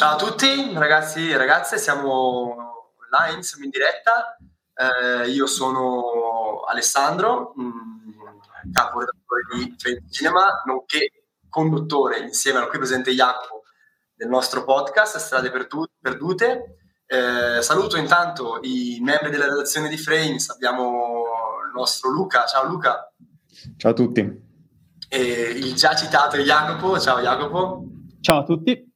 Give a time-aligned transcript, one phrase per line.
[0.00, 4.34] Ciao a tutti ragazzi e ragazze, siamo online, siamo in diretta.
[4.72, 12.68] Eh, io sono Alessandro, mh, mm, capo redattore di Trend Cinema, nonché conduttore insieme al
[12.68, 13.64] qui presente Jacopo
[14.14, 16.76] del nostro podcast Strade Perdute.
[17.04, 21.24] Eh, saluto intanto i membri della redazione di Frames, abbiamo
[21.66, 23.12] il nostro Luca, ciao Luca.
[23.76, 24.48] Ciao a tutti.
[25.10, 25.20] E
[25.56, 27.84] il già citato Jacopo, ciao Jacopo.
[28.22, 28.89] Ciao a tutti.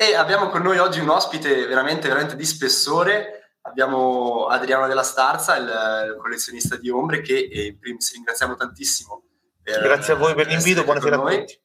[0.00, 3.56] E abbiamo con noi oggi un ospite veramente, veramente di spessore.
[3.62, 9.24] Abbiamo Adriano della Starza, il, il collezionista di ombre, che in primis ringraziamo tantissimo.
[9.60, 11.60] Per, Grazie a voi per l'invito, buonasera a tutti.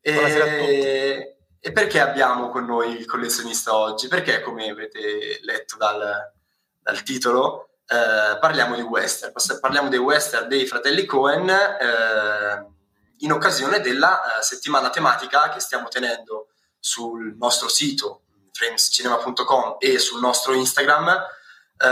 [0.00, 0.72] E, buonasera a tutti.
[1.60, 4.08] E perché abbiamo con noi il collezionista oggi?
[4.08, 6.32] Perché, come avete letto dal,
[6.80, 9.34] dal titolo, eh, parliamo di western.
[9.60, 12.66] Parliamo dei western dei fratelli Cohen eh,
[13.18, 16.48] in occasione della eh, settimana tematica che stiamo tenendo
[16.86, 21.86] sul nostro sito framescinema.com e sul nostro Instagram eh,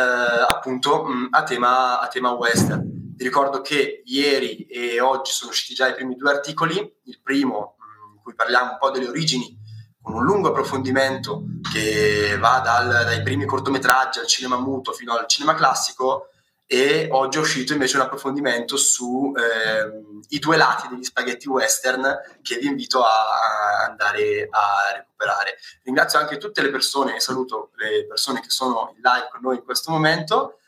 [0.49, 2.83] appunto mh, a, tema, a tema western.
[3.17, 7.75] Vi ricordo che ieri e oggi sono usciti già i primi due articoli, il primo
[7.77, 9.59] mh, in cui parliamo un po' delle origini
[10.01, 15.27] con un lungo approfondimento che va dal, dai primi cortometraggi al cinema muto fino al
[15.27, 16.29] cinema classico
[16.67, 22.57] e oggi è uscito invece un approfondimento sui eh, due lati degli spaghetti western che
[22.57, 25.57] vi invito a andare a recuperare.
[25.83, 29.65] Ringrazio anche tutte le persone saluto le persone che sono in live con noi in
[29.65, 30.59] questo momento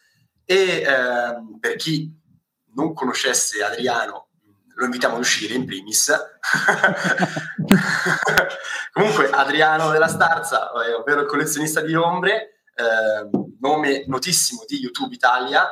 [0.45, 0.87] e eh,
[1.59, 2.13] per chi
[2.75, 4.27] non conoscesse Adriano
[4.77, 6.13] lo invitiamo ad uscire in primis.
[8.93, 15.15] Comunque Adriano della Starza, eh, ovvero il collezionista di ombre, eh, nome notissimo di YouTube
[15.15, 15.67] Italia,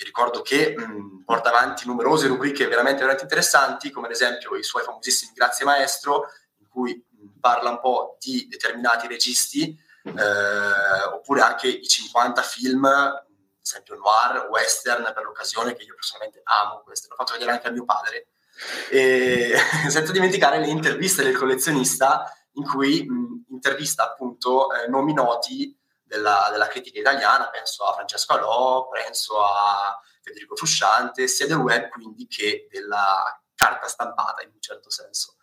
[0.00, 4.62] vi ricordo che mh, porta avanti numerose rubriche veramente, veramente interessanti, come ad esempio i
[4.62, 6.24] suoi famosissimi Grazie Maestro,
[6.58, 12.84] in cui mh, parla un po' di determinati registi, eh, oppure anche i 50 film,
[12.86, 13.26] ad
[13.62, 17.70] esempio noir, western per l'occasione, che io personalmente amo, questo l'ho fatto vedere anche a
[17.70, 18.28] mio padre.
[18.90, 19.54] E
[19.88, 25.78] senza dimenticare le interviste del collezionista, in cui mh, intervista appunto eh, nomi noti
[26.10, 31.88] della, della, critica italiana, penso a Francesco Alò, penso a Federico Frusciante, sia del web
[31.88, 35.36] quindi che della carta stampata in un certo senso.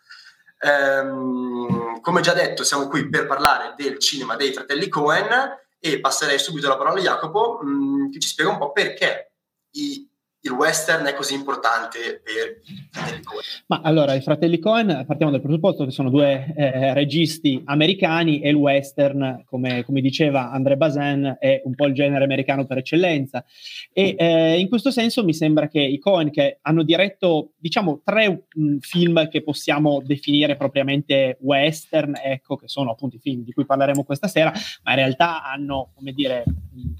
[0.60, 6.40] Ehm, come già detto, siamo qui per parlare del cinema dei fratelli Cohen e passerei
[6.40, 9.32] subito la parola a Jacopo mh, mm, che ci spiega un po' perché
[9.72, 10.07] i
[10.48, 13.44] il western è così importante per i fratelli Cohen?
[13.68, 18.50] Ma allora, i fratelli Cohen, partiamo dal presupposto che sono due eh, registi americani e
[18.50, 23.44] il western, come, come, diceva André Bazin, è un po' il genere americano per eccellenza.
[23.92, 28.30] E eh, in questo senso mi sembra che i Cohen, che hanno diretto, diciamo, tre
[28.30, 33.52] mh, mm, film che possiamo definire propriamente western, ecco, che sono appunto i film di
[33.52, 34.52] cui parleremo questa sera,
[34.84, 36.44] ma in realtà hanno, come dire,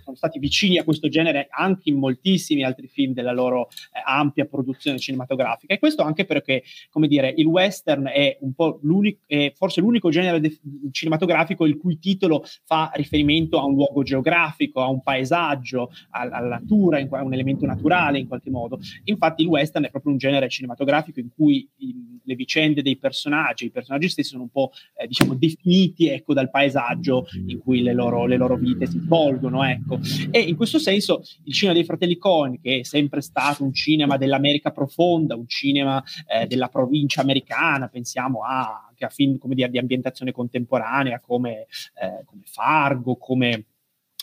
[0.04, 4.46] sono stati vicini a questo genere anche in moltissimi altri film della loro eh, ampia
[4.46, 5.74] produzione cinematografica.
[5.74, 9.20] E questo anche perché, come dire, il western è un po' l'unico,
[9.56, 10.60] forse l'unico genere de-
[10.92, 16.48] cinematografico il cui titolo fa riferimento a un luogo geografico, a un paesaggio, a- alla
[16.48, 18.80] natura, a un elemento naturale in qualche modo.
[19.06, 23.66] Infatti il western è proprio un genere cinematografico in cui in, le vicende dei personaggi,
[23.66, 27.94] i personaggi stessi sono un po' eh, diciamo definiti ecco, dal paesaggio in cui le
[27.94, 29.64] loro, le loro vite si svolgono.
[29.64, 30.00] Ecco.
[30.30, 34.18] E in questo senso il cinema dei fratelli Cohen, che è sempre stato un cinema
[34.18, 39.70] dell'America profonda, un cinema eh, della provincia americana, pensiamo a, anche a film come dire,
[39.70, 41.68] di ambientazione contemporanea come,
[42.02, 43.66] eh, come Fargo, come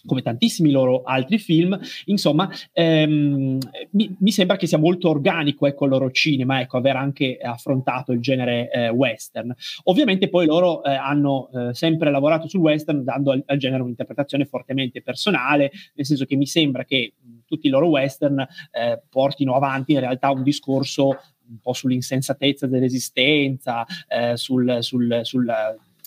[0.06, 3.59] come tantissimi loro altri film, insomma, ehm,
[3.91, 8.12] mi, mi, sembra che sia molto organico ecco, il loro cinema, ecco, aver anche affrontato
[8.12, 9.55] il genere eh, western.
[9.84, 14.44] Ovviamente poi loro eh, hanno eh, sempre lavorato sul western dando al, al, genere un'interpretazione
[14.44, 17.14] fortemente personale, nel senso che mi sembra che
[17.46, 23.84] tutti i loro western eh, portino avanti in realtà un discorso un po' sull'insensatezza dell'esistenza,
[24.08, 25.46] eh, sul, sul, sul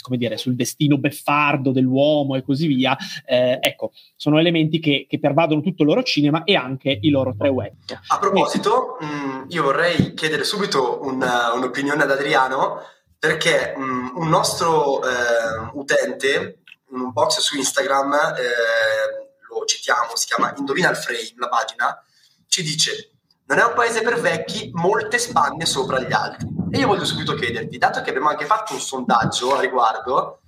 [0.07, 2.97] come dire, sul destino beffardo dell'uomo e così via.
[3.25, 7.35] Eh, ecco, sono elementi che, che, pervadono tutto il loro cinema e anche i loro
[7.37, 7.73] tre web.
[8.07, 12.81] A proposito, mh, mm, io vorrei chiedere subito una, un'opinione ad Adriano,
[13.19, 16.59] perché mh, mm, un nostro eh, utente,
[16.91, 22.01] un box su Instagram, eh, lo citiamo, si chiama Indovina il Frame, la pagina,
[22.47, 23.11] ci dice
[23.47, 26.56] non è un paese per vecchi, molte spanne sopra gli altri.
[26.69, 30.41] E io voglio subito chiederti, dato che abbiamo anche fatto un sondaggio a riguardo,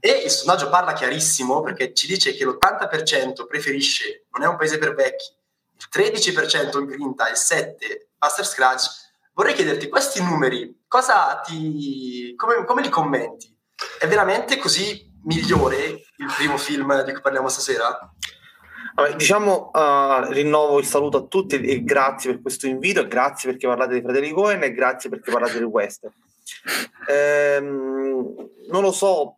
[0.00, 4.78] e il sondaggio parla chiarissimo perché ci dice che l'80% preferisce non è un paese
[4.78, 5.32] per vecchi,
[5.78, 7.74] il 13% il grinta e il 7%
[8.18, 8.86] Buster Scratch,
[9.34, 10.84] vorrei chiederti questi numeri
[11.44, 13.54] ti, come, come li commenti?
[13.98, 17.98] È veramente così migliore il primo film di cui parliamo stasera?
[18.94, 23.50] Vabbè, diciamo, uh, rinnovo il saluto a tutti e grazie per questo invito, e grazie
[23.50, 26.12] perché parlate di Fratelli Cohen e grazie perché parlate del western.
[27.08, 29.34] Ehm, non lo so,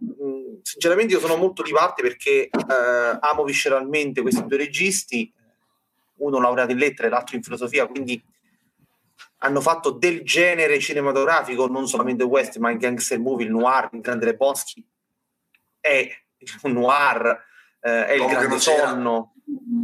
[0.63, 5.33] sinceramente io sono molto di parte perché uh, amo visceralmente questi due registi,
[6.17, 8.23] uno laureato in lettere, l'altro in filosofia, quindi
[9.39, 14.01] hanno fatto del genere cinematografico, non solamente western, ma anche gangster movie, il noir, il
[14.01, 14.85] Grande Lebowski,
[15.81, 16.09] è
[16.63, 17.45] un noir,
[17.81, 19.35] eh, è il grande sonno,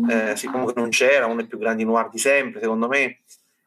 [0.08, 3.20] eh, comunque non c'era, uno dei più grandi noir di sempre, secondo me,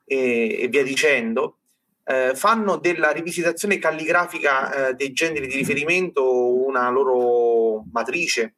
[0.06, 1.58] e, e via dicendo.
[2.04, 8.56] Eh, fanno della rivisitazione calligrafica eh, dei generi di riferimento una loro matrice.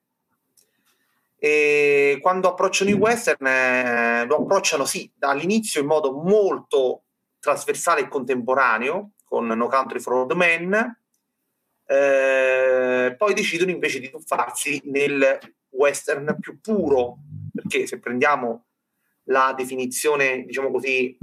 [1.38, 7.03] E quando approcciano i western, eh, lo approcciano sì, dall'inizio in modo molto
[7.39, 10.97] trasversale e contemporaneo, con No Country for Old Men,
[11.85, 15.39] eh, poi decidono invece di tuffarsi nel
[15.69, 17.17] western più puro,
[17.61, 18.65] perché se prendiamo
[19.23, 21.17] la definizione, diciamo così,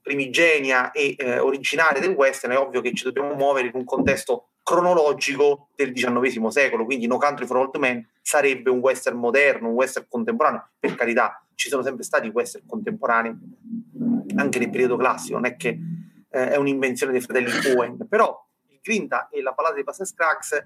[0.00, 4.48] primigenia e eh, originale del western, è ovvio che ci dobbiamo muovere in un contesto
[4.62, 9.74] cronologico del XIX secolo, quindi No Country for Old Men sarebbe un western moderno, un
[9.74, 13.36] western contemporaneo, per carità, ci sono sempre stati western contemporanei
[14.36, 15.78] anche nel periodo classico, non è che
[16.30, 18.36] eh, è un'invenzione dei fratelli Coen, però
[18.68, 20.64] il Grinta e la Palata dei Passes Scrax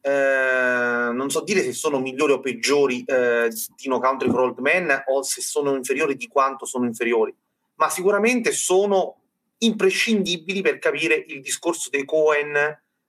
[0.00, 4.58] eh, non so dire se sono migliori o peggiori eh, di No Country for Old
[4.58, 7.34] Men o se sono inferiori di quanto sono inferiori,
[7.74, 9.16] ma sicuramente sono
[9.58, 12.56] imprescindibili per capire il discorso dei Cohen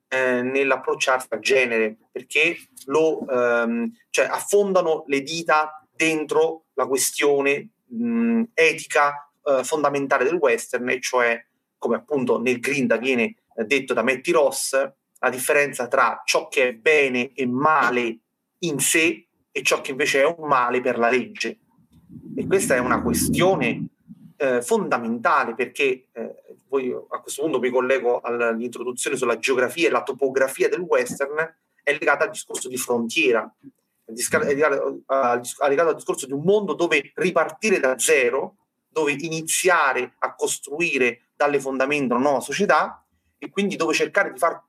[0.08, 8.44] eh, nell'approcciarsi al genere, perché lo, ehm, cioè affondano le dita dentro la questione mh,
[8.54, 11.42] etica eh, fondamentale del western, e cioè,
[11.78, 13.36] come appunto nel Grinda viene
[13.66, 14.76] detto da Matty Ross,
[15.22, 18.18] la differenza tra ciò che è bene e male
[18.60, 21.60] in sé e ciò che invece è un male per la legge.
[22.36, 23.88] E questa è una questione
[24.38, 26.36] eh, fondamentale perché eh,
[26.68, 31.36] poi a questo punto mi collego all'introduzione sulla geografia e la topografia del western,
[31.84, 33.54] è legata al discorso di frontiera,
[34.06, 38.56] è legato al discorso di un mondo dove ripartire da zero,
[38.88, 43.06] dove iniziare a costruire dalle fondamenta una nuova società
[43.38, 44.62] e quindi dove cercare di far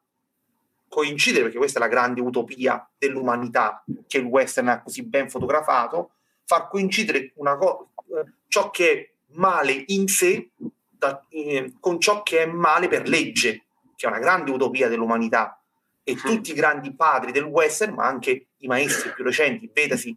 [0.93, 6.11] coincidere, perché questa è la grande utopia dell'umanità che il western ha così ben fotografato,
[6.45, 12.43] far coincidere co- eh, ciò che è male in sé da, eh, con ciò che
[12.43, 13.65] è male per legge,
[13.97, 15.59] che è una grande utopia dell'umanità.
[16.05, 20.15] E tutti i grandi padri del western, ma anche i maestri più recenti, vedasi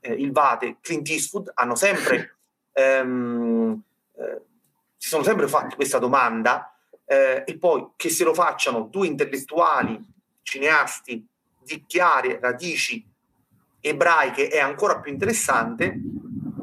[0.00, 2.38] eh, il Vate, Clint Eastwood, hanno sempre,
[2.74, 3.80] ehm,
[4.16, 4.40] eh,
[4.96, 6.71] si sono sempre fatti questa domanda
[7.04, 10.00] eh, e poi che se lo facciano due intellettuali,
[10.42, 11.26] cineasti
[11.64, 13.04] di chiare radici
[13.80, 16.00] ebraiche è ancora più interessante,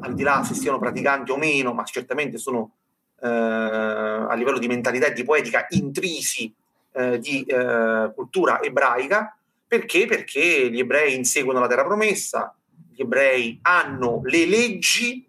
[0.00, 2.72] al di là se siano praticanti o meno, ma certamente sono
[3.20, 6.52] eh, a livello di mentalità e di poetica intrisi
[6.92, 9.36] eh, di eh, cultura ebraica.
[9.66, 10.06] Perché?
[10.06, 12.54] Perché gli ebrei inseguono la terra promessa,
[12.92, 15.24] gli ebrei hanno le leggi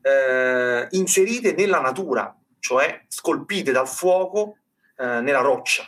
[0.00, 4.56] eh, inserite nella natura, cioè scolpite dal fuoco
[4.96, 5.86] eh, nella roccia.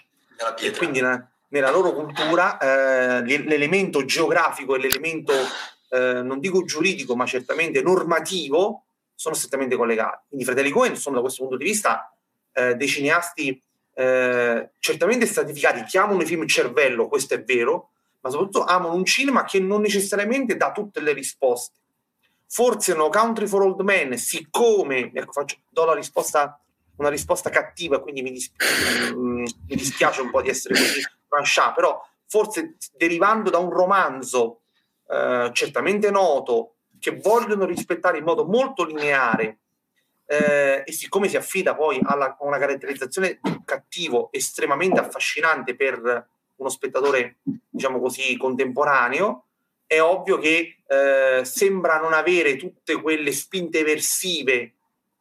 [0.59, 5.33] E quindi na- nella loro cultura eh, l'elemento geografico e l'elemento,
[5.89, 10.25] eh, non dico giuridico, ma certamente normativo, sono strettamente collegati.
[10.29, 12.15] Quindi i fratelli Cohen sono da questo punto di vista
[12.53, 13.59] eh, dei cineasti
[13.95, 19.45] eh, certamente stratificati, chiamano i film cervello, questo è vero, ma soprattutto amano un cinema
[19.45, 21.79] che non necessariamente dà tutte le risposte.
[22.47, 26.61] Forse No Country for Old Men, siccome, ecco, faccio, do la risposta
[26.97, 28.53] una risposta cattiva, quindi mi, dis-
[29.13, 34.63] mm, mi dispiace un po' di essere così tranchant, però forse derivando da un romanzo
[35.09, 39.59] eh, certamente noto, che vogliono rispettare in modo molto lineare,
[40.27, 47.39] eh, e siccome si affida poi a una caratterizzazione cattivo estremamente affascinante per uno spettatore,
[47.69, 49.45] diciamo così, contemporaneo,
[49.87, 54.76] è ovvio che eh, sembra non avere tutte quelle spinte eversive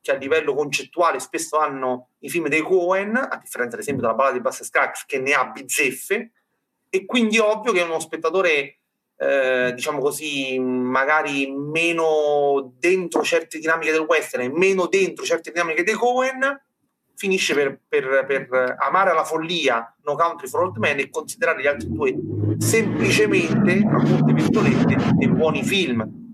[0.06, 4.14] che a livello concettuale spesso hanno i film dei Cohen, a differenza ad esempio della
[4.14, 6.32] ballata di Basse Scrax che ne ha bizzeffe,
[6.88, 8.82] e quindi ovvio che uno spettatore,
[9.18, 15.82] eh, diciamo così, magari meno dentro certe dinamiche del western e meno dentro certe dinamiche
[15.82, 16.62] dei Cohen,
[17.16, 21.68] finisce per, per, per amare alla follia No Country for Old Men e considerare gli
[21.68, 22.14] altri due
[22.60, 26.25] semplicemente, tra molte virgolette, dei buoni film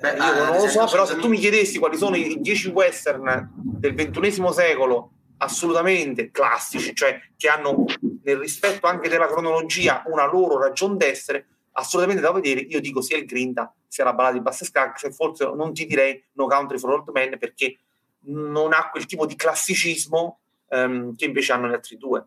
[0.00, 3.50] Beh, io non lo so, però se tu mi chiedessi quali sono i dieci western
[3.54, 7.84] del ventunesimo secolo assolutamente classici, cioè che hanno
[8.22, 12.60] nel rispetto anche della cronologia una loro ragione d'essere, assolutamente da vedere.
[12.60, 16.22] Io dico sia il Grinta sia la ballata di Bassescag, se forse non ti direi
[16.32, 17.78] No Country for Old Men perché
[18.22, 22.26] non ha quel tipo di classicismo um, che invece hanno gli altri due.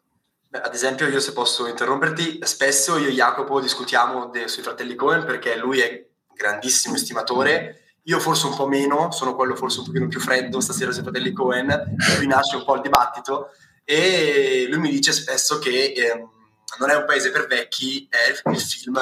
[0.49, 4.95] Beh, ad esempio, io se posso interromperti, spesso io e Jacopo discutiamo de- sui fratelli
[4.95, 7.79] Cohen perché lui è grandissimo estimatore.
[8.03, 11.31] Io forse un po' meno, sono quello forse un pochino più freddo stasera sui fratelli
[11.31, 13.49] Cohen, qui nasce un po' il dibattito.
[13.85, 16.29] E lui mi dice spesso che ehm,
[16.79, 18.99] non è un paese per vecchi, è il film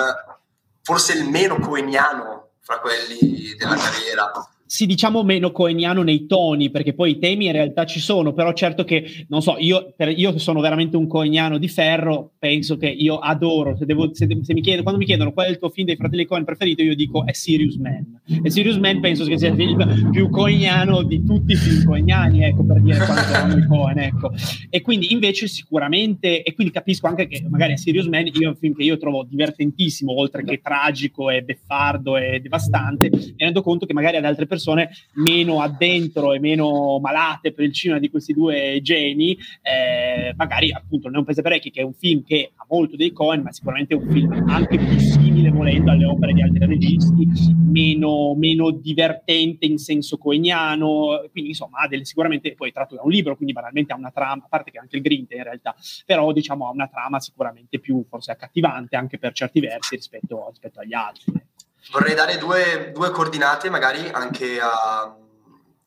[0.83, 4.31] forse il meno coeniano fra quelli della carriera
[4.71, 8.53] sì, diciamo meno coeniano nei toni, perché poi i temi in realtà ci sono, però
[8.53, 12.87] certo che, non so, io, per, io sono veramente un coeniano di ferro, penso che
[12.87, 15.67] io adoro, se, devo, se, se mi chiedono, quando mi chiedono qual è il tuo
[15.67, 18.21] film dei fratelli Coen preferito, io dico è Sirius Man.
[18.41, 22.45] E Sirius Man penso che sia il film più coeniano di tutti i film coeniani,
[22.45, 24.31] ecco, per dire quanto amo i Coen, ecco.
[24.69, 28.47] E quindi invece sicuramente, e quindi capisco anche che magari a Sirius Man io è
[28.47, 33.61] un film che io trovo divertentissimo, oltre che tragico e beffardo e devastante, mi rendo
[33.61, 37.99] conto che magari ad altre persone persone meno addentro e meno malate per il cinema
[37.99, 41.93] di questi due geni, eh, magari appunto Non è un paese parecchi, che è un
[41.93, 45.91] film che ha molto dei Cohen, ma sicuramente è un film anche più simile, volendo,
[45.91, 47.27] alle opere di altri registi,
[47.57, 53.01] meno, meno divertente in senso coeniano, quindi insomma ha delle, sicuramente, poi è tratto da
[53.03, 55.75] un libro, quindi banalmente ha una trama, a parte che anche il Grinte in realtà,
[56.05, 60.79] però diciamo ha una trama sicuramente più forse accattivante anche per certi versi rispetto, rispetto
[60.79, 61.49] agli altri.
[61.89, 65.15] Vorrei dare due, due coordinate magari anche a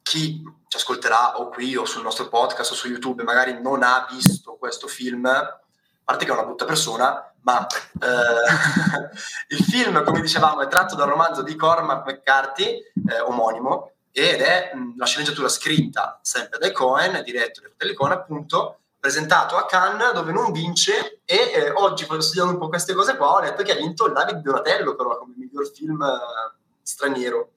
[0.02, 4.06] chi ci ascolterà o qui o sul nostro podcast o su YouTube magari non ha
[4.10, 5.60] visto questo film, a
[6.02, 9.06] parte che è una brutta persona, ma eh,
[9.54, 14.72] il film, come dicevamo, è tratto dal romanzo di Cormac McCarthy, eh, omonimo, ed è
[14.74, 20.14] mh, la sceneggiatura scritta sempre dai Cohen, diretto dai fratelli Cohen, appunto, presentato a Cannes
[20.14, 23.72] dove non vince e eh, oggi studiando un po' queste cose qua ho letto che
[23.72, 27.50] ha vinto il David Donatello però come miglior film eh, straniero.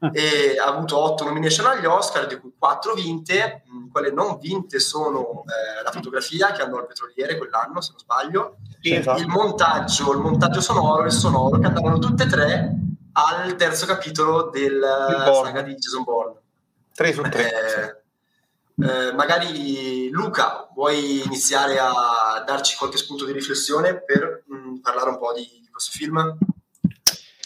[0.00, 0.10] Ah.
[0.14, 3.62] e ha avuto otto nomination agli Oscar di cui quattro vinte.
[3.66, 8.00] Mh, quelle non vinte sono eh, la fotografia che andò al petroliere quell'anno se non
[8.00, 8.56] sbaglio.
[8.80, 9.20] Sì, esatto.
[9.20, 12.74] il montaggio il montaggio sonoro e il sonoro che andavano tutte e tre
[13.12, 14.82] al terzo capitolo del
[15.44, 16.34] saga di Jason Bourne.
[16.94, 17.99] 3 su 3
[18.82, 25.10] eh, magari Luca, vuoi iniziare a darci qualche spunto di riflessione per mh, mm, parlare
[25.10, 26.38] un po' di, di, questo film?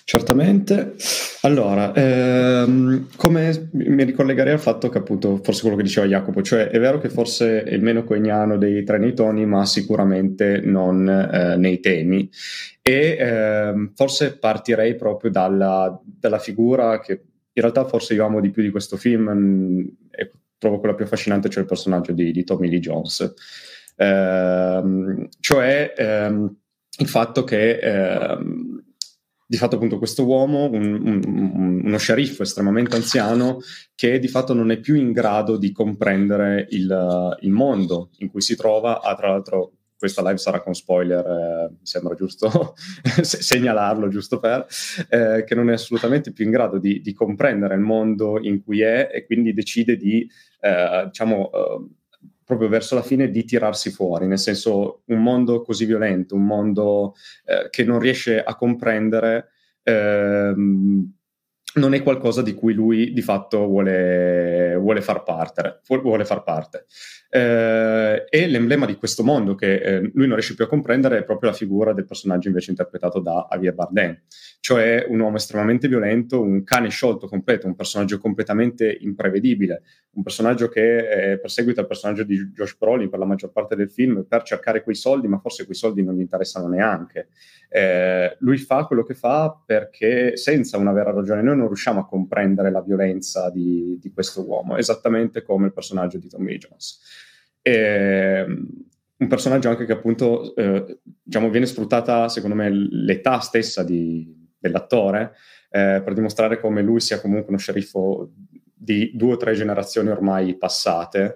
[0.04, 0.94] Certamente.
[1.42, 6.68] Allora, ehm, come mi ricollegherei al fatto che appunto, forse quello che diceva Jacopo, cioè
[6.68, 11.08] è vero che forse è il meno coignano dei tre nei toni, ma sicuramente non
[11.08, 12.30] eh, nei temi.
[12.80, 18.50] E ehm, forse partirei proprio dalla, dalla, figura che in realtà forse io amo di
[18.50, 20.03] più di questo film, mh,
[20.64, 23.34] trovo quella più affascinante, cioè il personaggio di, di Tommy Lee Jones.
[23.96, 26.56] Ehm, cioè ehm,
[26.98, 28.82] il fatto che ehm,
[29.46, 33.58] di fatto appunto questo uomo, un, un, uno sceriffo estremamente anziano,
[33.94, 38.40] che di fatto non è più in grado di comprendere il, il mondo in cui
[38.40, 39.72] si trova, ha tra l'altro
[40.04, 42.74] questa live sarà con spoiler, eh, mi sembra giusto
[43.22, 44.66] segnalarlo, giusto per,
[45.08, 48.82] eh, che non è assolutamente più in grado di, di, comprendere il mondo in cui
[48.82, 50.30] è e quindi decide di,
[50.60, 51.86] eh, diciamo, eh,
[52.44, 57.14] proprio verso la fine di tirarsi fuori, nel senso un mondo così violento, un mondo
[57.46, 59.48] eh, che non riesce a comprendere.
[59.84, 61.14] Ehm,
[61.74, 65.80] non è qualcosa di cui lui di fatto vuole, vuole far parte.
[65.86, 66.86] Vuole far parte.
[67.36, 71.24] Eh, e l'emblema di questo mondo che eh, lui non riesce più a comprendere è
[71.24, 74.20] proprio la figura del personaggio invece interpretato da Javier Bardem,
[74.60, 80.68] cioè un uomo estremamente violento, un cane sciolto completo, un personaggio completamente imprevedibile, un personaggio
[80.68, 84.44] che eh, perseguita il personaggio di Josh Brolin per la maggior parte del film per
[84.44, 87.30] cercare quei soldi, ma forse quei soldi non gli interessano neanche.
[87.76, 92.06] Eh, lui fa quello che fa perché senza una vera ragione noi non riusciamo a
[92.06, 97.00] comprendere la violenza di, di questo uomo, esattamente come il personaggio di Tommy Jones.
[97.60, 98.68] E, ehm,
[99.16, 105.32] un personaggio anche che appunto eh, diciamo, viene sfruttata secondo me l'età stessa di, dell'attore
[105.68, 108.30] eh, per dimostrare come lui sia comunque uno sceriffo
[108.72, 111.32] di due o tre generazioni ormai passate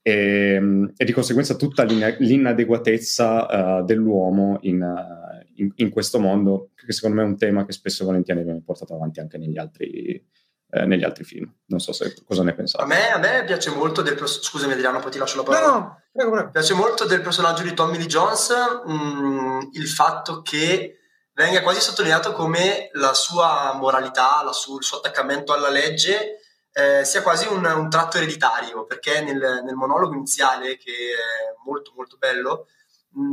[0.00, 5.21] e, ehm, e di conseguenza tutta l'inadeguatezza uh, dell'uomo in, uh,
[5.62, 8.62] in, in, questo mondo che secondo me è un tema che spesso e volentieri viene
[8.64, 10.22] portato avanti anche negli altri,
[10.70, 11.52] eh, negli altri film.
[11.66, 12.82] Non so se, cosa ne pensate.
[12.82, 14.48] A me, a me piace molto del personaggio.
[14.48, 15.66] Scusami, Adriano, poi ti lascio la parola.
[15.66, 16.50] No, no, prego, prego.
[16.50, 18.52] Piace molto del personaggio di Tommy Lee Jones
[18.84, 20.98] mh, mm, il fatto che
[21.34, 26.38] venga quasi sottolineato come la sua moralità, la su, il suo attaccamento alla legge
[26.72, 31.92] eh, sia quasi un, un, tratto ereditario, perché nel, nel, monologo iniziale, che è molto
[31.94, 32.66] molto bello,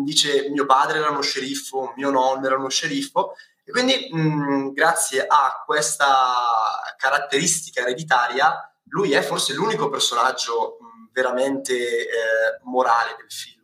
[0.04, 5.26] dice mio padre era uno sceriffo, mio nonno era uno sceriffo, e quindi mh, grazie
[5.28, 6.08] a questa
[6.98, 13.58] caratteristica ereditaria, lui è forse l'unico personaggio mh, veramente eh, morale del film.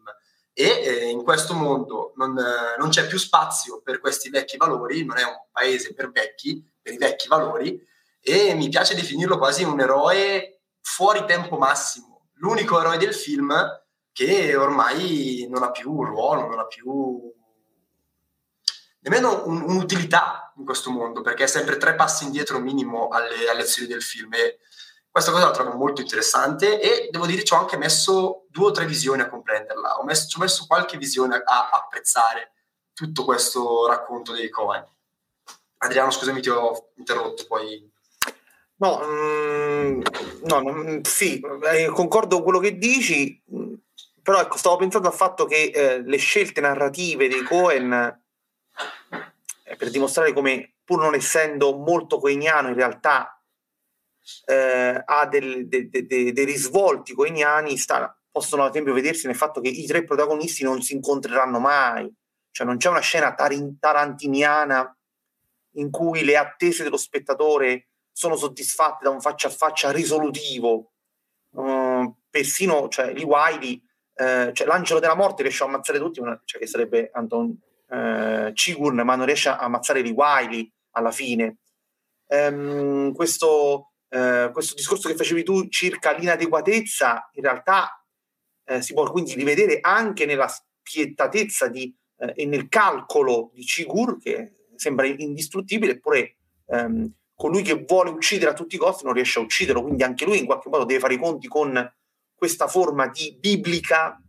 [0.58, 2.34] E eh, in questo mondo non,
[2.78, 6.94] non c'è più spazio per questi vecchi valori, non è un paese per vecchi, per
[6.94, 7.78] i vecchi valori,
[8.22, 13.54] e mi piace definirlo quasi un eroe fuori tempo massimo, l'unico eroe del film
[14.16, 17.34] che ormai non ha più un ruolo, non ha più
[19.02, 23.64] nemmeno un, un'utilità in questo mondo, perché è sempre tre passi indietro minimo alle, alle
[23.64, 24.34] azioni del film.
[24.36, 24.60] E
[25.12, 28.72] questa cosa la trovo molto interessante e devo dire ci ho anche messo due o
[28.72, 32.54] tre visioni a comprenderla, ho messo, ci ho messo qualche visione a, a apprezzare
[32.94, 34.88] tutto questo racconto dei Cohen.
[35.80, 37.92] Adriano, scusami, ti ho interrotto, poi
[38.78, 40.02] No, mm,
[40.44, 43.42] no, sì, eh, concordo con quello che dici,
[44.26, 49.92] però ecco, stavo pensando al fatto che eh, le scelte narrative dei Cohen, eh, per
[49.92, 53.40] dimostrare come, pur non essendo molto coeniano, in realtà
[54.46, 59.36] eh, ha del, de, de, de, dei risvolti coeniani, sta, possono ad esempio vedersi nel
[59.36, 62.12] fatto che i tre protagonisti non si incontreranno mai,
[62.50, 64.98] cioè non c'è una scena tarin, tarantiniana
[65.74, 70.94] in cui le attese dello spettatore sono soddisfatte da un faccia a faccia risolutivo.
[71.52, 73.85] Uh, persino cioè, Lee Wiley,
[74.16, 77.58] eh, cioè, l'angelo della morte riesce a ammazzare tutti, cioè, che sarebbe Anton
[77.90, 81.58] eh, Cigurn, ma non riesce a ammazzare Lee Wiley alla fine.
[82.28, 88.04] Um, questo, eh, questo, discorso che facevi tu circa l'inadeguatezza, in realtà
[88.66, 94.20] eh, si può quindi rivedere anche nella spietatezza di, eh, e nel calcolo di Cigur,
[94.20, 99.40] che sembra indistruttibile, eppure ehm, colui che vuole uccidere a tutti i costi non riesce
[99.40, 101.94] a ucciderlo, quindi anche lui in qualche modo deve fare i conti con
[102.36, 104.20] questa forma di biblica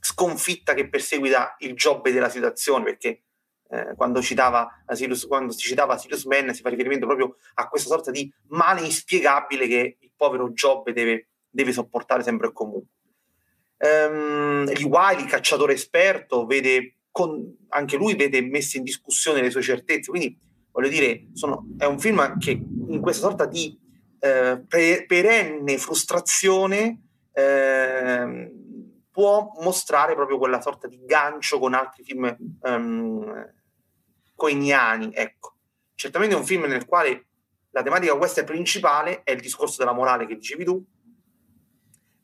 [0.00, 3.22] sconfitta che perseguita il Giobbe della situazione, perché
[3.70, 7.88] eh, quando, citava Sirius, quando si citava Sirius Man si fa riferimento proprio a questa
[7.88, 12.92] sorta di male inspiegabile che il povero Giobbe deve, deve sopportare sempre e comunque.
[13.78, 19.62] Um, Lee Wiley, cacciatore esperto, vede con, anche lui vede messe in discussione le sue
[19.62, 20.36] certezze, quindi
[20.70, 23.78] voglio dire, sono, è un film che in questa sorta di
[24.20, 27.02] eh, pre- perenne frustrazione
[27.32, 28.52] eh,
[29.10, 33.52] può mostrare proprio quella sorta di gancio con altri film um,
[34.34, 35.54] coiniani, ecco.
[35.94, 37.26] Certamente è un film nel quale
[37.70, 40.84] la tematica western principale è il discorso della morale che dicevi tu,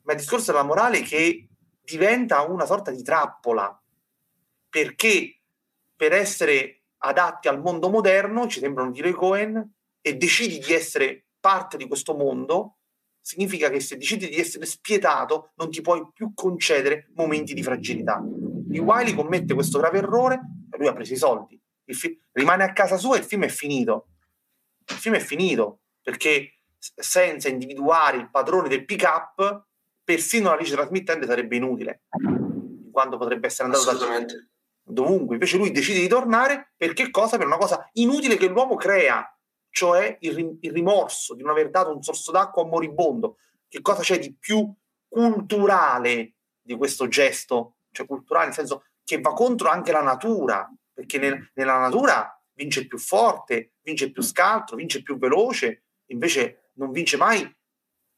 [0.03, 1.49] ma il discorso della morale che
[1.83, 3.77] diventa una sorta di trappola,
[4.69, 5.41] perché
[5.95, 11.77] per essere adatti al mondo moderno, ci sembrano dire Cohen, e decidi di essere parte
[11.77, 12.77] di questo mondo,
[13.21, 18.19] significa che se decidi di essere spietato non ti puoi più concedere momenti di fragilità.
[18.67, 21.61] Lee Wiley commette questo grave errore e lui ha preso i soldi.
[21.85, 24.07] Fi- rimane a casa sua e il film è finito.
[24.87, 29.65] Il film è finito perché senza individuare il padrone del pick-up,
[30.03, 32.05] persino la legge trasmittente sarebbe inutile,
[32.91, 34.25] quando potrebbe essere andato da
[34.81, 35.35] dovunque.
[35.35, 37.37] Invece lui decide di tornare per che cosa?
[37.37, 39.29] Per una cosa inutile che l'uomo crea,
[39.75, 43.39] cioè il, il rimorso di non aver dato un sorso d'acqua a un moribondo.
[43.67, 44.73] Che cosa c'è di più
[45.05, 47.79] culturale di questo gesto?
[47.91, 52.79] Cioè culturale nel senso che va contro anche la natura, perché nel, nella natura vince
[52.79, 57.43] il più forte, vince il più scaltro, vince il più veloce, invece non vince mai,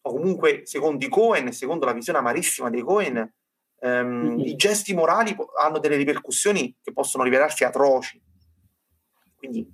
[0.02, 3.34] o comunque secondo i Cohen, secondo la visione amarissima dei Cohen,
[3.80, 4.39] Um, mm-hmm.
[4.39, 8.20] I gesti morali hanno delle ripercussioni che possono rivelarsi atroci.
[9.36, 9.72] Quindi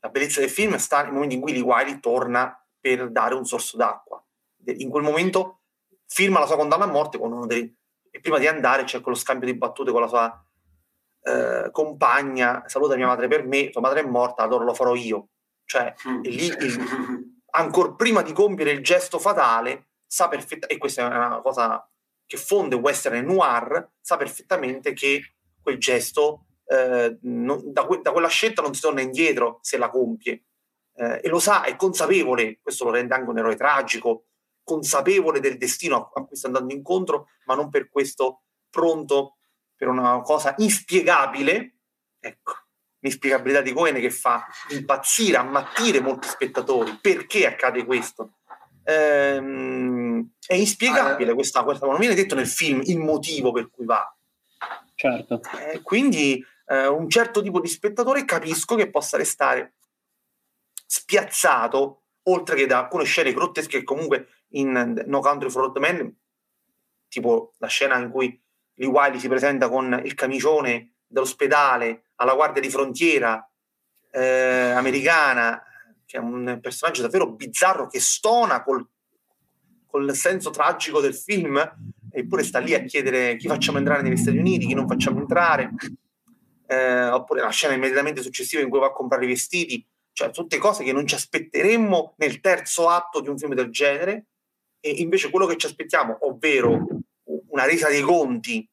[0.00, 3.44] la bellezza del film sta nel momento in cui Lee Wiley torna per dare un
[3.44, 4.22] sorso d'acqua.
[4.64, 5.60] In quel momento
[6.06, 7.74] firma la sua condanna a morte con uno dei...
[8.10, 10.44] e prima di andare c'è quello scambio di battute con la sua
[11.22, 15.28] eh, compagna, saluta mia madre per me, tua madre è morta, allora lo farò io.
[15.64, 16.20] Cioè, mm.
[16.22, 21.40] lì, il, ancora prima di compiere il gesto fatale, sa perfettamente, e questa è una
[21.40, 21.86] cosa
[22.26, 28.12] che fonde western e noir sa perfettamente che quel gesto, eh, non, da, que- da,
[28.12, 30.44] quella scelta non si torna indietro se la compie.
[30.94, 34.26] Eh, e lo sa, è consapevole, questo lo rende anche un eroe tragico,
[34.62, 39.36] consapevole del destino a, cui sta andando incontro, ma non per questo pronto
[39.74, 41.78] per una cosa inspiegabile,
[42.20, 42.52] ecco,
[43.00, 46.98] l'inspiegabilità di Cohen che fa impazzire, ammattire molti spettatori.
[47.00, 48.34] Perché accade questo?
[48.90, 54.14] ehm, è inspiegabile questa, questa, non viene detto nel film il motivo per cui va.
[54.94, 55.40] Certo.
[55.72, 59.74] Eh, quindi eh, un certo tipo di spettatore capisco che possa restare
[60.86, 66.16] spiazzato oltre che da alcune scene grottesche che comunque in No Country for Old Men,
[67.08, 68.40] tipo la scena in cui
[68.74, 73.48] Lee Wiley si presenta con il camicione dell'ospedale alla guardia di frontiera
[74.12, 75.60] eh, americana,
[76.04, 78.86] che è un personaggio davvero bizzarro che stona col,
[79.86, 81.58] col senso tragico del film,
[82.12, 85.72] eppure sta lì a chiedere chi facciamo entrare negli Stati Uniti, chi non facciamo entrare.
[86.70, 90.56] Eh, oppure la scena immediatamente successiva in cui va a comprare i vestiti, cioè tutte
[90.58, 94.26] cose che non ci aspetteremmo nel terzo atto di un film del genere,
[94.78, 96.86] e invece quello che ci aspettiamo, ovvero
[97.48, 98.68] una resa dei conti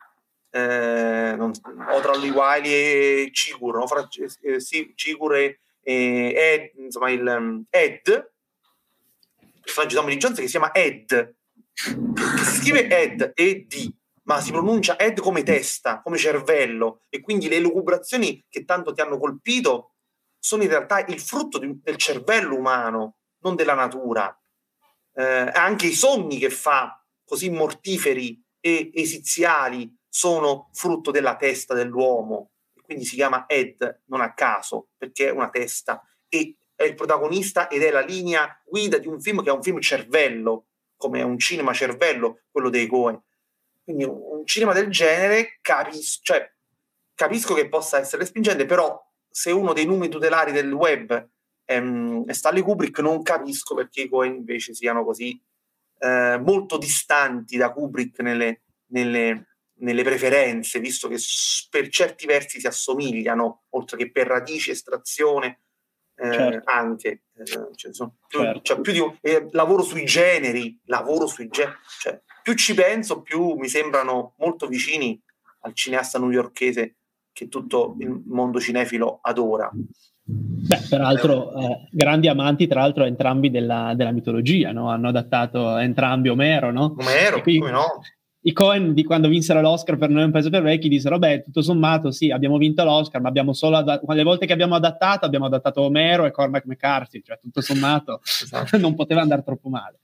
[0.52, 1.52] eh, non,
[1.90, 3.88] o tra Lee Wiley e Cigur, no?
[3.88, 4.08] fra
[4.42, 10.38] eh, sì, Cigur e, e Ed, insomma, il, um, Ed, il personaggio di Tommy Jones
[10.38, 11.36] che si chiama Ed,
[11.74, 13.92] si scrive Ed, E-D,
[14.28, 19.02] ma si pronuncia Ed come testa, come cervello, e quindi le lucubrazioni che tanto ti
[19.02, 19.94] hanno colpito
[20.38, 24.38] sono in realtà il frutto di, del cervello umano, non della natura.
[25.13, 32.52] Eh, anche i sogni che fa, così mortiferi e esiziali, sono frutto della testa dell'uomo,
[32.82, 37.70] quindi si chiama Ed non a caso, perché è una testa e è il protagonista
[37.70, 41.24] ed è la linea guida di un film che è un film cervello, come è
[41.24, 43.22] un cinema cervello, quello dei Coen.
[43.88, 46.45] Quindi un, cinema del genere capis- cioè,
[47.15, 51.30] capisco che possa essere spingente, però se uno dei numeri tutelari del web
[51.63, 55.41] è, è Stanley Kubrick, non capisco perché i Coen invece siano così
[56.00, 61.15] eh, molto distanti da Kubrick nelle, nelle, nelle preferenze, visto che
[61.69, 65.62] per certi versi si assomigliano, oltre che per radici, estrazione,
[66.13, 66.69] eh, certo.
[66.69, 67.23] anche.
[67.38, 67.91] Eh, cioè,
[68.28, 68.62] più, certo.
[68.63, 73.56] cioè, più di, eh, lavoro sui generi, lavoro sui generi, cioè, più ci penso, più
[73.56, 75.22] mi sembrano molto vicini
[75.64, 76.96] al cineasta newyorchese
[77.34, 79.70] che tutto il mondo cinefilo adora.
[80.24, 84.90] Beh, peraltro, eh, grandi amanti, tra l'altro, entrambi della, della mitologia, no?
[84.90, 86.96] Hanno adattato entrambi Omero, no?
[86.98, 88.02] Omero, quindi, come no?
[88.48, 91.62] i Cohen di quando vinsero l'Oscar per Noi un paese per vecchi dissero beh tutto
[91.62, 95.48] sommato sì abbiamo vinto l'Oscar ma abbiamo solo ad- le volte che abbiamo adattato abbiamo
[95.48, 98.78] adattato Omero e Cormac McCarthy cioè tutto sommato esatto.
[98.80, 100.00] non poteva andare troppo male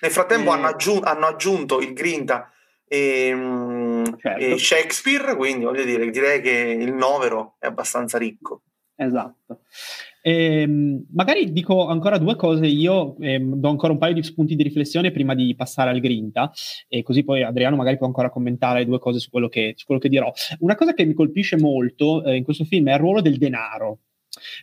[0.00, 0.54] nel frattempo e...
[0.54, 2.50] hanno, aggiun- hanno, aggiunto il Grinta
[2.86, 4.44] e, mm, certo.
[4.44, 8.62] e Shakespeare quindi voglio dire direi che il novero è abbastanza ricco
[8.94, 9.60] esatto
[10.26, 10.66] eh,
[11.12, 15.12] magari dico ancora due cose, io eh, do ancora un paio di spunti di riflessione
[15.12, 16.50] prima di passare al grinta
[16.88, 20.00] e così poi Adriano magari può ancora commentare due cose su quello che, su quello
[20.00, 20.32] che dirò.
[20.58, 24.00] Una cosa che mi colpisce molto eh, in questo film è il ruolo del denaro.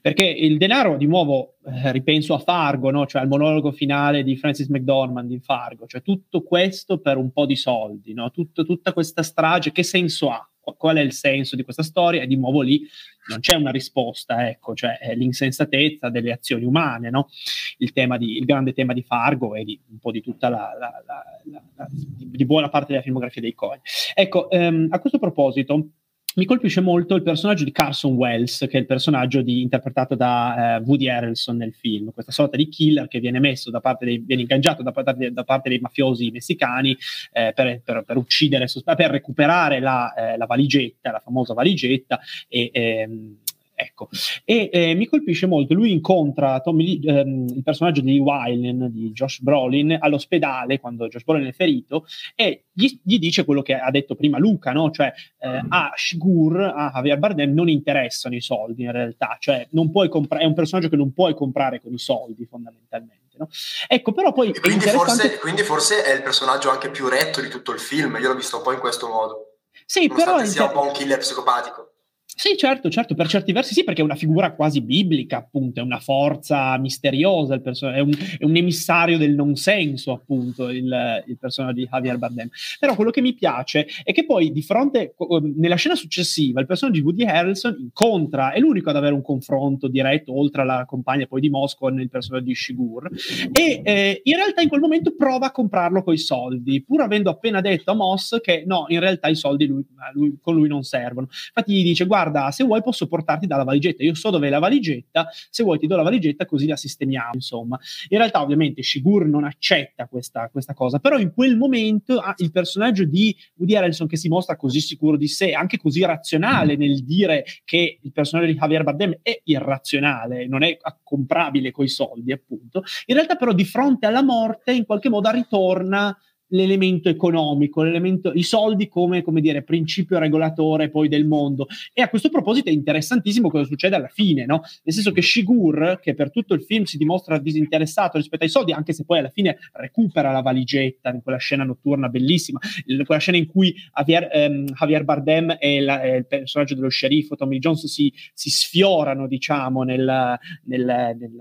[0.01, 3.05] Perché il denaro, di nuovo, eh, ripenso a Fargo, no?
[3.05, 7.45] cioè al monologo finale di Francis McDormand in Fargo, cioè tutto questo per un po'
[7.45, 8.31] di soldi, no?
[8.31, 10.47] Tutto, tutta questa strage, che senso ha?
[10.77, 12.87] qual è il senso di questa storia e di nuovo lì
[13.27, 17.29] non c'è una risposta, ecco, cioè l'insensatezza delle azioni umane, no?
[17.77, 21.03] il, di, il, grande tema di Fargo e di un po' di tutta la, la,
[21.05, 23.79] la, di, di, buona parte della filmografia dei Coen.
[24.13, 25.89] Ecco, ehm, a questo proposito,
[26.35, 30.79] mi colpisce molto il personaggio di Carson Wells, che è il personaggio di, interpretato da
[30.79, 34.23] uh, Woody Harrelson nel film, questa sorta di killer che viene messo da parte dei,
[34.25, 36.97] viene ingaggiato da, da, da parte dei mafiosi messicani
[37.31, 42.69] eh, per, per, per, uccidere, per recuperare la, eh, la, valigetta, la famosa valigetta e
[42.73, 43.37] ehm,
[43.83, 44.09] Ecco.
[44.45, 49.41] E eh, mi colpisce molto, lui incontra Tommy, ehm, il personaggio di Wylen, di Josh
[49.41, 54.15] Brolin, all'ospedale quando Josh Brolin è ferito e gli, gli dice quello che ha detto
[54.15, 54.89] prima Luca, no?
[54.91, 59.67] cioè eh, a Shigur, a Javier Bardem non interessano i soldi in realtà, cioè
[60.09, 63.21] compra- è un personaggio che non puoi comprare con i soldi fondamentalmente.
[63.35, 63.49] No?
[63.87, 64.53] Ecco, però poi...
[64.53, 68.29] Quindi forse, quindi, forse, è il personaggio anche più retto di tutto il film, io
[68.29, 69.57] l'ho visto un po' in questo modo.
[69.85, 70.37] Sì, però...
[70.37, 71.92] sia inter- un po' un killer psicopatico.
[72.35, 75.83] Sì, certo, certo, per certi versi sì, perché è una figura quasi biblica, appunto, è
[75.83, 81.37] una forza misteriosa, perso- è, un, è, un, emissario del non senso, appunto, il, il,
[81.37, 82.49] personaggio di Javier Bardem.
[82.79, 85.13] Però quello che mi piace è che poi di fronte,
[85.55, 89.87] nella scena successiva, il personaggio di Woody Harrelson incontra, è l'unico ad avere un confronto
[89.87, 93.09] diretto, oltre alla compagna poi di Moscow, nel personaggio di Shigur,
[93.51, 97.61] e eh, in realtà in quel momento prova a comprarlo coi soldi, pur avendo appena
[97.61, 101.27] detto a Moss che no, in realtà i soldi lui, lui, con lui non servono.
[101.29, 104.49] Infatti gli dice, guarda, guarda, se vuoi posso portarti dalla valigetta, io so dove è
[104.49, 107.79] la valigetta, se vuoi ti do la valigetta così la sistemiamo, insomma.
[108.09, 112.51] In realtà ovviamente Shigur non accetta questa, questa cosa, però in quel momento ah, il
[112.51, 117.03] personaggio di Woody Harrelson che si mostra così sicuro di sé, anche così razionale nel
[117.03, 122.83] dire che il personaggio di Javier Bardem è irrazionale, non è comprabile coi soldi, appunto.
[123.07, 126.15] In realtà però di fronte alla morte in qualche modo ritorna
[126.53, 131.67] l'elemento economico, l'elemento, i soldi come, come dire, principio regolatore poi del mondo.
[131.93, 134.61] E a questo proposito è interessantissimo cosa succede alla fine, no?
[134.83, 138.71] Nel senso che Shigur, che per tutto il film si dimostra disinteressato rispetto ai soldi,
[138.71, 143.21] anche se poi alla fine recupera la valigetta in quella scena notturna bellissima, in quella
[143.21, 147.59] scena in cui Javier, ehm, Javier Bardem e, la, e, il personaggio dello sceriffo Tommy
[147.59, 151.31] Jones si, si sfiorano, diciamo, nel, nel, nel,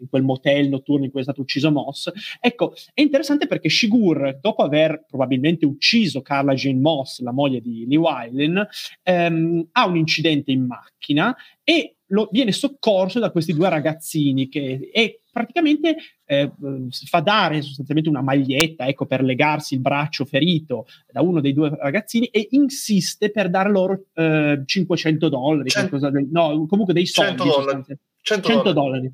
[0.00, 2.10] in quel motel notturno in cui è stato ucciso Moss.
[2.40, 7.86] Ecco, è interessante perché Shigur, dopo aver probabilmente ucciso Carla Jane Moss, la moglie di
[7.86, 8.66] Lee Wylen,
[9.02, 14.90] ehm, ha un incidente in macchina e lo, viene soccorso da questi due ragazzini che
[14.92, 16.52] e praticamente eh,
[17.06, 21.70] fa dare sostanzialmente una maglietta ecco, per legarsi il braccio ferito da uno dei due
[21.76, 27.42] ragazzini e insiste per dare loro eh, 500 dollari, 100, del, no, comunque dei soldi.
[27.42, 27.84] 100 dollari.
[28.22, 29.12] 100, 100 dollari.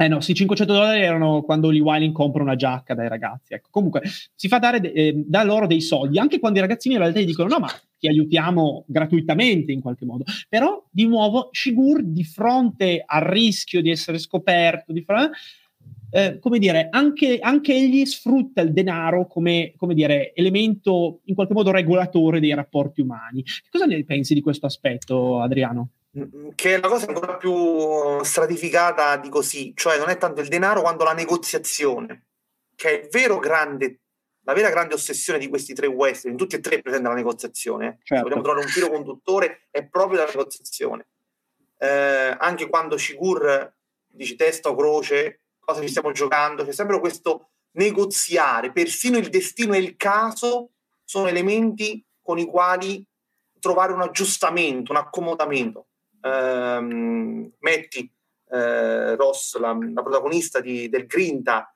[0.00, 3.54] Eh no, sì, 500 dollari erano quando Lee Wiling compra una giacca dai ragazzi.
[3.54, 3.66] Ecco.
[3.72, 7.18] Comunque si fa dare eh, da loro dei soldi, anche quando i ragazzini in realtà
[7.18, 10.22] gli dicono no, ma ti aiutiamo gratuitamente in qualche modo.
[10.48, 15.36] Però, di nuovo, Shigur, di fronte al rischio di essere scoperto, di fronte,
[16.10, 21.54] eh, come dire, anche, anche, egli sfrutta il denaro come, come dire, elemento in qualche
[21.54, 23.42] modo regolatore dei rapporti umani.
[23.42, 25.90] Che cosa ne pensi di questo aspetto, Adriano?
[26.10, 30.80] Che è la cosa ancora più stratificata di così, cioè non è tanto il denaro
[30.80, 32.28] quanto la negoziazione,
[32.74, 34.00] che è il vero grande,
[34.44, 37.86] la vera grande ossessione di questi tre western, in tutti e tre presenta la negoziazione,
[37.86, 37.96] eh.
[38.04, 38.22] certo.
[38.24, 41.08] vogliamo trovare un filo conduttore, è proprio la negoziazione.
[41.76, 43.74] Eh, anche quando Shigur
[44.06, 49.74] dice testa o croce, cosa ci stiamo giocando, c'è sempre questo negoziare, persino il destino
[49.74, 50.70] e il caso
[51.04, 53.06] sono elementi con i quali
[53.60, 55.87] trovare un aggiustamento, un accomodamento
[56.20, 58.12] ehm, metti
[58.50, 61.72] eh, Ross, la, la protagonista di, del Grinta,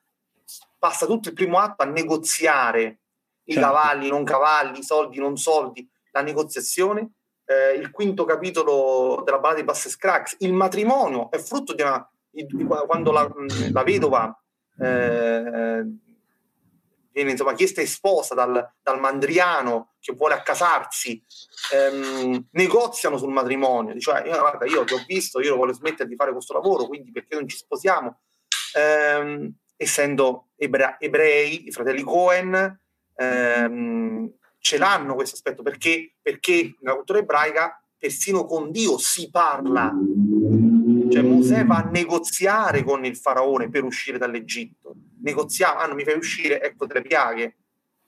[0.78, 3.00] passa tutto il primo atto a negoziare
[3.44, 3.68] i certo.
[3.68, 7.12] cavalli, non cavalli, i soldi, non soldi, la negoziazione.
[7.44, 12.06] Eh, il quinto capitolo della ballata di Basse Scrax, il matrimonio è frutto di una.
[12.30, 13.30] Di, di, quando la,
[13.72, 14.34] la vedova
[14.78, 15.84] eh,
[17.12, 21.22] viene insomma chiesta e sposa dal, dal mandriano che vuole accasarsi,
[21.72, 26.16] ehm, negoziano sul matrimonio, cioè io, guarda, io ti ho visto, io voglio smettere di
[26.16, 28.20] fare questo lavoro, quindi perché non ci sposiamo?
[28.74, 32.80] Ehm, essendo ebra- ebrei, i fratelli Cohen,
[33.14, 39.92] ehm, ce l'hanno questo aspetto, perché, perché nella cultura ebraica persino con Dio si parla.
[41.12, 46.04] Cioè Mosè va a negoziare con il faraone per uscire dall'Egitto negoziamo, ah non mi
[46.04, 47.56] fai uscire, ecco delle piaghe,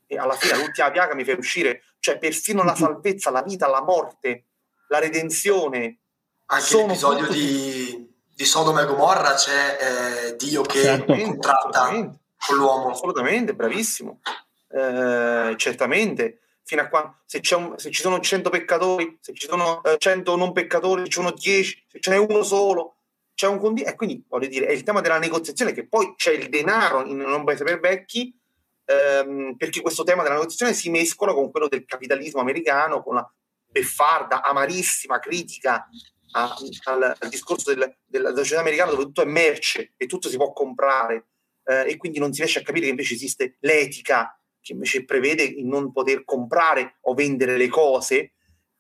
[0.07, 3.83] e alla fine l'ultima piaga mi fai uscire, cioè persino la salvezza, la vita, la
[3.83, 4.45] morte,
[4.89, 5.99] la redenzione.
[6.47, 7.39] Anche l'episodio tutti...
[7.39, 11.15] di, di Sodoma e Gomorra c'è eh, Dio che certo.
[11.15, 12.91] contratta con l'uomo.
[12.91, 14.21] Assolutamente, bravissimo.
[14.69, 19.83] Eh, certamente, fino a quando se, un, se, ci sono 100 peccatori, se ci sono
[19.85, 22.94] eh, 100 non peccatori, ci sono 10, se ce n'è uno solo,
[23.35, 26.33] c'è un condiviso, e quindi voglio dire, è il tema della negoziazione che poi c'è
[26.33, 28.37] il denaro in un paese per vecchi,
[28.85, 33.35] ehm, perché questo tema della negoziazione si mescola con quello del capitalismo americano, con la
[33.67, 35.89] beffarda, amarissima critica
[36.33, 40.37] a, al, al, discorso del, della società americana dove tutto è merce e tutto si
[40.37, 41.27] può comprare
[41.65, 45.43] eh, e quindi non si riesce a capire che invece esiste l'etica che invece prevede
[45.43, 48.34] il non poter comprare o vendere le cose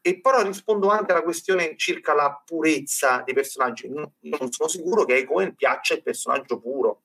[0.06, 3.88] e però rispondo anche alla questione circa la purezza dei personaggi.
[3.88, 4.12] Non,
[4.50, 7.04] sono sicuro che ai Cohen piaccia il personaggio puro.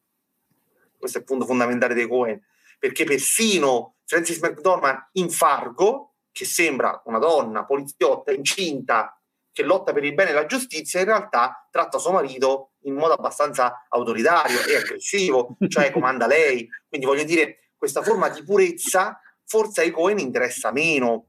[0.97, 2.43] Questo è il punto fondamentale dei Cohen.
[2.77, 9.17] Perché persino Francis McDormand in Fargo, che sembra una donna poliziotta incinta
[9.53, 13.13] che lotta per il bene e la giustizia, in realtà tratta suo marito in modo
[13.13, 16.67] abbastanza autoritario e aggressivo, cioè comanda lei.
[16.85, 21.28] Quindi voglio dire, questa forma di purezza forse ai Cohen interessa meno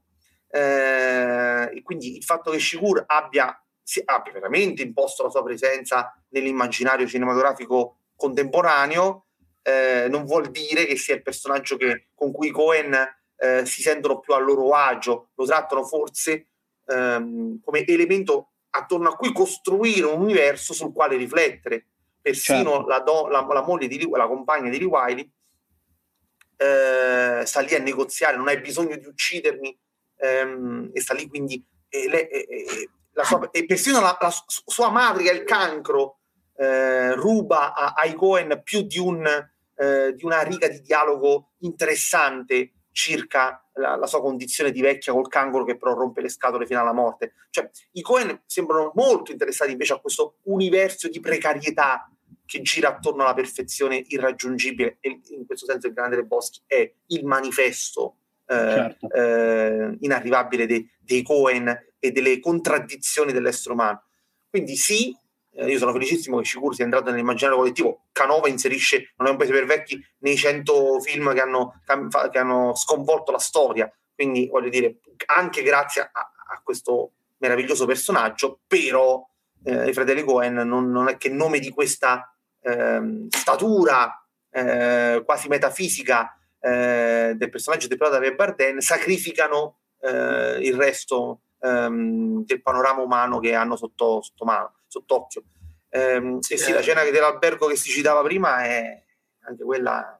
[0.51, 3.47] eh, quindi il fatto che Shigur abbia,
[4.05, 9.25] abbia veramente imposto la sua presenza nell'immaginario cinematografico contemporaneo
[9.63, 12.95] eh, non vuol dire che sia il personaggio che, con cui Cohen
[13.37, 16.47] eh, si sentono più a loro agio, lo trattano forse
[16.87, 21.87] ehm, come elemento attorno a cui costruire un universo sul quale riflettere.
[22.21, 22.87] Persino certo.
[22.87, 25.31] la, do, la, la, moglie di la compagna di Lee Wiley
[26.57, 29.79] eh, sta lì a negoziare, non hai bisogno di uccidermi
[30.21, 32.89] ehm, e sta lì quindi e, le, e, e,
[33.23, 36.19] sua, e persino la, la, sua madre che è il cancro
[36.55, 39.25] eh, ruba a, ai Cohen più di, un,
[39.75, 45.29] eh, di, una riga di dialogo interessante circa la, la, sua condizione di vecchia col
[45.29, 47.33] cancro che però rompe le scatole fino alla morte.
[47.49, 52.09] Cioè, i Cohen sembrano molto interessati invece a questo universo di precarietà
[52.45, 56.93] che gira attorno alla perfezione irraggiungibile e in questo senso il Grande dei Boschi è
[57.07, 58.17] il manifesto
[58.53, 59.11] certo.
[59.11, 64.03] eh, inarrivabile de, dei Cohen e delle contraddizioni dell'essere umano.
[64.49, 65.15] Quindi sì,
[65.53, 68.05] eh, io sono felicissimo che Shikur sia entrato nell'immaginario collettivo.
[68.11, 71.81] Canova inserisce, non è un paese per vecchi, nei 100 film che hanno,
[72.31, 73.91] che hanno sconvolto la storia.
[74.13, 79.27] Quindi voglio dire, anche grazie a, a questo meraviglioso personaggio, però
[79.63, 85.47] eh, i fratelli Cohen non, non, è che nome di questa eh, statura eh, quasi
[85.47, 93.01] metafisica eh, del personaggio interpretato da Ray Barden sacrificano eh, il resto ehm, del panorama
[93.01, 95.43] umano che hanno sotto, sotto mano, sott'occhio.
[95.89, 99.03] Ehm, e sì, la cena dell'albergo che si citava prima è
[99.41, 100.15] anche quella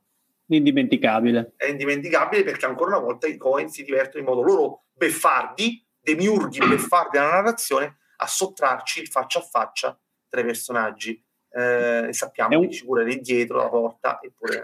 [0.56, 1.54] indimenticabile.
[1.56, 6.60] È indimenticabile perché ancora una volta i Cohen si divertono in modo loro beffardi, demiurghi
[6.68, 11.24] beffardi della narrazione, a sottrarci il faccia a faccia tra i personaggi.
[11.54, 12.68] Eh, e sappiamo un...
[12.68, 14.20] che ci pure lì dietro la porta.
[14.22, 14.62] Eppure...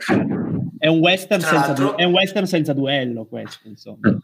[0.77, 4.09] È un, western senza du- è un western senza duello questo, insomma.
[4.09, 4.17] Mm.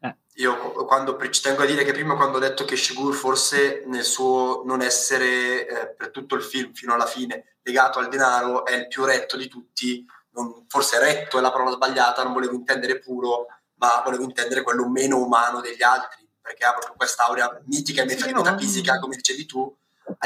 [0.00, 0.16] Eh.
[0.36, 4.04] Io quando, ci tengo a dire che prima quando ho detto che Shigur forse nel
[4.04, 8.74] suo non essere eh, per tutto il film fino alla fine legato al denaro è
[8.74, 12.98] il più retto di tutti, non, forse retto è la parola sbagliata, non volevo intendere
[12.98, 18.08] puro, ma volevo intendere quello meno umano degli altri, perché ha proprio quest'aurea mitica e
[18.08, 19.00] sì, metafisica, no.
[19.00, 19.76] come dicevi tu.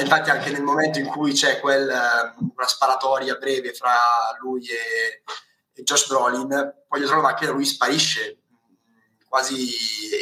[0.00, 3.96] Infatti anche nel momento in cui c'è quel, ehm, una sparatoria breve fra
[4.40, 5.22] lui e
[5.82, 6.48] Josh Brolin,
[6.86, 8.38] poi dietro la macchina lui sparisce,
[9.28, 9.70] quasi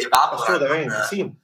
[0.00, 0.42] evapora.
[0.42, 1.34] Assolutamente, non, sì.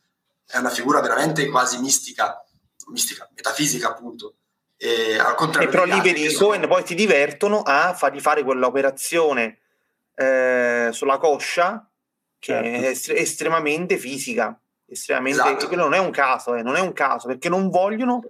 [0.46, 2.44] È una figura veramente quasi mistica,
[2.88, 4.35] mistica, metafisica appunto.
[4.77, 8.42] E, al contrario e però lì vedi i Cohen poi ti divertono a fargli fare
[8.42, 9.61] quell'operazione
[10.16, 11.88] eh, sulla coscia
[12.37, 12.68] che certo.
[12.68, 15.68] è est- estremamente fisica estremamente esatto.
[15.68, 18.22] quello non è un caso eh, non è un caso perché non vogliono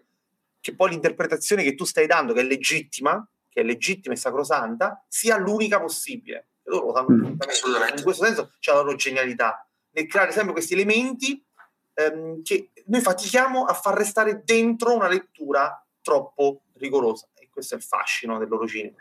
[0.60, 5.04] che poi l'interpretazione che tu stai dando che è legittima che è legittima e sacrosanta
[5.08, 6.48] sia l'unica possibile.
[6.62, 7.98] Loro lo sanno mm, assolutamente.
[7.98, 11.44] In questo senso c'è la loro genialità nel creare sempre questi elementi
[11.94, 17.28] ehm, che noi fatichiamo a far restare dentro una lettura troppo rigorosa.
[17.34, 18.96] E questo è il fascino del loro cinema.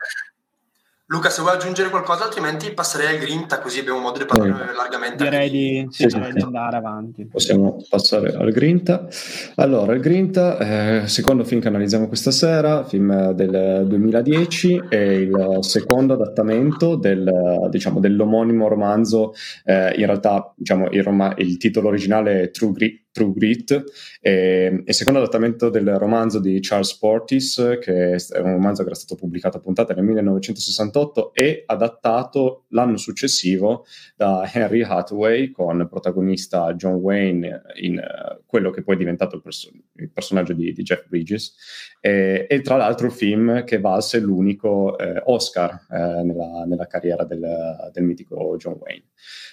[1.12, 5.22] Luca, se vuoi aggiungere qualcosa, altrimenti passerei al Grinta, così abbiamo modo di parlare largamente.
[5.22, 7.26] Direi, di, sì, sì, direi di, andare avanti.
[7.26, 9.10] Possiamo passare al Grinta.
[9.56, 15.58] Allora, il Grinta, eh, secondo film che analizziamo questa sera, film del 2010, è il
[15.60, 17.30] secondo adattamento del,
[17.70, 19.34] diciamo, dell'omonimo romanzo.
[19.66, 23.84] Eh, in realtà, diciamo, il, rom- il, titolo originale è True Grit, True Grit
[24.22, 28.98] e il secondo adattamento del romanzo di Charles Portis, che è un romanzo che era
[28.98, 36.74] stato pubblicato a puntate nel 1968 e adattato l'anno successivo da Henry Hathaway con protagonista
[36.74, 40.84] John Wayne in uh, quello che poi è diventato il, perso- il personaggio di, di,
[40.84, 41.56] Jeff Bridges
[42.00, 47.24] e, e, tra l'altro il film che valse l'unico eh, Oscar eh, nella, nella, carriera
[47.24, 49.04] del, del, mitico John Wayne.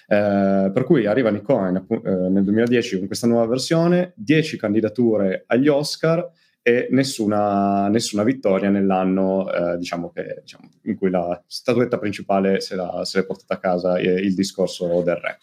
[0.07, 5.43] Eh, per cui arriva i Cohen eh, nel 2010 con questa nuova versione, 10 candidature
[5.47, 6.31] agli Oscar
[6.61, 12.75] e nessuna, nessuna vittoria nell'anno eh, diciamo che, diciamo, in cui la statuetta principale se,
[12.75, 15.39] la, se l'è portata a casa eh, il discorso del re.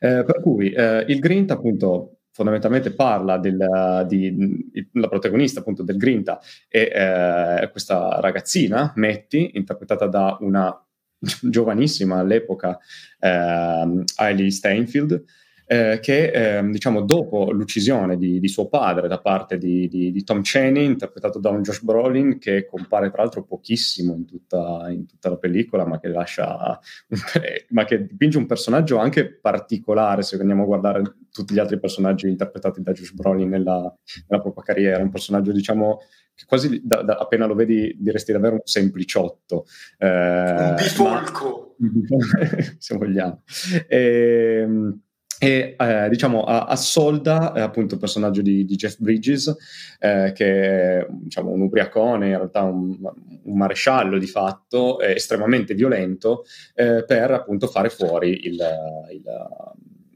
[0.00, 5.96] Eh, per cui eh, il Grinta appunto fondamentalmente parla del, di, la protagonista appunto del
[5.96, 10.74] Grinta è eh, questa ragazzina, Metty, interpretata da una
[11.42, 12.78] giovanissima all'epoca
[13.20, 15.24] eh, Hailey Steinfeld,
[15.72, 20.22] eh, che eh, diciamo dopo l'uccisione di, di, suo padre da parte di, di, di,
[20.22, 25.06] Tom Cheney, interpretato da un Josh Brolin, che compare tra l'altro pochissimo in tutta, in
[25.06, 26.78] tutta la pellicola, ma che lascia
[27.70, 32.28] ma che dipinge un personaggio anche particolare se andiamo a guardare tutti gli altri personaggi
[32.28, 33.96] interpretati da Josh Brolin nella,
[34.28, 36.00] nella propria carriera, un personaggio diciamo
[36.34, 39.64] che quasi da, da, appena lo vedi diresti davvero un sempliciotto.
[39.96, 41.76] Eh, un bifolco.
[41.78, 42.18] Ma,
[42.76, 43.42] se vogliamo.
[43.88, 45.00] E, ehm,
[45.42, 49.52] e eh, diciamo assolda eh, appunto il personaggio di, di Jeff Bridges
[49.98, 52.96] eh, che è diciamo, un ubriacone in realtà un,
[53.42, 56.44] un maresciallo di fatto estremamente violento
[56.76, 58.62] eh, per appunto fare fuori il,
[59.10, 59.24] il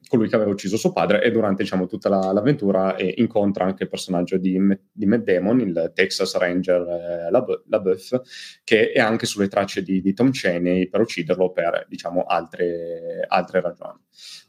[0.09, 3.85] colui che aveva ucciso suo padre e durante diciamo, tutta la, l'avventura eh, incontra anche
[3.85, 4.59] il personaggio di,
[4.93, 8.21] di Matt Damon, il Texas Ranger eh, LaBeouf,
[8.63, 13.61] che è anche sulle tracce di, di Tom Cheney per ucciderlo per diciamo, altre, altre,
[13.61, 13.99] ragioni.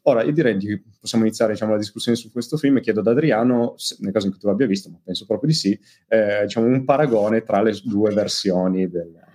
[0.03, 3.07] Ora, io direi che possiamo iniziare diciamo, la discussione su questo film e chiedo ad
[3.07, 5.77] Adriano, se, nel caso in cui tu l'abbia visto, ma penso proprio di sì,
[6.07, 9.25] eh, diciamo, un paragone tra le due versioni del...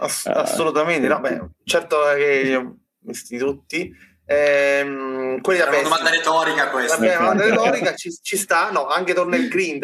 [0.00, 3.92] Ass- assolutamente, no, beh, certo che visti tutti,
[4.30, 6.96] Ehm, quelli da una domanda retorica questa.
[6.96, 9.80] Vabbè, una domanda retorica ci, ci, sta, no, anche Tornel Green,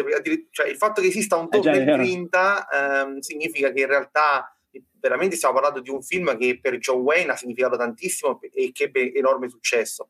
[0.51, 4.55] cioè il fatto che esista un Tornel eh, Green ehm, significa che in realtà
[4.99, 8.83] veramente stiamo parlando di un film che per John Wayne ha significato tantissimo e che
[8.83, 10.09] ebbe enorme successo.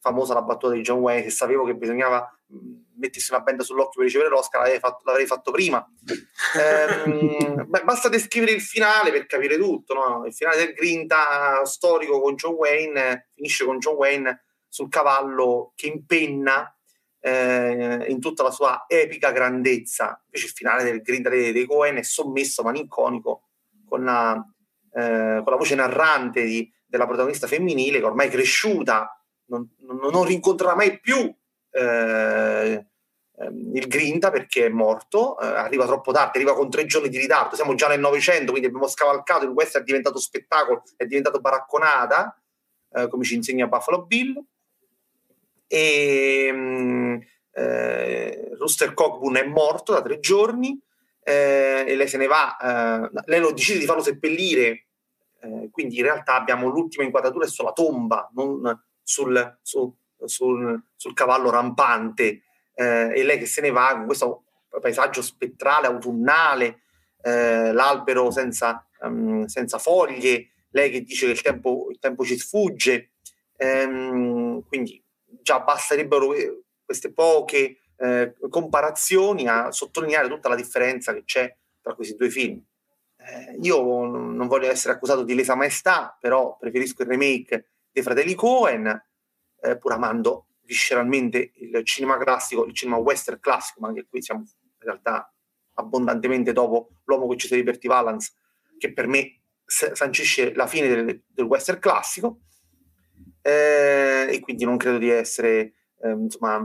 [0.00, 2.30] Famosa la battuta di John Wayne, se sapevo che bisognava
[2.98, 5.84] mettersi una benda sull'occhio per ricevere l'Oscar, l'avrei fatto, l'avrei fatto prima.
[7.04, 9.94] ehm, beh, basta descrivere il finale per capire tutto.
[9.94, 10.24] No?
[10.26, 15.86] Il finale del Grinta storico con John Wayne finisce con John Wayne sul cavallo che
[15.86, 16.72] impenna
[17.20, 20.20] eh, in tutta la sua epica grandezza.
[20.24, 23.48] Invece il finale del Grinta dei, dei Cohen è sommesso, malinconico,
[23.88, 24.34] con la,
[24.92, 29.17] eh, con la voce narrante di, della protagonista femminile che ormai è cresciuta,
[29.48, 29.68] non,
[30.10, 31.34] non, rincontrerà mai più
[31.70, 32.86] eh,
[33.38, 37.18] ehm, il Grinta perché è morto, eh, arriva troppo tardi, arriva con tre giorni di
[37.18, 41.40] ritardo, siamo già nel Novecento, quindi abbiamo scavalcato, il western è diventato spettacolo, è diventato
[41.40, 42.40] baracconata,
[42.92, 44.42] eh, come ci insegna Buffalo Bill.
[45.70, 47.20] E um,
[47.52, 50.80] eh, Rooster Cockburn è morto da tre giorni
[51.22, 54.84] eh, e lei se ne va, eh, lei lo decide di farlo seppellire,
[55.70, 58.60] quindi in realtà abbiamo l'ultima inquadratura è sulla tomba, non
[59.08, 59.96] sul, su,
[60.26, 62.42] sul, sul cavallo rampante,
[62.74, 64.44] eh, e lei che se ne va con questo
[64.80, 66.82] paesaggio spettrale, autunnale,
[67.22, 72.36] eh, l'albero senza, um, senza, foglie, lei che dice che il tempo, il tempo ci
[72.36, 73.12] sfugge,
[73.56, 75.02] ehm, quindi
[75.40, 76.34] già basterebbero
[76.84, 82.62] queste poche eh, comparazioni a sottolineare tutta la differenza che c'è tra questi due film.
[83.16, 88.34] Eh, io non voglio essere accusato di lesa maestà, però preferisco il remake dei fratelli
[88.34, 89.04] Cohen,
[89.60, 94.40] eh, pur amando visceralmente il cinema classico, il cinema western classico, ma anche qui siamo
[94.40, 95.32] in realtà
[95.74, 98.32] abbondantemente dopo L'uomo che ci di Bertie Valance,
[98.76, 102.40] che per me sancisce la fine del, del western classico,
[103.40, 105.72] eh, e quindi non credo di essere
[106.02, 106.62] eh, insomma,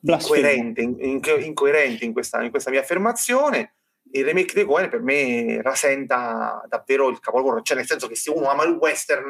[0.00, 3.74] incoerente, in, in, incoerente in, questa, in, questa, mia affermazione.
[4.10, 8.30] Il remake di Cohen per me rasenta davvero il capolavoro, cioè nel senso che se
[8.30, 9.26] uno ama il western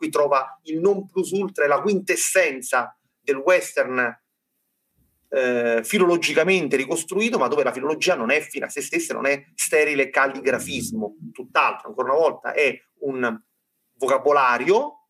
[0.00, 4.18] qui trova il non plus ultra e la quintessenza del western
[5.28, 9.44] eh, filologicamente ricostruito, ma dove la filologia non è fine a se stessa, non è
[9.54, 13.38] sterile calligrafismo, tutt'altro, ancora una volta, è un
[13.98, 15.08] vocabolario,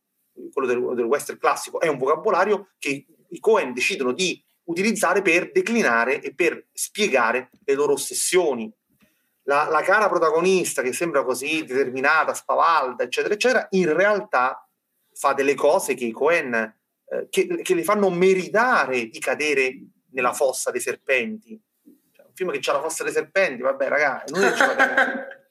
[0.53, 5.53] quello del, del western classico, è un vocabolario che i Cohen decidono di utilizzare per
[5.53, 8.68] declinare e per spiegare le loro ossessioni.
[9.45, 14.64] La, la cara protagonista che sembra così determinata, spavalda, eccetera, eccetera, in realtà
[15.20, 19.78] fa delle cose che i Cohen eh, che, che, le fanno meritare di cadere
[20.12, 21.60] nella fossa dei serpenti.
[22.10, 24.50] Cioè, un film che c'ha la fossa dei serpenti, vabbè, ragazzi, noi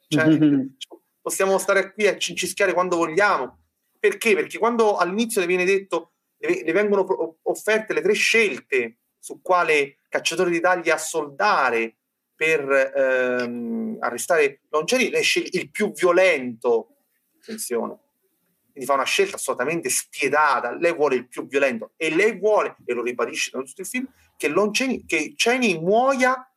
[0.07, 0.26] cioè,
[1.22, 3.59] possiamo stare qui a cincischiare quando vogliamo.
[3.99, 4.34] Perché?
[4.34, 9.99] Perché quando all'inizio le viene detto, le, le vengono offerte le tre scelte su quale
[10.09, 11.97] cacciatore di tagli assoldare
[12.34, 16.95] per ehm, arrestare Longeri, sceglie il più violento.
[17.39, 18.07] Attenzione
[18.80, 22.94] quindi fa una scelta assolutamente spietata, lei vuole il più violento e lei vuole, e
[22.94, 24.08] lo ribadisce in tutto il film,
[24.38, 26.50] che, Lonceni, che Cheney muoia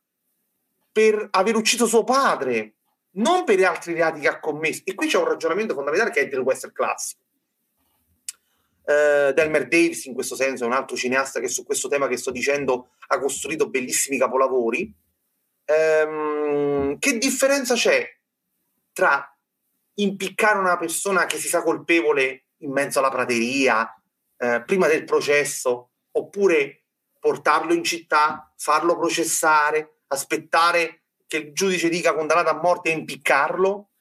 [0.91, 2.75] per aver ucciso suo padre,
[3.15, 4.83] non per gli altri reati che ha commesso.
[4.85, 7.21] E qui c'è un ragionamento fondamentale che è del western classico.
[8.85, 12.17] Uh, Delmer Davis, in questo senso, è un altro cineasta che su questo tema che
[12.17, 14.93] sto dicendo ha costruito bellissimi capolavori.
[15.65, 18.07] Um, che differenza c'è
[18.91, 19.32] tra
[19.95, 23.93] impiccare una persona che si sa colpevole in mezzo alla prateria
[24.37, 26.85] eh, prima del processo, oppure
[27.19, 33.91] portarlo in città, farlo processare, aspettare che il giudice dica condannato a morte e impiccarlo.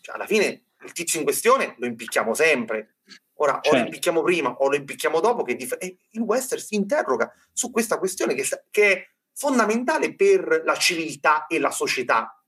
[0.00, 2.96] Cioè, alla fine il tizio in questione lo impicchiamo sempre.
[3.38, 3.68] Ora, certo.
[3.68, 3.86] o lo certo.
[3.86, 8.34] impicchiamo prima o lo impicchiamo dopo, che dif- il western si interroga su questa questione
[8.34, 12.40] che, che, è fondamentale per la civiltà e la società.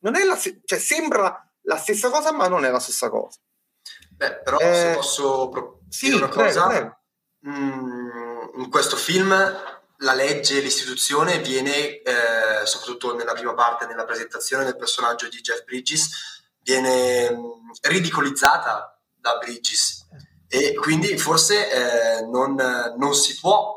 [0.00, 3.38] Non è la, cioè, sembra la stessa cosa, ma non è la stessa cosa.
[4.10, 6.98] Beh, però eh, se posso pro- sì, dire una cosa, prego,
[7.40, 7.58] prego.
[7.58, 9.30] Mm, in questo film
[10.00, 15.64] la legge, l'istituzione viene, eh, soprattutto nella prima parte, nella presentazione del personaggio di Jeff
[15.64, 20.06] Bridges, viene mm, ridicolizzata da Bridges
[20.48, 21.70] e quindi forse
[22.18, 22.54] eh, non,
[22.96, 23.74] non si può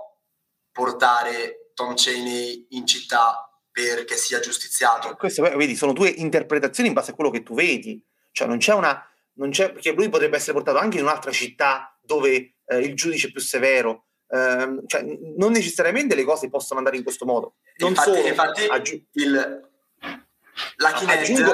[0.72, 3.49] portare Tom Cheney in città
[3.84, 5.16] perché sia giustiziato.
[5.16, 8.02] Queste, vedi, sono due interpretazioni in base a quello che tu vedi.
[8.32, 9.04] Cioè, non c'è una.
[9.34, 13.28] Non c'è, perché lui potrebbe essere portato anche in un'altra città dove eh, il giudice
[13.28, 14.06] è più severo.
[14.28, 15.04] Eh, cioè,
[15.38, 17.56] non necessariamente le cose possono andare in questo modo.
[17.78, 19.70] Non infatti, solo, infatti aggi- il,
[20.78, 21.52] la Kinect, aggiungo,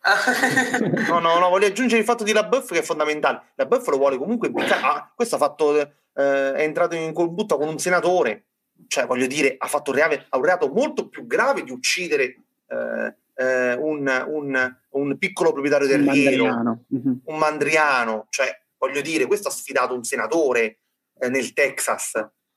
[1.08, 3.52] no, no, no, voglio aggiungere il fatto di LaBeouf che è fondamentale.
[3.56, 4.50] LaBeouf lo vuole comunque
[4.82, 8.46] ah, questo ha fatto, eh, è entrato in colbutta con un senatore,
[8.88, 13.14] cioè voglio dire, ha fatto un reato, un reato molto più grave di uccidere eh,
[13.34, 16.84] eh, un, un, un, piccolo proprietario del un riero, mandriano.
[16.94, 17.14] Mm-hmm.
[17.24, 20.78] un mandriano, cioè voglio dire, questo ha sfidato un senatore
[21.18, 22.14] eh, nel Texas.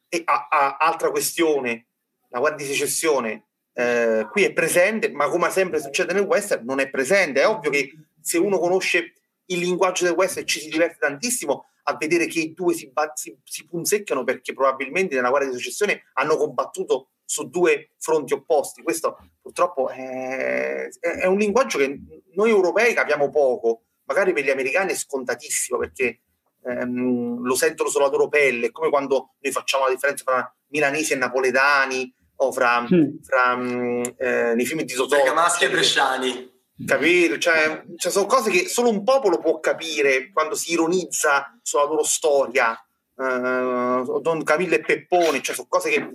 [0.09, 1.87] E a, a, altra questione,
[2.29, 6.79] la Guardia di Secessione eh, qui è presente, ma come sempre succede nel western, non
[6.79, 7.41] è presente.
[7.41, 9.13] È ovvio che se uno conosce
[9.47, 13.37] il linguaggio del western ci si diverte tantissimo a vedere che i due si, si,
[13.43, 18.83] si punzecchiano perché probabilmente nella guerra di successione hanno combattuto su due fronti opposti.
[18.83, 21.99] Questo purtroppo è, è, un linguaggio che
[22.33, 26.21] noi europei capiamo poco, magari per gli americani è scontatissimo perché
[26.63, 31.13] ehm, lo sentono sulla loro pelle, è come quando noi facciamo la differenza tra milanesi
[31.13, 33.17] e napoletani o fra, mm.
[33.21, 35.15] fra mm, eh, nei film di Totò.
[35.15, 36.51] Bergamaschi e bresciani.
[36.85, 37.37] Capito?
[37.37, 42.03] Cioè, cioè, sono cose che solo un popolo può capire quando si ironizza sulla loro
[42.03, 42.77] storia.
[43.15, 46.11] Uh, Don Camillo e Peppone, cioè sono cose che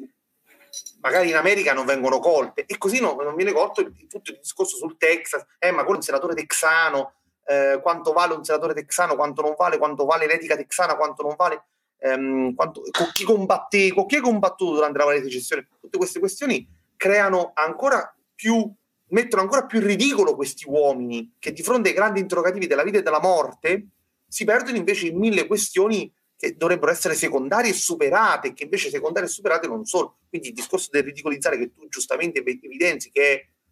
[1.01, 4.39] magari in America non vengono colte e così no, non viene colto il, tutto il
[4.41, 7.15] discorso sul Texas, eh, ma quello è un senatore texano,
[7.47, 11.37] eh, quanto vale un senatore texano, quanto non vale, quanto vale l'etica texana, quanto non
[11.37, 11.67] vale
[11.99, 16.19] ehm, quanto, con chi combatte, con chi hai combattuto durante la varia secessione, tutte queste
[16.19, 18.73] questioni creano ancora più,
[19.11, 22.99] mettono ancora più in ridicolo questi uomini che di fronte ai grandi interrogativi della vita
[22.99, 23.89] e della morte
[24.27, 29.29] si perdono invece in mille questioni che dovrebbero essere secondarie e superate, che invece secondarie
[29.29, 30.19] e superate non sono.
[30.29, 33.23] Quindi il discorso del ridicolizzare che tu giustamente evidenzi che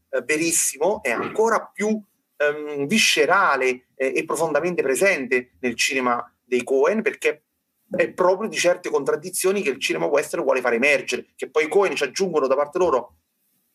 [0.09, 2.03] è eh, verissimo è ancora più
[2.37, 7.43] ehm, viscerale eh, e profondamente presente nel cinema dei Cohen perché
[7.89, 11.69] è proprio di certe contraddizioni che il cinema western vuole far emergere, che poi i
[11.69, 13.15] Cohen ci aggiungono da parte loro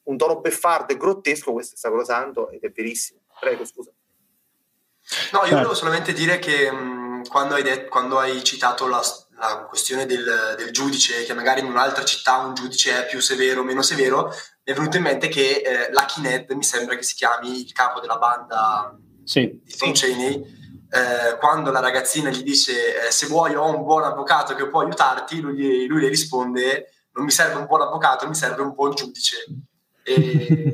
[0.04, 3.22] un tono beffardo e grottesco, questo è sacrosanto ed è verissimo.
[3.40, 3.92] Prego, scusa.
[5.32, 9.02] No, io volevo solamente dire che mh, quando, hai det- quando, hai citato la,
[9.38, 13.62] la questione del, del, giudice, che magari in un'altra città un giudice è più severo
[13.62, 17.04] o meno severo, mi è venuto in mente che eh, Lucky Ned, mi sembra che
[17.04, 19.60] si chiami il capo della banda sì.
[19.64, 20.60] di Tom Cheney,
[20.92, 24.82] eh, quando la ragazzina gli dice eh, se vuoi ho un buon avvocato che può
[24.82, 28.94] aiutarti, lui, lui, le risponde non mi serve un buon avvocato, mi serve un buon
[28.94, 29.46] giudice.
[30.04, 30.74] E...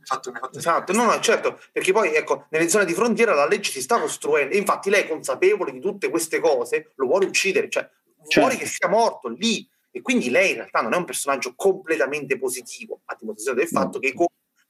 [0.00, 3.70] Fatto, fatto esatto, no, no, certo, perché poi ecco, nelle zone di frontiera la legge
[3.70, 7.86] si sta costruendo, infatti lei, consapevole di tutte queste cose, lo vuole uccidere, cioè
[8.26, 8.40] certo.
[8.40, 12.38] vuole che sia morto lì, e quindi lei in realtà non è un personaggio completamente
[12.38, 14.14] positivo, a dimostrazione del fatto che i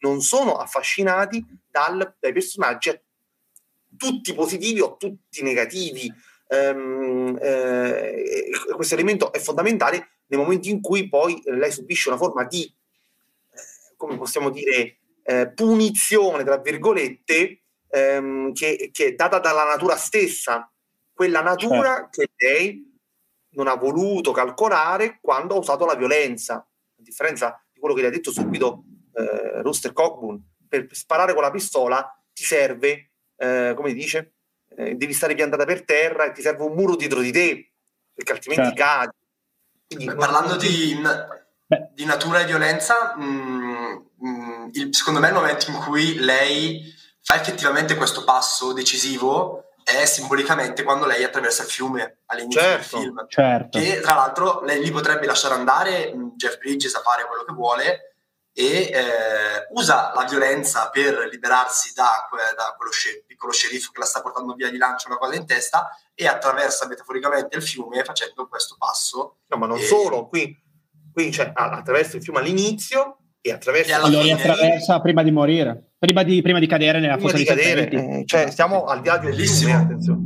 [0.00, 3.00] non sono affascinati dal, dai personaggi
[3.96, 6.12] tutti positivi o tutti negativi.
[6.50, 12.44] Um, eh, questo elemento è fondamentale nel momento in cui poi lei subisce una forma
[12.44, 12.72] di,
[13.98, 20.72] come possiamo dire, eh, punizione, tra virgolette, ehm, che, che, è data dalla natura stessa,
[21.12, 22.22] quella natura certo.
[22.22, 22.98] che lei
[23.50, 28.06] non ha voluto calcolare quando ha usato la violenza, a differenza di quello che le
[28.06, 28.84] ha detto subito
[29.14, 34.34] eh, Rooster Cockburn, per sparare con la pistola ti serve eh, come dice,
[34.76, 37.72] eh, devi stare piantata per terra e ti serve un muro dietro di te,
[38.14, 38.82] perché altrimenti certo.
[38.82, 39.16] cadi.
[39.88, 41.00] Quindi, parlando di,
[41.92, 46.18] di, natura e violenza, mh, mm, mh, mm, il, secondo me il momento in cui
[46.18, 52.96] lei fa effettivamente questo passo decisivo è simbolicamente quando lei attraversa il fiume all'inizio certo,
[52.96, 53.26] del film.
[53.28, 53.78] Certo.
[53.78, 57.52] Che tra l'altro lei lì potrebbe lasciare andare mm, Jeff Bridges a fare quello che
[57.52, 58.08] vuole,
[58.58, 64.04] e eh, usa la violenza per liberarsi da, da quello scer- piccolo sceriffo che la
[64.04, 68.48] sta portando via, gli lancia una cosa in testa e attraversa metaforicamente il fiume facendo
[68.48, 69.36] questo passo.
[69.46, 69.84] No, ma non e...
[69.84, 70.60] solo, qui,
[71.18, 73.92] qui cioè, attraverso il fiume all'inizio e attraverso...
[73.92, 77.48] E lo attraversa prima di morire, prima di, prima di cadere nella prima fossa di
[77.48, 80.20] cadere, eh, cioè stiamo al di là di un fiume, attenzione.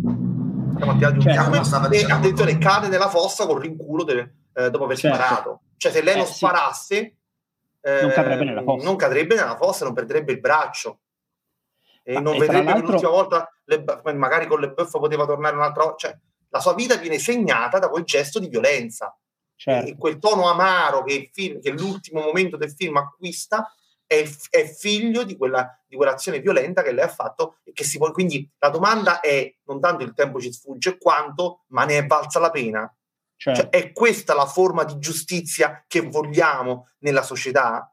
[0.75, 1.43] Stiamo al di là di un certo.
[1.43, 4.19] fiume e attenzione, cade nella fossa con rinculo del,
[4.53, 5.17] eh, dopo aver certo.
[5.17, 5.61] sparato.
[5.79, 6.97] Cioè se lei non eh, sparasse...
[6.97, 7.21] Sì
[7.85, 8.85] non cadrebbe nella fossa.
[8.85, 11.01] Non cadrebbe nella fossa, non perderebbe il braccio.
[12.05, 13.83] E Ma non e vedrebbe l'ultima volta, le,
[14.15, 16.09] magari con le buff poteva tornare un'altra volta.
[16.09, 16.19] Cioè,
[16.49, 19.17] la sua vita viene segnata da quel gesto di violenza.
[19.63, 19.95] Certo.
[19.97, 23.73] Quel tono amaro che, film, che, l'ultimo momento del film acquista
[24.05, 27.59] è, è figlio di, quella, di quell'azione violenta che lei ha fatto.
[27.63, 31.63] E che si può, quindi la domanda è non tanto il tempo ci sfugge, quanto
[31.69, 32.93] ma ne è valsa la pena.
[33.37, 37.89] Cioè, cioè, è questa la forma di giustizia che vogliamo nella società?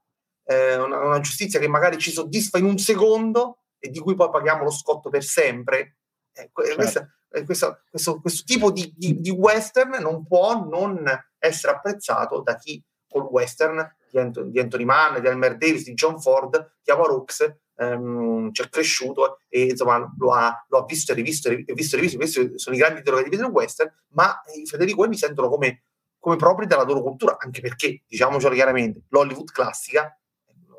[0.46, 4.32] Eh, una, una, giustizia che magari ci soddisfa in un secondo e di cui poi
[4.32, 5.98] paghiamo lo scotto per sempre?
[6.34, 6.76] Eh, certo.
[6.76, 11.08] questa, eh, questo, questo, questo, tipo di, di, di, western non può non
[11.40, 15.94] essere apprezzato da chi col western di, Anthony, di Anthony Mann, di Elmer Davis, di
[15.94, 21.12] John Ford, chiama Rooks, ehm, ci è cresciuto e insomma lo ha, lo ha visto
[21.12, 22.18] e rivisto e rivisto e rivisto.
[22.18, 25.84] Questi sono i grandi interrogativi del western, ma i Federico mi sentono come,
[26.20, 30.14] come propri della loro cultura, anche perché, diciamocelo chiaramente, l'Hollywood classica,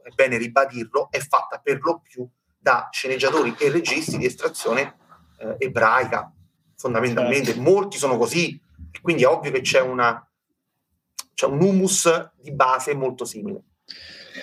[0.02, 4.96] è bene ribadirlo, è fatta per lo più da sceneggiatori e registi di estrazione
[5.38, 6.32] eh, ebraica,
[6.76, 7.52] fondamentalmente.
[7.52, 7.61] Certo.
[7.62, 8.61] Molti sono così,
[9.00, 10.22] quindi è ovvio che c'è, una,
[11.41, 13.62] c'è un humus di base molto simile.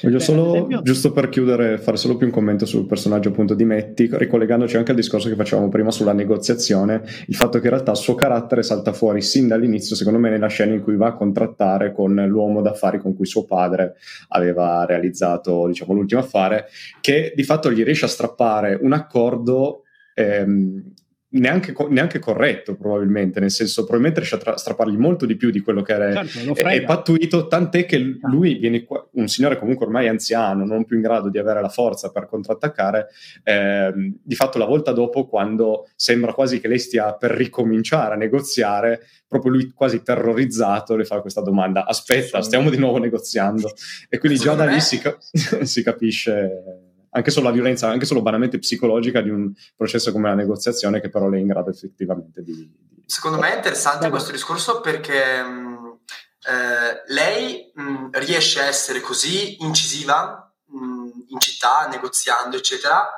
[0.02, 0.82] Voglio solo, esempio...
[0.82, 4.92] giusto per chiudere, fare solo più un commento sul personaggio appunto di Metti, ricollegandoci anche
[4.92, 8.64] al discorso che facevamo prima sulla negoziazione, il fatto che in realtà il suo carattere
[8.64, 12.62] salta fuori sin dall'inizio, secondo me, nella scena in cui va a contrattare con l'uomo
[12.62, 13.96] d'affari con cui suo padre
[14.30, 16.66] aveva realizzato, diciamo, l'ultimo affare,
[17.00, 19.84] che di fatto gli riesce a strappare un accordo
[20.16, 20.84] ehm,
[21.30, 25.60] neanche, neanche, corretto probabilmente, nel senso probabilmente riesce a tra- strappargli molto di più di
[25.60, 28.30] quello che era certo, è, è pattuito, tant'è che ah.
[28.30, 31.70] lui viene qua, un signore comunque ormai anziano, non più in grado di avere la
[31.70, 33.08] forza per contrattaccare,
[33.44, 38.18] ehm, di fatto la volta dopo quando sembra quasi che lei stia per ricominciare a
[38.18, 43.70] negoziare, proprio lui quasi terrorizzato le fa questa domanda, aspetta, stiamo di nuovo negoziando.
[44.08, 45.02] E quindi già da lì si,
[45.64, 46.87] si capisce
[47.18, 51.10] anche solo la violenza, anche solo banalmente psicologica di un processo come la negoziazione che
[51.10, 52.54] però lei è in grado effettivamente di...
[52.54, 53.04] di...
[53.06, 56.00] Secondo me è interessante questo discorso perché mh,
[56.48, 63.10] eh, lei mh, riesce a essere così incisiva mh, in città, negoziando, eccetera,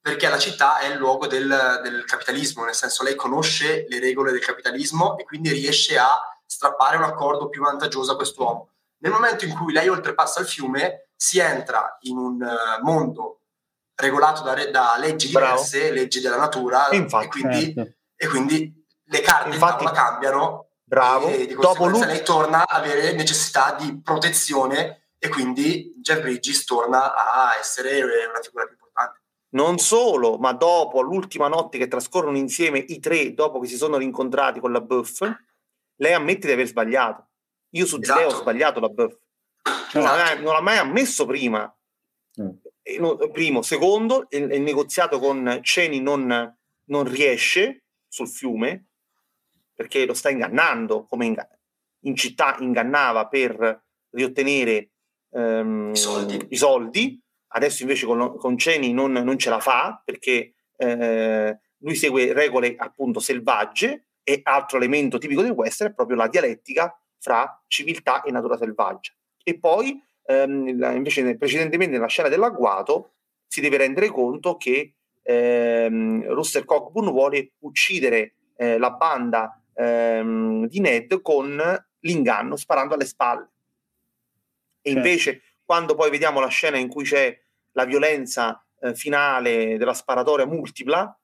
[0.00, 4.32] perché la città è il luogo del, del capitalismo, nel senso lei conosce le regole
[4.32, 8.68] del capitalismo e quindi riesce a strappare un accordo più vantaggioso a quest'uomo.
[8.98, 13.40] Nel momento in cui lei oltrepassa il fiume, si entra in un uh, mondo
[13.96, 15.94] regolato da, da leggi diverse, Bravo.
[15.94, 17.92] leggi della natura, Infatti, e, quindi, certo.
[18.14, 20.68] e, quindi, le carte Infatti, in tavola cambiano.
[20.84, 21.28] Bravo.
[21.28, 27.12] E di Dopo lei torna a avere necessità di protezione e quindi Jeff Bridges torna
[27.14, 29.22] a essere una figura più importante.
[29.50, 33.96] Non solo, ma dopo l'ultima notte che trascorrono insieme i tre, dopo che si sono
[33.96, 35.22] rincontrati con la Buff,
[35.96, 37.30] lei ammette di aver sbagliato.
[37.70, 38.18] Io su esatto.
[38.20, 39.16] di lei ho sbagliato la Buff.
[39.90, 40.40] Cioè, esatto.
[40.42, 41.74] non l'ha mai ammesso prima.
[42.40, 42.65] Mm
[43.32, 43.62] primo.
[43.62, 48.86] Secondo, il, il negoziato con Ceni non, non, riesce sul fiume
[49.74, 51.34] perché lo sta ingannando, come in,
[52.04, 54.90] in città ingannava per riottenere
[55.32, 56.46] ehm, I, soldi.
[56.50, 57.20] i, soldi.
[57.48, 62.74] Adesso invece con, con Ceni non, non, ce la fa perché eh, lui segue regole
[62.76, 68.30] appunto selvagge e altro elemento tipico del western è proprio la dialettica fra civiltà e
[68.30, 69.12] natura selvaggia.
[69.42, 73.12] E poi ehm, invece precedentemente nella scena dell'agguato
[73.46, 80.80] si deve rendere conto che ehm, Ruster Cockburn vuole uccidere eh, la banda ehm, di
[80.80, 81.60] Ned con
[82.00, 83.50] l'inganno sparando alle spalle.
[84.80, 85.08] E certo.
[85.08, 87.36] invece quando poi vediamo la scena in cui c'è
[87.72, 91.18] la violenza eh, finale della sparatoria multipla,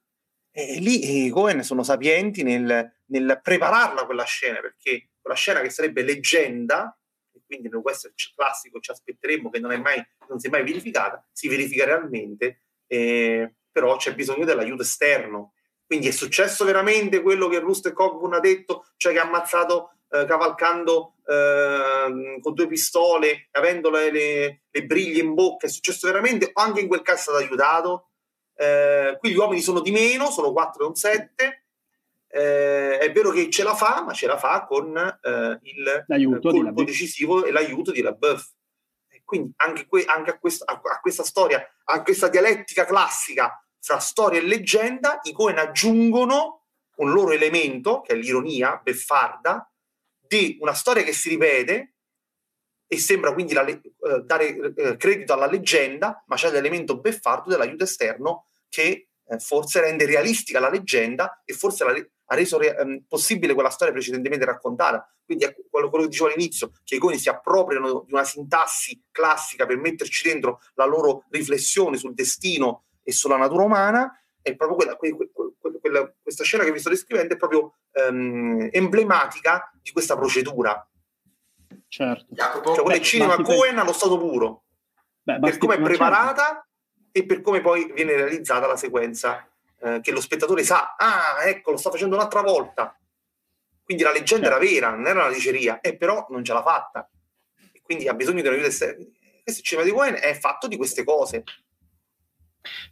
[0.50, 5.70] eh, lì i Cohen sono sapienti nel, nel prepararla quella scena, perché quella scena che
[5.70, 6.96] sarebbe leggenda
[7.52, 11.48] quindi nel western classico ci aspetteremmo che non, mai, non si è mai verificata, si
[11.48, 15.52] verifica realmente, eh, però c'è bisogno dell'aiuto esterno.
[15.84, 20.24] Quindi è successo veramente quello che Rust Cockburn ha detto, cioè che ha ammazzato eh,
[20.24, 26.50] cavalcando eh, con due pistole, avendo le, le, le, briglie in bocca, è successo veramente,
[26.52, 28.08] o anche in quel caso è stato aiutato.
[28.54, 31.61] Eh, qui gli uomini sono di meno, sono 4 e un 7,
[32.34, 36.50] eh, è vero che ce la fa, ma ce la fa con eh, il l'aiuto
[36.50, 38.52] colpo decisivo e l'aiuto di LaBeouf.
[39.22, 43.98] Quindi anche, que- anche a, questa, a, a, questa storia, a questa dialettica classica fra
[43.98, 46.64] storia e leggenda, i Coen aggiungono
[46.96, 49.70] un loro elemento, che è l'ironia beffarda,
[50.18, 51.94] di una storia che si ripete
[52.86, 57.84] e sembra quindi le- eh, dare eh, credito alla leggenda, ma c'è l'elemento beffardo dell'aiuto
[57.84, 61.92] esterno che eh, forse rende realistica la leggenda e forse la,
[62.32, 65.06] ha reso re- ehm, possibile quella storia precedentemente raccontata.
[65.24, 69.04] Quindi è quello, quello che dicevo all'inizio, che i coni si appropriano di una sintassi
[69.10, 74.76] classica per metterci dentro la loro riflessione sul destino e sulla natura umana, è proprio
[74.76, 77.74] quella, quella, quella, questa scena che vi sto descrivendo è proprio
[78.08, 80.86] um, emblematica di questa procedura.
[81.86, 82.26] Certo.
[82.30, 84.64] Jacopo, cioè, quello è cinema Cohen allo stato puro.
[85.22, 86.66] Beh, per come è preparata certo.
[87.12, 89.46] e per come poi viene realizzata la sequenza
[89.82, 92.96] eh, che lo spettatore sa, ah, ecco, lo sta facendo un'altra volta.
[93.82, 97.10] Quindi la leggenda era vera, non era una diceria, e però non ce l'ha fatta.
[97.72, 99.06] E quindi ha bisogno di una aiuto esterno.
[99.42, 101.42] Questo cinema di Cohen è fatto di queste cose.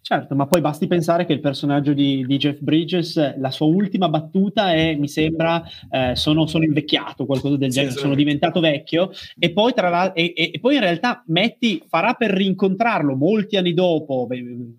[0.01, 4.09] Certo, ma poi basti pensare che il personaggio di, di Jeff Bridges, la sua ultima
[4.09, 9.11] battuta è, mi sembra, eh, sono, sono, invecchiato, qualcosa del genere, sì, sono diventato vecchio,
[9.39, 14.27] e poi, tra e, e, poi in realtà Matty farà per rincontrarlo molti anni dopo,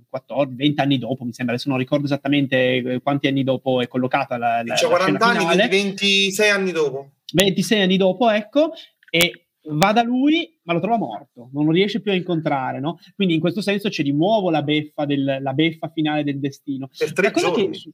[0.10, 3.88] 14, 20 anni dopo, mi sembra, adesso non ricordo esattamente eh, quanti anni dopo è
[3.88, 5.68] collocata la, la, cioè, 40 anni, finale.
[5.70, 7.12] 26 anni dopo.
[7.34, 8.74] 26 anni dopo, ecco,
[9.10, 12.98] e va da lui, ma lo trova morto, non lo riesce più a incontrare, no?
[13.16, 16.90] Quindi in questo senso c'è di nuovo la beffa, del, la beffa finale del destino.
[16.98, 17.70] Per tre giorni.
[17.70, 17.92] Che,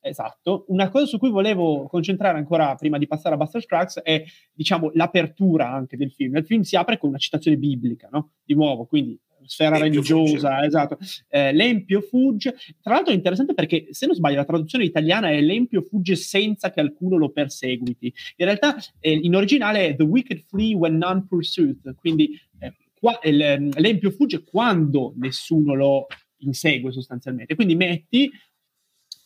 [0.00, 0.64] esatto.
[0.68, 4.90] Una cosa su cui volevo concentrare ancora prima di passare a Buster Scruggs è, diciamo,
[4.94, 6.36] l'apertura anche del film.
[6.36, 8.32] Il film si apre con una citazione biblica, no?
[8.44, 9.18] Di nuovo, quindi
[9.48, 10.66] sfera L'empio religiosa, fugge.
[10.66, 10.98] esatto.
[11.28, 12.54] Eh, L'Empio fugge.
[12.80, 16.70] Tra l'altro è interessante perché, se non sbaglio, la traduzione italiana è L'Empio fugge senza
[16.70, 18.12] che alcuno lo perseguiti.
[18.36, 23.18] In realtà eh, in originale è The wicked flee when none pursued, quindi eh, qua,
[23.20, 26.06] ehm, l'Empio fugge quando nessuno lo
[26.38, 27.54] insegue sostanzialmente.
[27.54, 28.30] Quindi metti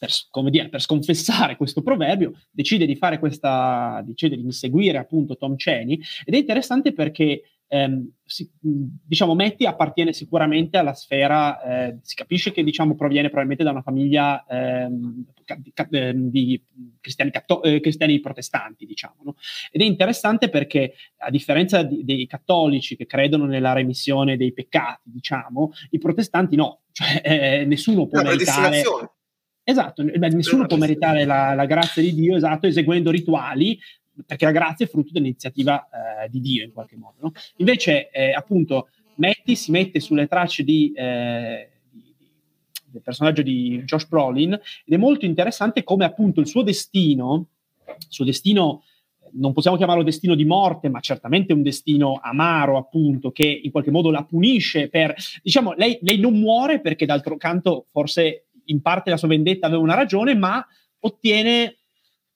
[0.02, 5.36] per, come dire, per sconfessare questo proverbio, decide di fare questa, decide di inseguire appunto
[5.36, 7.42] Tom Cheney ed è interessante perché
[7.72, 13.64] ehm, si, diciamo, Metti appartiene sicuramente alla sfera, eh, si capisce che diciamo, proviene probabilmente
[13.64, 15.24] da una famiglia ehm,
[15.90, 16.62] ehm, di
[17.00, 19.16] cristiani, catto- eh, cristiani, protestanti, diciamo.
[19.24, 19.36] No?
[19.70, 25.10] Ed è interessante perché, a differenza di, dei cattolici che credono nella remissione dei peccati,
[25.10, 28.82] diciamo, i protestanti no, cioè eh, nessuno può meritare...
[29.64, 33.78] Esatto, nessuno può meritare la, la, grazia di Dio, esatto, eseguendo rituali
[34.26, 35.88] perché la grazia è frutto dell'iniziativa
[36.24, 37.16] eh, di Dio in qualche modo.
[37.20, 37.32] No?
[37.56, 42.14] Invece, eh, appunto, Matty si mette sulle tracce di, eh, di,
[42.86, 47.48] del personaggio di Josh Brolin ed è molto interessante come appunto il suo destino,
[47.86, 48.82] il suo destino
[49.34, 53.90] non possiamo chiamarlo destino di morte, ma certamente un destino amaro, appunto, che in qualche
[53.90, 59.10] modo la punisce per, diciamo, lei, lei non muore perché d'altro canto forse in parte
[59.10, 60.64] la sua vendetta aveva una ragione, ma
[61.00, 61.78] ottiene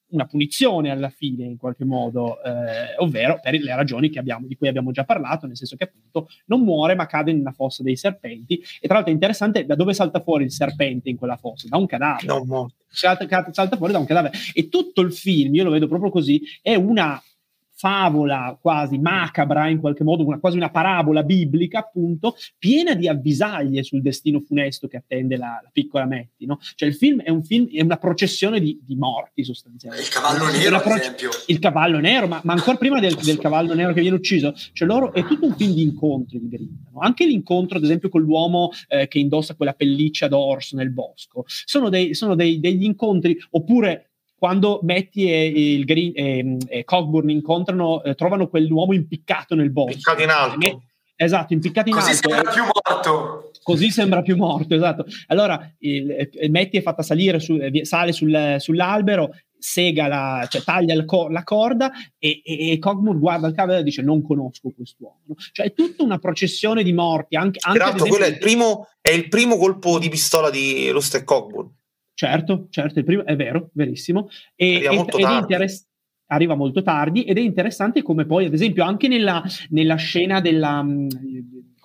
[0.09, 4.68] una punizione alla fine in qualche modo, eh, ovvero per le ragioni abbiamo, di cui
[4.68, 8.62] abbiamo già parlato, nel senso che appunto non muore ma cade nella fossa dei serpenti
[8.80, 11.66] e tra l'altro è interessante da dove salta fuori il serpente in quella fossa?
[11.68, 12.26] Da un cadavere.
[12.26, 12.70] No, no.
[12.88, 16.40] Salta, salta fuori da un cadavere e tutto il film, io lo vedo proprio così,
[16.62, 17.20] è una
[17.77, 23.83] favola quasi macabra in qualche modo, una, quasi una parabola biblica appunto, piena di avvisaglie
[23.83, 26.47] sul destino funesto che attende la, la piccola Metti.
[26.47, 26.59] No?
[26.74, 30.09] Cioè il film è un film, è una processione di, di morti sostanzialmente.
[30.09, 31.31] Il cavallo nero, pro- ad esempio.
[31.47, 34.89] Il cavallo nero, ma, ma ancora prima del, del, cavallo nero che viene ucciso, cioè
[34.89, 36.91] loro, è tutto un film di incontri di Grinta.
[36.93, 37.01] No?
[37.01, 41.45] Anche l'incontro, ad esempio, con l'uomo eh, che indossa quella pelliccia d'orso nel bosco.
[41.47, 44.05] Sono, dei, sono dei, degli incontri, oppure
[44.39, 49.93] quando Matty e, il Green, e, e Cockburn incontrano, eh, trovano quell'uomo impiccato nel bosco.
[49.93, 50.82] Impiccato in alto.
[51.18, 52.28] Esatto, impiccato in Così alto.
[52.28, 53.51] Così sembra più morto.
[53.62, 55.07] Così sembra più morto, esatto.
[55.28, 61.03] Allora, il, il Matty è fatta salire, su, sale sul, sull'albero, sega la, cioè taglia
[61.05, 65.34] co- la corda e, e, e Cogmore guarda il cavolo e dice non conosco quest'uomo.
[65.53, 67.37] Cioè è tutta una processione di morti.
[67.37, 71.14] Anche, anche Peraltro quello è il, primo, è il primo colpo di pistola di Rust
[71.14, 71.74] e Cogburn.
[72.17, 74.31] Certo, certo, primo, è vero, verissimo.
[74.55, 75.87] E, molto ed interess-
[76.29, 80.85] arriva molto tardi ed è interessante come poi, ad esempio, anche nella, nella scena della,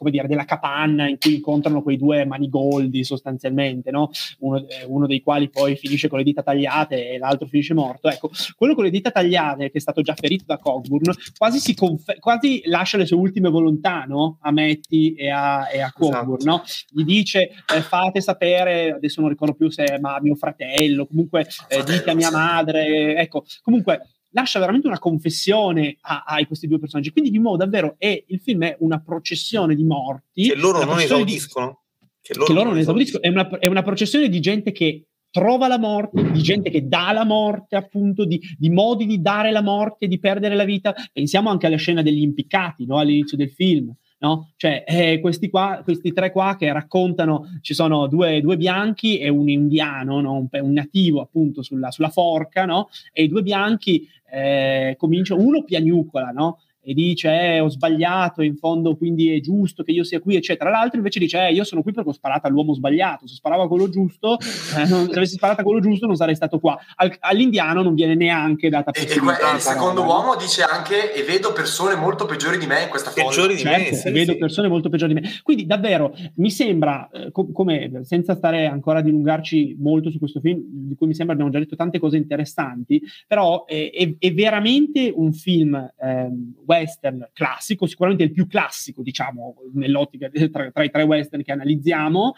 [0.01, 4.09] come dire, della capanna in cui incontrano quei due manigoldi sostanzialmente, no?
[4.39, 8.09] uno, eh, uno, dei quali poi finisce con le dita tagliate e l'altro finisce morto.
[8.09, 11.75] Ecco, quello con le dita tagliate, che è stato già ferito da Cockburn, quasi, si
[11.75, 14.39] conf- quasi lascia le sue ultime volontà no?
[14.41, 16.37] a Matty e a, e a Cockburn.
[16.37, 16.45] Esatto.
[16.45, 16.63] No?
[16.89, 21.45] Gli dice eh, fate sapere, adesso non ricordo più se è ma mio fratello, comunque
[21.67, 24.01] eh, dite a mia madre, ecco, comunque
[24.31, 27.11] lascia veramente una confessione a, a, questi due personaggi.
[27.11, 30.49] Quindi, di nuovo, davvero, è, il film è una processione di morti.
[30.49, 31.81] Che loro non esaudiscono.
[31.99, 33.23] Di, che loro, che loro non esaudiscono.
[33.23, 37.11] È una, è una processione di gente che trova la morte, di gente che dà
[37.11, 40.93] la morte, appunto, di, di, modi di dare la morte, di perdere la vita.
[41.11, 42.99] Pensiamo anche alla scena degli impiccati no?
[42.99, 43.93] all'inizio del film.
[44.21, 44.51] No?
[44.55, 49.29] Cioè, eh, questi, qua, questi tre qua che raccontano, ci sono due, due bianchi e
[49.29, 50.33] un indiano, no?
[50.33, 52.89] un, un, nativo appunto sulla, sulla forca, no?
[53.13, 56.59] e i due bianchi eh, cominciano, uno piagnucola, no?
[56.83, 60.69] E dice eh, ho sbagliato, in fondo quindi è giusto che io sia qui, eccetera.
[60.69, 63.67] L'altro invece dice eh, io sono qui perché ho sparato all'uomo sbagliato, se sparavo a
[63.67, 64.37] quello giusto,
[64.77, 66.79] eh, non, se avessi sparato a quello giusto non sarei stato qua.
[66.95, 69.49] Al, all'indiano non viene neanche data possibilità.
[69.49, 72.89] E, e il secondo uomo dice anche e vedo persone molto peggiori di me in
[72.89, 73.27] questa foto.
[73.27, 74.37] Peggiori di certo, me, sì, vedo sì.
[74.37, 75.29] persone molto peggiori di me.
[75.43, 80.39] Quindi davvero mi sembra, eh, com- come senza stare ancora a dilungarci molto su questo
[80.39, 84.33] film, di cui mi sembra abbiamo già detto tante cose interessanti, però è, è, è
[84.33, 90.89] veramente un film ehm, western classico, sicuramente il più classico, diciamo, nell'ottica tra, tra i
[90.89, 92.33] tre western che analizziamo,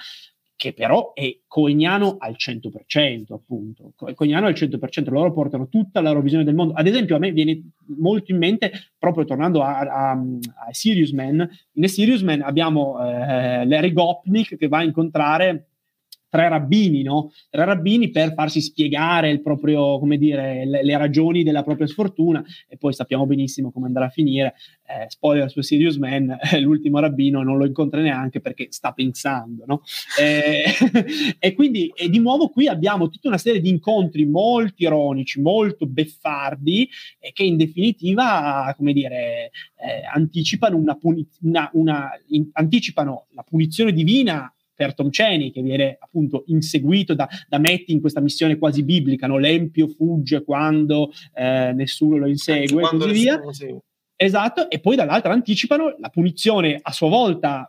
[0.56, 3.94] che però è coeniano al 100%, appunto.
[4.16, 6.74] Coeniano al 100%, loro portano tutta la loro visione del mondo.
[6.74, 7.62] Ad esempio, a me viene
[7.98, 13.66] molto in mente, proprio tornando a, a, a Sirius Man, in Sirius Man abbiamo eh,
[13.66, 15.73] Larry Gopnik che va a incontrare
[16.34, 17.32] tre rabbini, no?
[17.48, 22.44] Tre rabbini per farsi spiegare il proprio, come dire, le, le ragioni della propria sfortuna
[22.68, 24.56] e poi sappiamo benissimo come andrà a finire.
[24.82, 29.66] Eh, spoiler su Sirius Man, eh, l'ultimo rabbino non lo incontra neanche perché sta pensando,
[29.68, 29.84] no?
[30.20, 30.64] Eh,
[31.38, 35.86] e quindi e di nuovo qui abbiamo tutta una serie di incontri molto ironici, molto
[35.86, 43.28] beffardi e che in definitiva, come dire, eh, anticipano, una puni- una, una, in, anticipano
[43.36, 48.22] la punizione divina per Tom Cheney, che viene appunto inseguito da, da Metti in questa
[48.22, 49.38] missione quasi biblica, no?
[49.38, 53.42] l'empio fugge quando eh, nessuno lo insegue e così via.
[54.16, 57.68] Esatto, e poi dall'altra anticipano la punizione a sua volta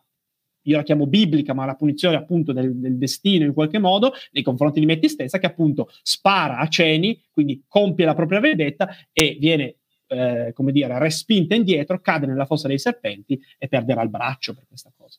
[0.65, 4.43] io la chiamo biblica, ma la punizione appunto del, del, destino in qualche modo nei
[4.43, 9.37] confronti di Metti stessa, che appunto spara a Ceni, quindi compie la propria vendetta e
[9.39, 9.77] viene,
[10.07, 14.65] eh, come dire, respinta indietro, cade nella fossa dei serpenti e perderà il braccio per
[14.67, 15.19] questa cosa.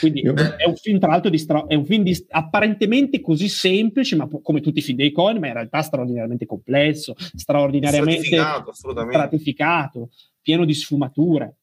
[0.00, 0.34] Quindi Io...
[0.34, 4.26] è un film, tra l'altro, di stra- è un film di, apparentemente così semplice, ma
[4.26, 10.10] po- come tutti i film dei Cohen, ma in realtà straordinariamente complesso, straordinariamente stratificato, stratificato
[10.40, 11.56] pieno di sfumature.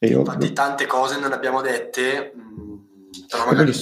[0.00, 0.20] Io...
[0.20, 2.78] Infatti, tante cose non abbiamo dette, mh, mm,
[3.28, 3.72] però magari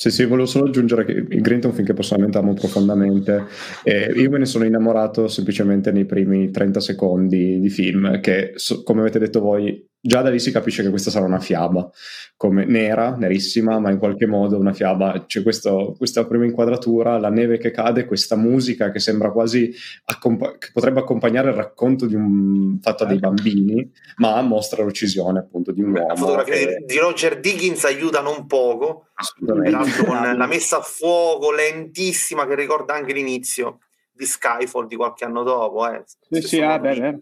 [0.00, 3.46] sì, sì, volevo solo aggiungere che il Green è un film che personalmente amo profondamente.
[3.82, 8.54] E io me ne sono innamorato semplicemente nei primi 30 secondi di film, che
[8.84, 11.90] come avete detto voi, già da lì si capisce che questa sarà una fiaba,
[12.36, 15.24] come nera, nerissima, ma in qualche modo una fiaba.
[15.26, 19.72] C'è questo, questa prima inquadratura, la neve che cade, questa musica che sembra quasi
[20.04, 25.72] accompa- che potrebbe accompagnare il racconto di un fatto dei bambini, ma mostra l'uccisione appunto
[25.72, 26.06] di un uomo.
[26.06, 26.84] La fotografia che...
[26.86, 29.08] di Roger Dickens aiuta non poco
[29.44, 33.78] Peraltro con la messa a fuoco lentissima che ricorda anche l'inizio
[34.12, 35.88] di Skyfall di qualche anno dopo.
[35.90, 36.02] Eh.
[36.30, 37.20] Sì, sì, ah, beh,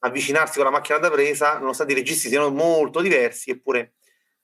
[0.00, 3.94] avvicinarsi con la macchina da presa, nonostante i registi siano molto diversi, eppure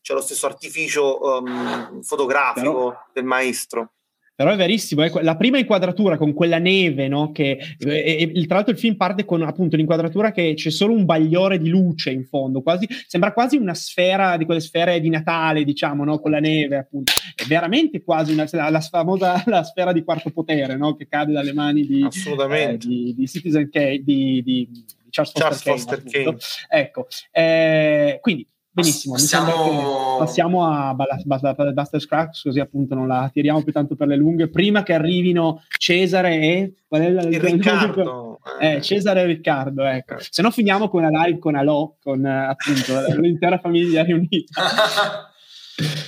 [0.01, 3.07] c'è lo stesso artificio um, fotografico Però...
[3.13, 3.93] del maestro.
[4.35, 5.23] Però è verissimo, eh?
[5.23, 7.33] la prima inquadratura con quella neve, no?
[7.33, 11.05] che e, e, tra l'altro il film parte con appunto l'inquadratura che c'è solo un
[11.05, 15.65] bagliore di luce in fondo, quasi, sembra quasi una sfera di quelle sfere di Natale,
[15.65, 16.19] diciamo, no?
[16.19, 17.13] con la neve, appunto.
[17.35, 20.95] È veramente quasi una, la, la famosa la sfera di quarto potere, no?
[20.97, 24.69] che cade dalle mani di, eh, di, di Citizen K, di, di
[25.11, 26.25] Charles Foster, Charles Foster Kane.
[26.25, 26.39] Kane.
[26.69, 30.17] Ecco, eh, quindi Benissimo, passiamo...
[30.17, 34.49] passiamo a Buster Scraps, così appunto non la tiriamo più tanto per le lunghe.
[34.49, 38.41] Prima che arrivino Cesare e, la, il Riccardo.
[38.59, 40.17] Eh, Cesare e Riccardo, ecco.
[40.19, 44.63] Se no finiamo con una live con Alò, con appunto l'intera famiglia riunita.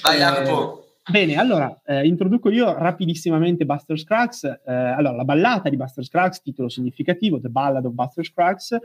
[0.03, 0.79] Vai Jacopo.
[0.81, 4.45] Eh, Bene, allora eh, introduco io rapidissimamente Buster Scruggs.
[4.45, 8.79] Eh, allora, la ballata di Buster Scruggs, titolo significativo, The Ballad of Buster Scruggs,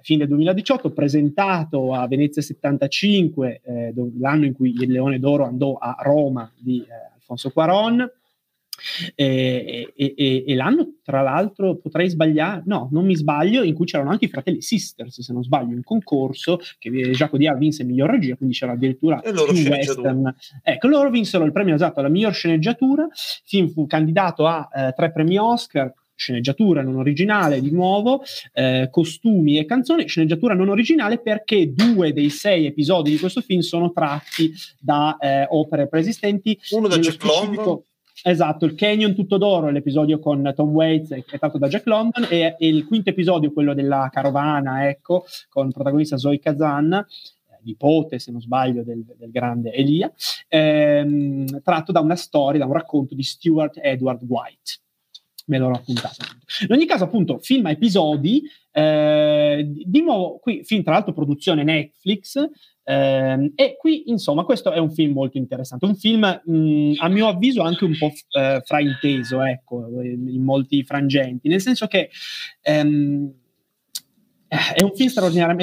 [0.00, 5.76] fine del 2018, presentato a Venezia 75, eh, l'anno in cui il Leone d'Oro andò
[5.76, 8.10] a Roma di eh, Alfonso Cuaron.
[9.14, 13.86] E, e, e, e, l'anno, tra l'altro, potrei sbagliare, no, non mi sbaglio, in cui
[13.86, 18.10] c'erano anche i fratelli Sisters, se non sbaglio, in concorso, che Giacomo Dia vinse miglior
[18.10, 20.34] regia, quindi c'era addirittura loro western.
[20.62, 23.10] Ecco, loro vinsero il premio esatto alla miglior sceneggiatura, il
[23.44, 28.22] film fu candidato a eh, tre premi Oscar, sceneggiatura non originale di nuovo,
[28.52, 33.60] eh, costumi e canzoni, sceneggiatura non originale perché due dei sei episodi di questo film
[33.60, 36.58] sono tratti da eh, opere preesistenti.
[36.70, 37.82] Uno da Jack London
[38.28, 42.56] Esatto, il Canyon tutto d'oro, l'episodio con Tom Waits è tratto da Jack London e,
[42.58, 48.32] e, il quinto episodio, quello della carovana, ecco, con protagonista Zoe Kazan, eh, nipote, se
[48.32, 50.12] non sbaglio, del, del grande Elia,
[50.48, 54.72] ehm, tratto da una storia, da un racconto di Stuart Edward White.
[55.44, 56.16] Me l'ho raccontato.
[56.66, 61.62] In ogni caso, appunto, film a episodi, eh, di nuovo, qui film tra l'altro produzione
[61.62, 62.44] Netflix,
[62.88, 67.26] eh, e qui, insomma, questo è un film molto interessante, un film mh, a mio
[67.26, 72.10] avviso anche un po' f- eh, frainteso, ecco, in molti frangenti, nel senso che
[72.62, 73.32] ehm,
[74.46, 75.10] è un film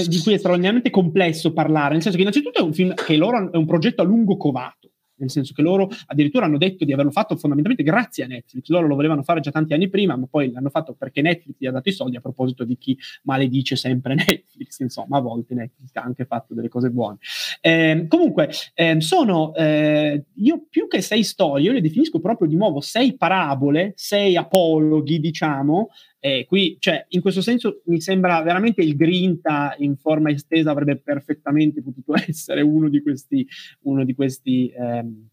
[0.06, 3.52] di cui è straordinariamente complesso parlare, nel senso che innanzitutto è un film che loro
[3.52, 4.83] è un progetto a lungo covato,
[5.24, 8.88] nel senso che loro addirittura hanno detto di averlo fatto fondamentalmente grazie a Netflix, loro
[8.88, 11.72] lo volevano fare già tanti anni prima, ma poi l'hanno fatto perché Netflix gli ha
[11.72, 16.02] dato i soldi a proposito di chi maledice sempre Netflix, insomma a volte Netflix ha
[16.02, 17.18] anche fatto delle cose buone.
[17.62, 22.56] Eh, comunque, eh, sono, eh, io più che sei storie, io le definisco proprio di
[22.56, 25.90] nuovo sei parabole, sei apologhi, diciamo,
[26.26, 30.96] eh, qui, cioè, in questo senso mi sembra veramente il Grinta in forma estesa avrebbe
[30.96, 33.46] perfettamente potuto essere uno di questi,
[33.82, 35.28] uno di questi ehm,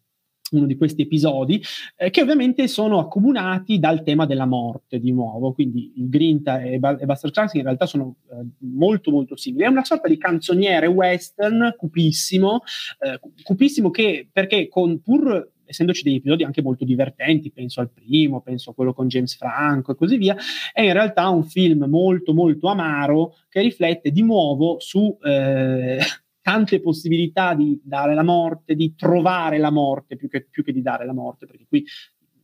[0.51, 1.63] uno di questi episodi,
[1.97, 6.81] eh, che ovviamente sono accomunati dal tema della morte di nuovo, quindi il Grinta e,
[6.81, 9.63] ba- e Buster Clark in realtà sono eh, molto molto simili.
[9.63, 12.63] È una sorta di canzoniere western cupissimo,
[12.99, 18.41] eh, cupissimo che perché con pur essendoci degli episodi anche molto divertenti, penso al primo,
[18.41, 20.37] penso a quello con James Franco e così via,
[20.73, 25.99] è in realtà un film molto molto amaro che riflette di nuovo su eh,
[26.43, 30.83] tante possibilità di dare la morte, di trovare la morte più che, più che di
[30.83, 31.85] dare la morte, perché qui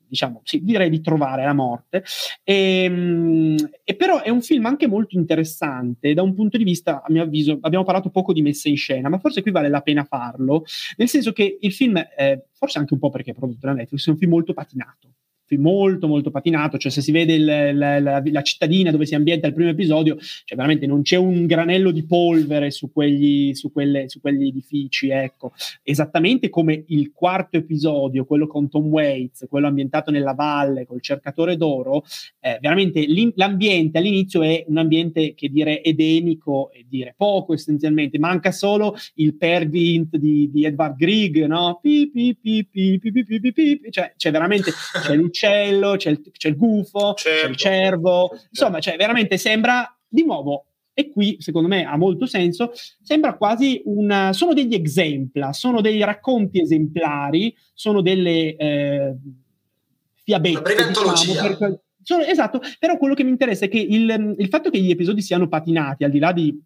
[0.08, 2.04] diciamo, sì, direi di trovare la morte.
[2.42, 7.02] E, ehm, e, però è un film anche molto interessante da un punto di vista,
[7.02, 9.80] a mio avviso, abbiamo parlato poco di messa in scena, ma forse qui vale la
[9.80, 10.64] pena farlo,
[10.96, 14.06] nel senso che il film, eh, forse anche un po' perché è prodotto da Netflix,
[14.06, 15.10] è un film molto patinato
[15.56, 19.46] molto molto patinato, cioè se si vede il, la, la, la, cittadina dove si ambienta
[19.46, 24.08] il primo episodio, cioè veramente non c'è un granello di polvere su quegli, su quelle,
[24.08, 25.52] su quegli edifici, ecco,
[25.84, 31.56] esattamente come il quarto episodio, quello con Tom Waits, quello ambientato nella valle col cercatore
[31.56, 32.04] d'oro,
[32.40, 38.50] eh, veramente l'ambiente all'inizio è un ambiente che dire edenico e dire poco essenzialmente, manca
[38.50, 41.78] solo il Per Glint di, di Edvard Grieg, no?
[41.80, 44.72] Pi, pi, pi, pi, pi, pi, pi, pi, pi, cioè, c'è veramente
[45.02, 47.40] c'è l'uccello, c'è il, c'è il gufo, certo.
[47.40, 52.24] c'è il cervo, insomma, cioè, veramente sembra di nuovo e qui secondo me ha molto
[52.24, 52.72] senso,
[53.02, 54.30] sembra quasi un...
[54.32, 59.14] sono degli exempla, sono dei racconti esemplari, sono delle eh,
[60.24, 60.74] fiabette.
[60.88, 64.78] Diciamo, per, sono, esatto, però quello che mi interessa è che il, il fatto che
[64.78, 66.58] gli episodi siano patinati, al di là di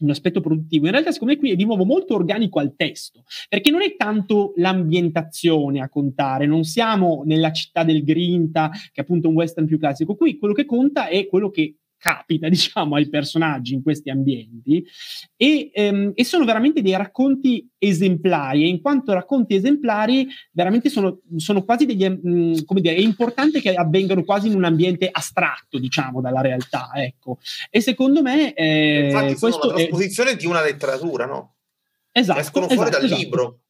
[0.00, 0.86] un aspetto produttivo.
[0.86, 3.96] In realtà, secondo me, qui è di nuovo molto organico al testo, perché non è
[3.96, 9.66] tanto l'ambientazione a contare, non siamo nella città del Grinta, che è appunto un western
[9.66, 10.14] più classico.
[10.14, 14.84] Qui quello che conta è quello che capita, diciamo, ai personaggi in questi ambienti
[15.36, 21.20] e, ehm, e, sono veramente dei racconti esemplari e in quanto racconti esemplari veramente sono,
[21.36, 25.78] sono quasi degli, mh, come dire, è importante che avvengano quasi in un ambiente astratto,
[25.78, 27.38] diciamo, dalla realtà, ecco.
[27.70, 31.54] E secondo me eh, Infatti è la trasposizione di una letteratura, no?
[32.12, 32.40] Esatto.
[32.40, 33.22] Escono fuori esatto, dal esatto.
[33.22, 33.60] libro.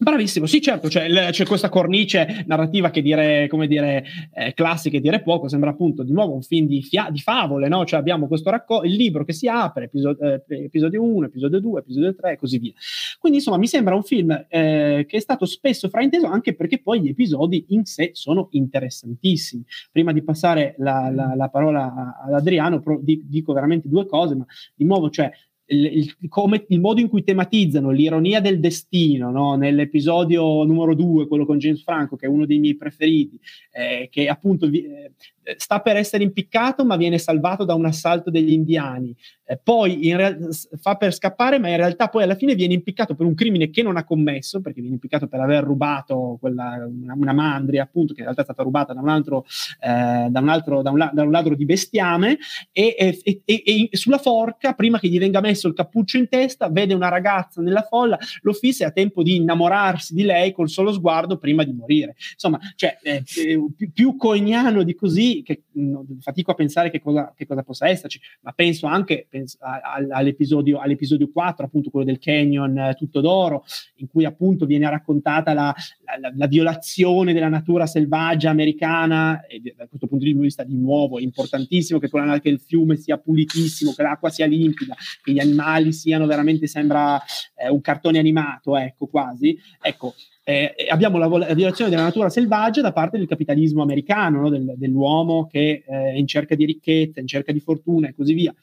[0.00, 5.00] Bravissimo, sì, certo, c'è, c'è, questa cornice narrativa che dire, come dire, eh, classica e
[5.00, 7.84] dire poco, sembra appunto di nuovo un film di, fia- di favole, no?
[7.84, 11.80] Cioè abbiamo questo racconto, il libro che si apre, episodio, eh, episodio 1, episodio 2,
[11.80, 12.72] episodio 3 e così via.
[13.18, 17.00] Quindi insomma mi sembra un film eh, che è stato spesso frainteso anche perché poi
[17.00, 19.64] gli episodi in sé sono interessantissimi.
[19.90, 24.46] Prima di passare la, la, la parola ad Adriano, pro, dico veramente due cose, ma
[24.76, 25.28] di nuovo, cioè
[25.68, 29.56] il, il, come, il, modo in cui tematizzano l'ironia del destino no?
[29.56, 33.38] nell'episodio numero due, quello con James Franco, che è uno dei miei preferiti,
[33.72, 35.12] eh, che appunto vi, eh,
[35.56, 40.48] sta per essere impiccato ma viene salvato da un assalto degli indiani, eh, poi real-
[40.80, 43.82] fa per scappare ma in realtà poi alla fine viene impiccato per un crimine che
[43.82, 48.20] non ha commesso, perché viene impiccato per aver rubato quella, una, una, mandria appunto che
[48.20, 49.44] in realtà è stata rubata da un altro,
[49.80, 52.38] eh, da un, altro da un, la- da un ladro di bestiame
[52.72, 56.68] e, e, e, e, sulla forca prima che gli venga messo il cappuccio in testa
[56.68, 60.68] vede una ragazza nella folla, lo fissa e ha tempo di innamorarsi di lei col
[60.68, 62.16] solo sguardo prima di morire.
[62.32, 67.32] Insomma, cioè, eh, più, più coiniano di così che mh, fatico a pensare che cosa,
[67.36, 72.06] che cosa, possa esserci, ma penso anche penso, a, a, all'episodio, all'episodio 4, appunto quello
[72.06, 73.64] del Canyon eh, tutto d'oro,
[73.96, 75.74] in cui appunto viene raccontata la,
[76.20, 81.18] la, la violazione della natura selvaggia americana, e da questo punto di vista di nuovo
[81.18, 85.92] è importantissimo che, che il fiume sia pulitissimo, che l'acqua sia limpida, che gli animali
[85.92, 87.20] siano veramente, sembra
[87.56, 89.58] eh, un cartone animato, ecco quasi.
[89.80, 90.14] Ecco,
[90.48, 94.48] eh, abbiamo la, la, violazione della natura selvaggia da parte del capitalismo americano, no?
[94.48, 98.32] del, dell'uomo che eh, è in cerca di ricchezza, in cerca di fortuna e così
[98.32, 98.54] via.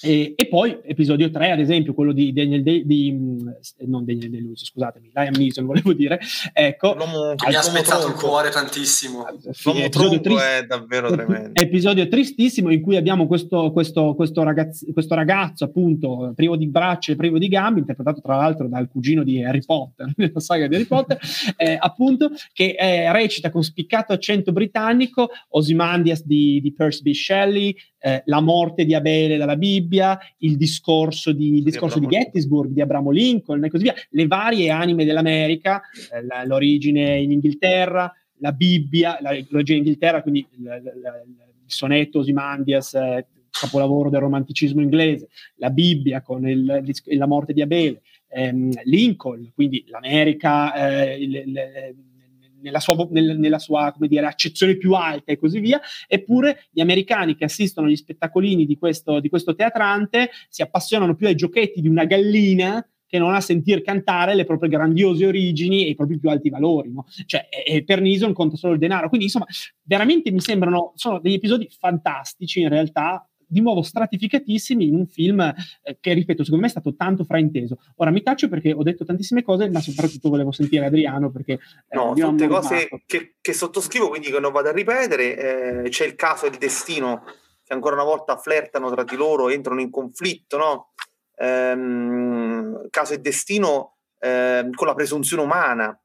[0.00, 3.48] E, e, poi episodio 3, ad esempio, quello di Daniel Day, di, mm,
[3.86, 6.20] non Daniel Day-Lewis, scusatemi, Liam Neeson volevo dire,
[6.52, 6.94] ecco.
[6.94, 9.26] L'uomo che mi ha spezzato il cuore tantissimo.
[9.50, 11.60] Sì, episodio trist- è davvero tremendo.
[11.60, 17.12] Episodio tristissimo in cui abbiamo questo, questo, questo, ragazzo, questo ragazzo, appunto, privo di braccia
[17.12, 20.76] e privo di gambe, interpretato tra l'altro dal cugino di Harry Potter, nella saga di
[20.76, 21.18] Harry Potter,
[21.56, 27.12] eh, appunto, che eh, recita con spiccato accento britannico Osimandias di, di Percy B.
[27.12, 32.70] Shelley, eh, la morte di Abele dalla Bibbia, il discorso di, il discorso di Gettysburg,
[32.70, 35.82] di Abramo Lincoln e così via, le varie anime dell'America,
[36.12, 40.92] eh, la, l'origine in Inghilterra, la Bibbia, la, l'origine in Inghilterra, quindi la, il
[41.66, 48.02] sonetto Osimandias, eh, capolavoro del romanticismo inglese, la Bibbia con il, la morte di Abele,
[48.28, 51.60] ehm, Lincoln, quindi l'America, eh, il, il,
[52.60, 57.36] nella sua, nel, nella sua dire, accezione più alta e così via, eppure gli americani
[57.36, 61.88] che assistono agli spettacolini di questo, di questo teatrante si appassionano più ai giochetti di
[61.88, 66.28] una gallina che non a sentir cantare le proprie grandiose origini e i propri più
[66.28, 66.92] alti valori.
[66.92, 67.06] No?
[67.24, 69.08] Cioè, e per Nison conta solo il denaro.
[69.08, 69.46] Quindi, insomma,
[69.82, 75.40] veramente mi sembrano, sono degli episodi fantastici in realtà, di nuovo stratificatissimi in un film
[75.40, 77.78] eh, che, ripeto, secondo me è stato tanto frainteso.
[77.96, 81.54] Ora mi taccio perché ho detto tantissime cose, ma soprattutto volevo sentire Adriano perché...
[81.88, 85.84] Eh, no, tutte cose che, che, sottoscrivo, quindi che non vado a ripetere.
[85.84, 87.22] Eh, c'è il caso e il destino
[87.64, 90.92] che ancora una volta flirtano tra di loro, entrano in conflitto, no?
[91.36, 95.98] Ehm, caso e destino eh, con la presunzione umana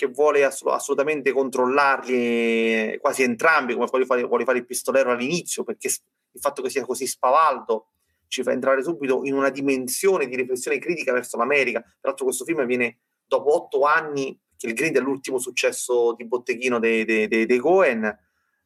[0.00, 5.62] che vuole ass- assolutamente controllarli quasi entrambi, come vuole fare, vuole fare il pistolero all'inizio,
[5.62, 5.90] perché
[6.32, 7.86] il fatto che sia così spavaldo
[8.26, 11.80] ci fa entrare subito in una dimensione di riflessione critica verso l'America.
[11.80, 16.26] Tra l'altro questo film viene dopo otto anni, che il Grind è l'ultimo successo di
[16.26, 18.04] botteghino dei, dei, dei, dei Cohen,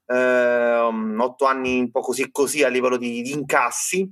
[0.07, 0.77] eh,
[1.17, 4.11] otto anni un po' così così a livello di, di incassi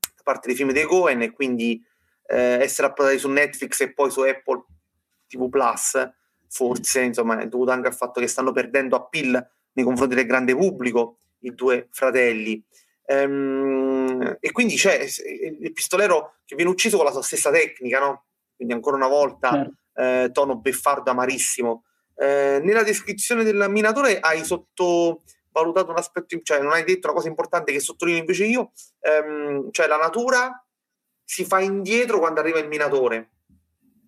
[0.00, 1.80] da parte dei film dei Cohen e quindi
[2.26, 4.64] eh, essere approdati su Netflix e poi su Apple
[5.28, 6.10] TV Plus
[6.48, 10.54] forse insomma è dovuto anche al fatto che stanno perdendo appeal nei confronti del grande
[10.56, 12.62] pubblico i due fratelli.
[13.06, 15.06] Ehm, e quindi c'è
[15.60, 18.26] il pistolero che viene ucciso con la sua stessa tecnica, no?
[18.56, 19.72] Quindi ancora una volta certo.
[19.94, 21.84] eh, tono beffardo amarissimo.
[22.16, 27.28] Eh, nella descrizione del minatore hai sottovalutato un aspetto, cioè non hai detto una cosa
[27.28, 30.64] importante che sottolineo invece io, ehm, cioè la natura
[31.24, 33.30] si fa indietro quando arriva il minatore.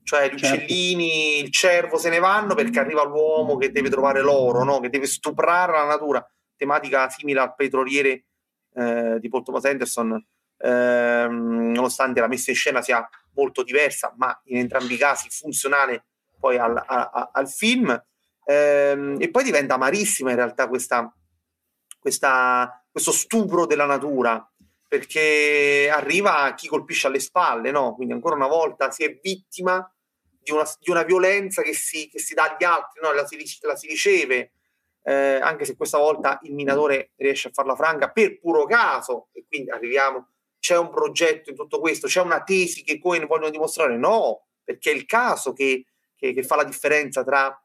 [0.04, 0.54] Cioè gli certo.
[0.54, 4.78] uccellini, il cervo se ne vanno perché arriva l'uomo che deve trovare l'oro, no?
[4.78, 6.24] che deve stuprare la natura
[6.56, 8.24] tematica simile al petroliere
[8.74, 10.26] eh, di Paul Thomas Anderson,
[10.58, 16.06] ehm, nonostante la messa in scena sia molto diversa, ma in entrambi i casi funzionale
[16.38, 18.02] poi al, a, al film.
[18.44, 21.12] Ehm, e poi diventa amarissima in realtà questa,
[21.98, 24.50] questa, questo stupro della natura,
[24.88, 27.94] perché arriva chi colpisce alle spalle, no?
[27.94, 29.90] Quindi ancora una volta si è vittima
[30.46, 33.12] di una, di una violenza che si, che si, dà agli altri, no?
[33.12, 34.52] la, si, la si riceve
[35.08, 39.44] eh, anche se questa volta il minatore riesce a farla franca per puro caso, e
[39.46, 43.96] quindi arriviamo, c'è un progetto in tutto questo, c'è una tesi che Cohen vogliono dimostrare?
[43.96, 45.86] No, perché è il caso che,
[46.16, 47.56] che, che fa la differenza tra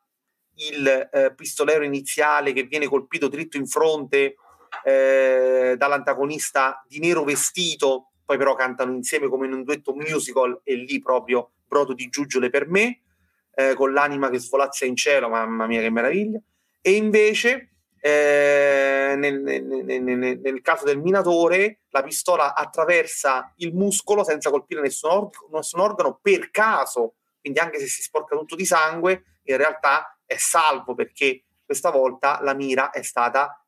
[0.57, 4.35] il eh, pistolero iniziale che viene colpito dritto in fronte
[4.83, 10.75] eh, dall'antagonista di nero vestito, poi però cantano insieme come in un duetto musical e
[10.75, 13.01] lì proprio brodo di giuggiole per me,
[13.55, 16.39] eh, con l'anima che svolazza in cielo, mamma mia che meraviglia
[16.81, 24.23] e invece eh, nel, nel, nel, nel, caso del minatore la pistola attraversa il muscolo
[24.23, 28.65] senza colpire nessun, or- nessun, organo per caso, quindi anche se si sporca tutto di
[28.65, 33.63] sangue, in realtà è salvo perché questa volta la mira è stata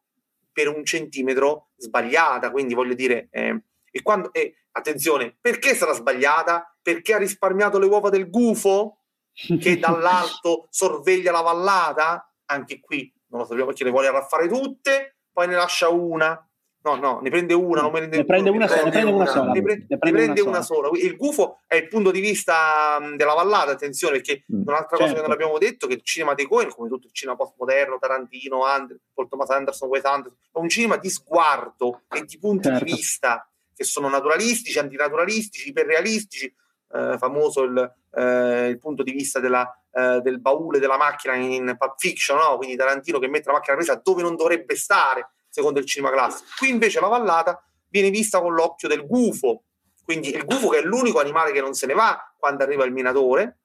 [0.51, 3.61] per un centimetro sbagliata, quindi voglio dire, eh,
[3.91, 6.75] e quando, eh, attenzione, perché sarà sbagliata?
[6.81, 8.97] Perché ha risparmiato le uova del gufo
[9.59, 12.32] che dall'alto sorveglia la vallata?
[12.45, 16.47] Anche qui non lo sappiamo perché le vuole raffare tutte, poi ne lascia una.
[16.85, 19.25] No, no, ne prende una, non me ne, ne prende una, sola, ne prende una
[19.25, 19.51] sola.
[19.53, 20.89] Ne, pre- ne prende una, sola.
[20.93, 25.03] Il gufo è il punto di vista della vallata, attenzione, perché mm, un'altra certo.
[25.03, 27.37] cosa che non abbiamo detto è che il cinema dei Coen, come tutto il cinema
[27.37, 32.37] postmoderno, Tarantino, And- Paul Thomas Anderson, Wes Anderson, è un cinema di sguardo e di
[32.37, 32.83] punti certo.
[32.83, 36.53] di vista che sono naturalistici, antinaturalistici, iperrealistici,
[36.93, 41.75] eh, famoso il, eh, il punto di vista della eh, del baule della macchina in
[41.77, 42.57] Pulp Fiction, no?
[42.57, 46.49] quindi Tarantino che mette la macchina presa dove non dovrebbe stare, secondo il cinema classico.
[46.57, 49.65] Qui invece la vallata viene vista con l'occhio del gufo,
[50.03, 52.91] quindi il gufo che è l'unico animale che non se ne va quando arriva il
[52.91, 53.59] minatore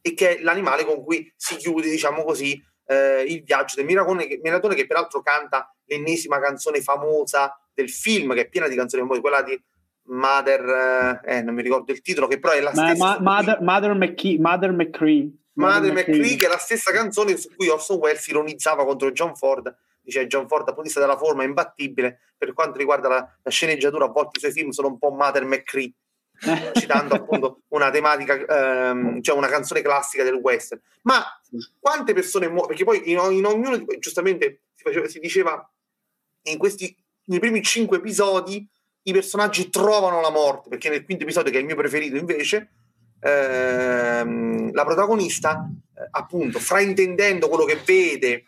[0.00, 4.26] e che è l'animale con cui si chiude, diciamo così, eh, il viaggio del minatore
[4.26, 9.02] che, minatore che peraltro canta l'ennesima canzone famosa del film, che è piena di canzoni
[9.02, 9.60] famose, quella di
[10.06, 13.20] Mother, eh, non mi ricordo il titolo, che però è la ma, stessa.
[13.20, 15.30] Ma, Mother, Mother, McKee, Mother McCree.
[15.54, 19.74] Mother, McCree, che è la stessa canzone su cui Orson Welles ironizzava contro John Ford.
[20.02, 22.20] Dice John Ford, dal punto di vista della forma, è imbattibile.
[22.36, 25.44] Per quanto riguarda la, la sceneggiatura, a volte i suoi film sono un po' Mother
[25.44, 25.92] McCree,
[26.74, 30.82] citando appunto una tematica, ehm, cioè una canzone classica del western.
[31.02, 31.24] Ma
[31.78, 32.66] quante persone muoiono?
[32.66, 35.72] Perché poi in, in ognuno, giustamente, si, faceva, si diceva
[36.42, 36.94] in questi
[37.26, 38.68] nei primi cinque episodi
[39.04, 42.70] i personaggi trovano la morte, perché nel quinto episodio, che è il mio preferito invece,
[43.20, 48.44] ehm, la protagonista, eh, appunto, fraintendendo quello che vede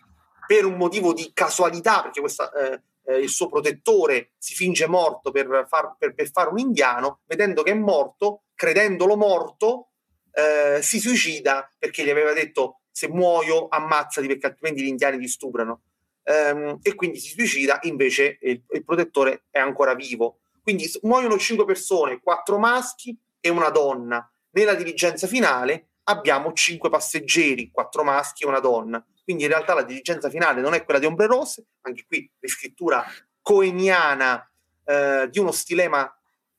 [0.46, 5.30] per un motivo di casualità, perché questa, eh, eh, il suo protettore si finge morto
[5.30, 9.88] per, far, per, per, fare un indiano, vedendo che è morto, credendolo morto,
[10.32, 15.28] eh, si suicida perché gli aveva detto se muoio ammazzati perché altrimenti gli indiani ti
[15.28, 15.82] stuprano.
[16.28, 20.40] Um, e quindi si suicida, invece il, il, protettore è ancora vivo.
[20.66, 24.28] Quindi muoiono cinque persone, quattro maschi e una donna.
[24.50, 29.00] nella diligenza finale abbiamo cinque passeggeri, quattro maschi e una donna.
[29.22, 33.04] Quindi in realtà la diligenza finale non è quella di Ombre Rosse, anche qui riscrittura
[33.40, 34.44] coeniana
[34.82, 36.12] eh, di uno stilema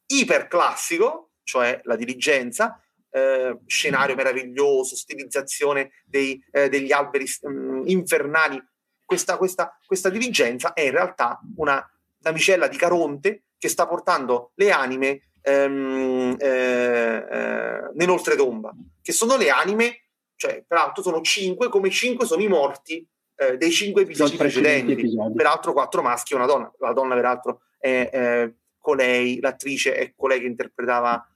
[0.06, 8.66] iperclassico, cioè la diligenza, eh, scenario meraviglioso, stilizzazione dei, eh, degli alberi mh, mm, infernali.
[9.04, 11.86] Questa, questa, questa, diligenza è in realtà una
[12.20, 19.50] navicella di Caronte che sta portando le anime ehm, eh, eh, nell'oltretomba, che sono le
[19.50, 20.02] anime,
[20.36, 23.06] cioè peraltro sono cinque, come cinque sono i morti
[23.36, 25.34] eh, dei cinque episodi precedenti, episodi.
[25.34, 26.72] peraltro quattro maschi e una donna.
[26.80, 31.28] La donna, peraltro, è eh, colei, l'attrice è colei che interpretava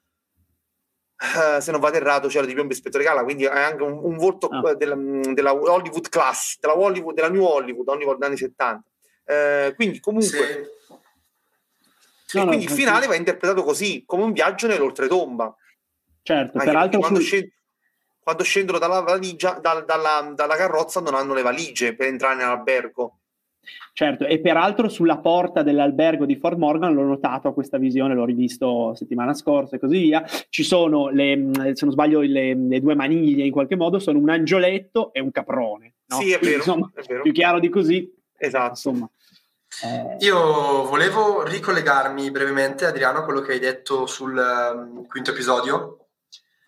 [1.22, 4.18] Uh, se non vado errato c'era di piombo ispettore Gala quindi è anche un, un
[4.18, 4.74] volto ah.
[4.74, 8.84] della, della, Hollywood class della, Hollywood, della New Hollywood Hollywood anni 70
[9.26, 10.81] uh, quindi comunque
[12.32, 12.38] sì.
[12.40, 15.56] no, quindi no, il finale va interpretato così come un viaggio nell'oltretomba
[16.22, 17.26] certo Anche peraltro quando, su...
[17.26, 17.52] scend-
[18.22, 23.18] quando, scendono dalla, valigia, dal, dalla, dalla carrozza non hanno le valigie per entrare nell'albergo
[23.94, 28.96] Certo, e peraltro sulla porta dell'albergo di Fort Morgan l'ho notato questa visione, l'ho rivisto
[28.96, 30.24] settimana scorsa e così via.
[30.50, 34.30] Ci sono, le, se non sbaglio, le, le due maniglie in qualche modo, sono un
[34.30, 35.94] angioletto e un caprone.
[36.08, 36.18] No?
[36.18, 37.22] Sì, è vero, insomma, è vero.
[37.22, 38.12] Più chiaro di così.
[38.38, 38.70] Esatto.
[38.70, 39.10] Insomma.
[39.84, 40.18] Eh...
[40.20, 46.08] Io volevo ricollegarmi brevemente, Adriano, a quello che hai detto sul um, quinto episodio,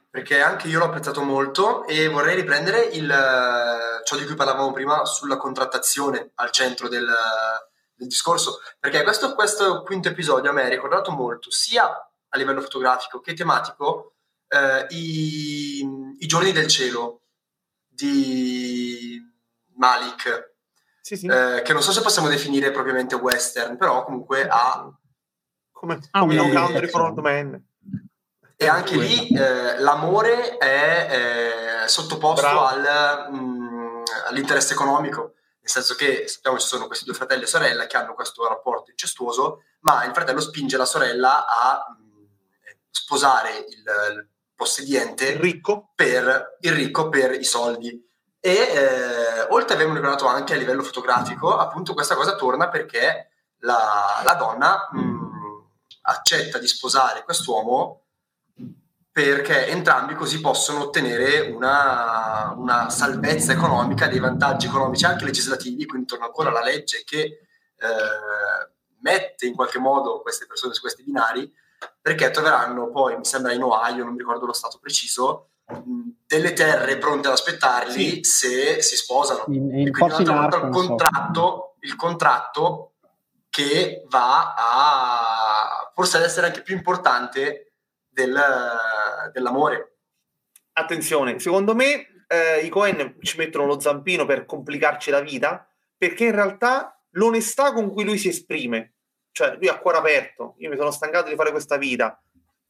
[0.09, 3.11] perché anche io l'ho apprezzato molto e vorrei riprendere il,
[4.03, 7.11] ciò di cui parlavamo prima sulla contrattazione al centro del,
[7.95, 12.61] del discorso, perché questo, questo, quinto episodio a me ha ricordato molto, sia a livello
[12.61, 14.13] fotografico che tematico,
[14.47, 17.21] eh, i, i, giorni del cielo
[17.87, 19.19] di
[19.75, 20.52] Malik,
[21.03, 21.27] sì, sì.
[21.27, 24.89] Eh, che non so se possiamo definire propriamente western, però comunque ha...
[25.71, 27.61] Come, ah, un country for old men
[28.55, 35.95] e anche lì eh, l'amore è eh, sottoposto al, mh, mm, all'interesse economico, nel senso
[35.95, 40.05] che sappiamo ci sono questi due fratelli e sorella che hanno questo rapporto incestuoso, ma
[40.05, 42.25] il fratello spinge la sorella a mh, mm,
[42.89, 45.91] sposare il, il possediente il ricco.
[45.93, 48.11] Per, il ricco per i soldi.
[48.45, 53.29] E eh, oltre avevamo ricordato anche a livello fotografico, appunto questa cosa torna perché
[53.59, 55.59] la, la donna mh, mm,
[56.01, 58.01] accetta di sposare quest'uomo
[59.09, 66.07] perché entrambi così possono ottenere una, una, salvezza economica, dei vantaggi economici anche legislativi, quindi
[66.07, 67.39] torna ancora la legge che eh,
[68.99, 71.49] mette in qualche modo queste persone su questi binari,
[72.01, 75.51] perché troveranno poi, mi sembra in Ohio, non mi ricordo lo stato preciso,
[76.25, 78.23] delle terre pronte ad aspettarli sì.
[78.23, 79.43] se si sposano.
[79.47, 82.93] In, in e quindi il contratto, il contratto
[83.49, 87.73] che va a forse ad essere anche più importante
[88.09, 88.35] del,
[89.31, 89.97] dell'amore.
[90.73, 96.25] Attenzione, secondo me eh, i Cohen ci mettono lo zampino per complicarci la vita, perché
[96.25, 98.95] in realtà l'onestà con cui lui si esprime,
[99.31, 102.19] cioè lui ha cuore aperto, io mi sono stancato di fare questa vita,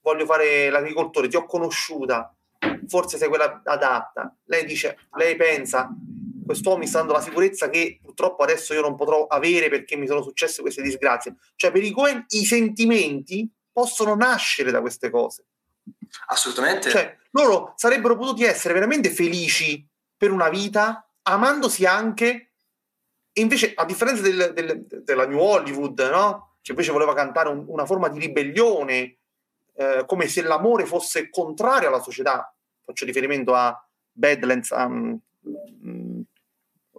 [0.01, 2.35] voglio fare l'agricoltore, ti ho conosciuta,
[2.87, 4.35] forse sei quella adatta.
[4.45, 5.89] Lei dice, lei pensa,
[6.45, 10.07] quest'uomo mi sta dando la sicurezza che purtroppo adesso io non potrò avere perché mi
[10.07, 11.35] sono successe queste disgrazie.
[11.55, 15.45] Cioè per i Cohen i sentimenti possono nascere da queste cose.
[16.27, 16.89] Assolutamente.
[16.89, 19.85] Cioè, loro sarebbero potuti essere veramente felici
[20.15, 22.53] per una vita, amandosi anche,
[23.33, 26.57] e invece, a differenza del, del, della New Hollywood, no?
[26.61, 29.17] che invece voleva cantare un, una forma di ribellione,
[29.75, 32.55] eh, come se l'amore fosse contrario alla società,
[32.85, 33.77] faccio riferimento a
[34.11, 35.19] Badlands, um,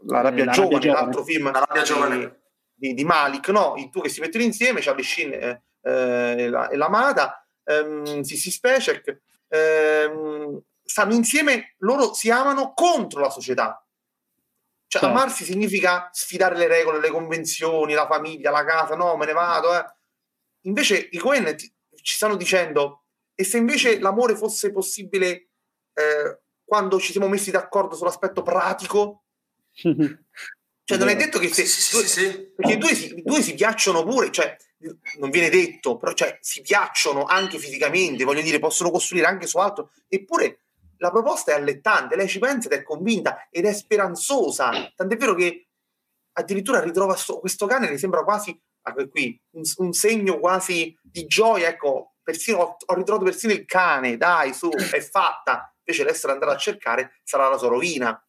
[0.07, 2.41] La rabbia, la giovane, giovane, l'altro film la rabbia giovane.
[2.75, 3.75] Di, di, Malik, no?
[3.77, 8.21] I due che si mettono insieme, Charlie Sheen eh, eh, e, la, e l'amata, ehm,
[8.23, 13.79] Sissi Specek, ehm, stanno insieme, loro si amano contro la società.
[14.87, 15.17] Cioè, certo.
[15.17, 19.75] amarsi significa sfidare le regole, le convenzioni, la famiglia, la casa, no, me ne vado.
[19.75, 19.85] Eh.
[20.63, 23.05] Invece i Cohen ti, ci stanno dicendo,
[23.35, 25.49] e se invece l'amore fosse possibile
[25.95, 29.25] eh, quando ci siamo messi d'accordo sull'aspetto pratico?
[29.75, 33.55] cioè, non è detto che se, sì, sì, sì, perché i due, si, due si
[33.55, 34.57] piacciono pure, cioè
[35.19, 39.59] non viene detto, però cioè, si piacciono anche fisicamente, voglio dire, possono costruire anche su
[39.59, 40.61] altro, eppure
[40.99, 45.35] la proposta è allettante, lei ci pensa ed è convinta ed è speranzosa, tant'è vero
[45.35, 45.69] che
[46.33, 51.69] addirittura ritrova questo cane che sembra quasi, ecco qui, un, un, segno quasi di gioia,
[51.69, 56.53] ecco, persino, ho, ho ritrovato persino il cane, dai, su, è fatta, invece l'essere andato
[56.53, 58.23] a cercare sarà la sua rovina.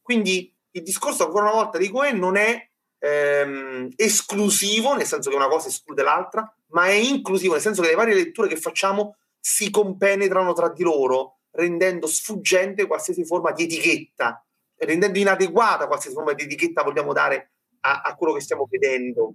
[0.00, 2.68] Quindi il discorso ancora una volta di Cohen non è
[2.98, 7.88] ehm, esclusivo, nel senso che una cosa esclude l'altra, ma è inclusivo, nel senso che
[7.88, 13.64] le varie letture che facciamo si compenetrano tra di loro, rendendo sfuggente qualsiasi forma di
[13.64, 14.44] etichetta,
[14.76, 19.34] rendendo inadeguata qualsiasi forma di etichetta vogliamo dare a, a quello che stiamo vedendo.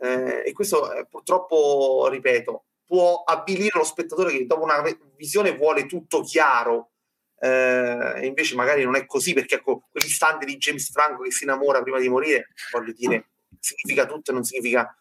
[0.00, 4.82] Eh, e questo eh, purtroppo, ripeto, può avvilire lo spettatore che dopo una
[5.16, 6.92] visione vuole tutto chiaro.
[7.40, 11.82] Eh, invece magari non è così perché ecco, quell'istante di James Franco che si innamora
[11.82, 13.28] prima di morire, voglio dire,
[13.60, 14.92] significa tutto e non significa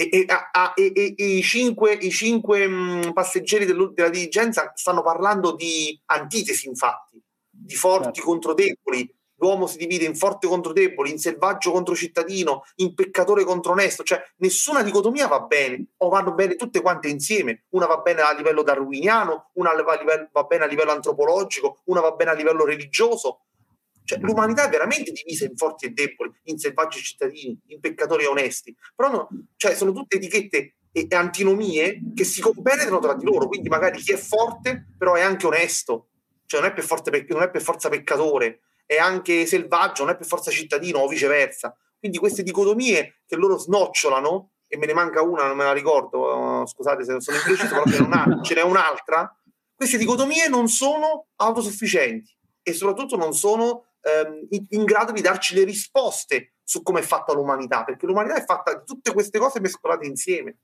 [0.00, 5.54] e, e, a, e, e, i cinque, i cinque mh, passeggeri della dirigenza stanno parlando
[5.54, 8.22] di antitesi, infatti, di forti certo.
[8.22, 9.14] contro deboli.
[9.40, 14.02] L'uomo si divide in forte contro deboli, in selvaggio contro cittadino, in peccatore contro onesto,
[14.02, 17.64] cioè nessuna dicotomia va bene, o vanno bene tutte quante insieme.
[17.70, 22.00] Una va bene a livello darwiniano, una va, livello, va bene a livello antropologico, una
[22.00, 23.40] va bene a livello religioso.
[24.04, 28.24] Cioè, l'umanità è veramente divisa in forti e deboli, in selvaggi e cittadini, in peccatori
[28.24, 28.76] e onesti.
[28.94, 33.46] Però no, cioè, sono tutte etichette e antinomie che si compenetrano tra di loro.
[33.46, 36.08] Quindi magari chi è forte, però è anche onesto.
[36.44, 38.60] Cioè, non è per, forte, non è per forza peccatore,
[38.90, 41.72] è anche selvaggio, non è per forza cittadino o viceversa.
[41.96, 46.62] Quindi queste dicotomie che loro snocciolano, e me ne manca una, non me la ricordo,
[46.62, 49.32] uh, scusate se non sono impreciso, però ce n'è, ce n'è un'altra,
[49.72, 55.62] queste dicotomie non sono autosufficienti e soprattutto non sono ehm, in grado di darci le
[55.62, 60.04] risposte su come è fatta l'umanità, perché l'umanità è fatta di tutte queste cose mescolate
[60.04, 60.56] insieme.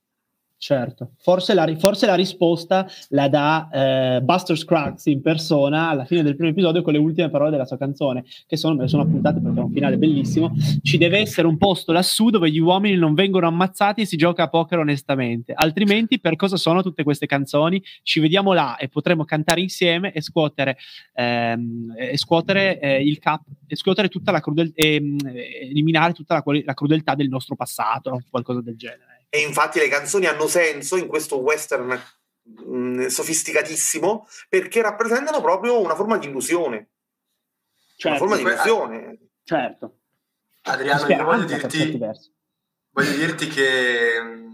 [0.58, 6.22] Certo, forse la, forse la, risposta la dà eh, Buster Scruggs in persona alla fine
[6.22, 9.02] del primo episodio con le ultime parole della sua canzone, che sono, me le sono
[9.02, 10.54] appuntate perché è un finale bellissimo.
[10.82, 14.44] Ci deve essere un posto lassù dove gli uomini non vengono ammazzati e si gioca
[14.44, 17.82] a poker onestamente, altrimenti per cosa sono tutte queste canzoni?
[18.02, 20.78] Ci vediamo là e potremo cantare insieme e scuotere,
[21.12, 25.18] ehm, e scuotere eh, il cap, e scuotere tutta la crudeltà, ehm,
[25.60, 29.15] eliminare tutta la, la crudeltà del nostro passato, qualcosa del genere.
[29.28, 32.00] E infatti le canzoni hanno senso in questo western
[32.42, 36.88] mh, mm, sofisticatissimo perché rappresentano proprio una forma di illusione.
[37.96, 39.18] Certo, una forma di illusione.
[39.42, 39.98] Certo.
[40.62, 41.98] Adriano, io voglio dirti,
[42.90, 44.46] voglio dirti che mm,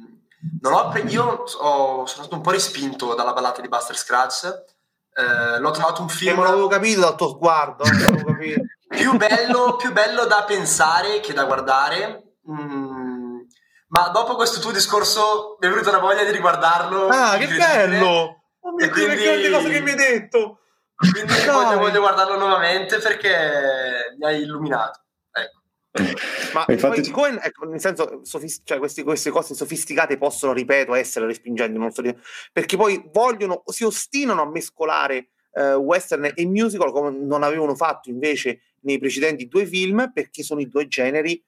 [0.60, 4.64] non ho, io ho, sono stato un po' respinto dalla ballata di Buster Scratch.
[5.14, 6.32] Eh, l'ho trovato un film.
[6.32, 7.84] E non l'avevo capito dal tuo sguardo.
[7.84, 12.36] Eh, più, bello, più bello da pensare che da guardare.
[12.50, 12.91] Mm,
[13.92, 17.08] ma dopo questo tuo discorso mi è venuta una voglia di riguardarlo.
[17.08, 18.44] Ah, che bello!
[18.60, 19.42] Oh mio Dio, quindi...
[19.42, 20.60] che cosa che mi hai detto!
[20.94, 25.00] Quindi voglio, voglio, guardarlo nuovamente perché mi hai illuminato.
[25.30, 25.60] Ecco.
[26.54, 27.10] Ma Infatti...
[27.10, 31.90] poi, ecco, nel senso, sofist- cioè, questi, queste cose sofisticate possono, ripeto, essere respingenti, non
[31.90, 32.02] so,
[32.50, 38.08] perché poi vogliono, si ostinano a mescolare uh, western e musical come non avevano fatto
[38.08, 41.42] invece nei precedenti due film, perché sono i due generi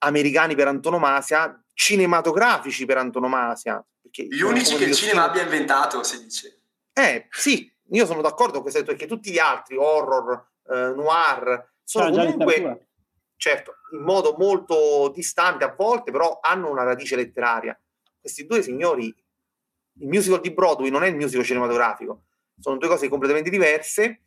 [0.00, 3.82] americani per antonomasia cinematografici per antonomasia.
[4.02, 6.60] Gli unici che il cinema abbia inventato, si dice.
[6.92, 12.08] Eh, sì, io sono d'accordo con questo, perché tutti gli altri, horror, eh, noir, sono
[12.08, 12.88] ah, comunque,
[13.36, 17.80] certo, in modo molto distante a volte, però hanno una radice letteraria.
[18.20, 22.24] Questi due signori, il musical di Broadway non è il musical cinematografico,
[22.58, 24.24] sono due cose completamente diverse.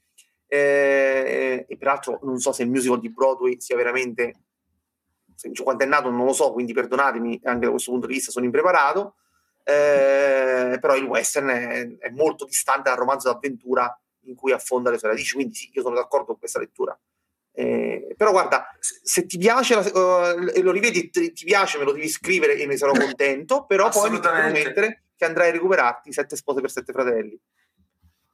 [0.48, 4.34] Eh, e peraltro non so se il musical di Broadway sia veramente
[5.64, 8.46] quando è nato non lo so, quindi perdonatemi, anche da questo punto di vista sono
[8.46, 9.16] impreparato,
[9.64, 14.98] eh, però il western è, è, molto distante dal romanzo d'avventura in cui affonda le
[14.98, 16.98] sue radici, quindi sì, io sono d'accordo con questa lettura.
[17.56, 21.92] Eh, però guarda, se ti piace uh, e lo rivedi e ti piace, me lo
[21.92, 26.12] devi scrivere e ne sarò contento, però poi mi devi promettere che andrai a recuperarti
[26.12, 27.40] Sette spose per sette fratelli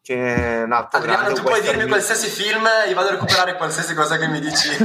[0.09, 3.93] che è un altro Adriano, tu puoi dirmi qualsiasi film, io vado a recuperare qualsiasi
[3.93, 4.69] cosa che mi dici.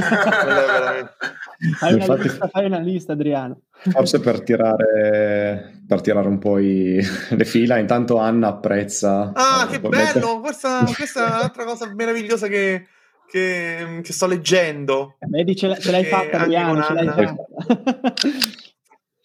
[1.79, 3.61] fai, una Infatti, lista, fai una lista, Adriano.
[3.89, 9.31] Forse per tirare, per tirare un po' i, le fila, intanto Anna apprezza.
[9.33, 10.41] Ah, che bello!
[10.41, 12.85] Questa, questa, è un'altra cosa meravigliosa che,
[13.27, 15.17] che, che sto leggendo.
[15.21, 18.13] Vedi, ce, ce l'hai fatta, Adriano, ce l'hai fatta.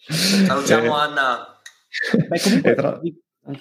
[0.47, 0.99] Salutiamo eh.
[0.99, 1.59] Anna.
[2.27, 2.99] Beh, comunque, tra...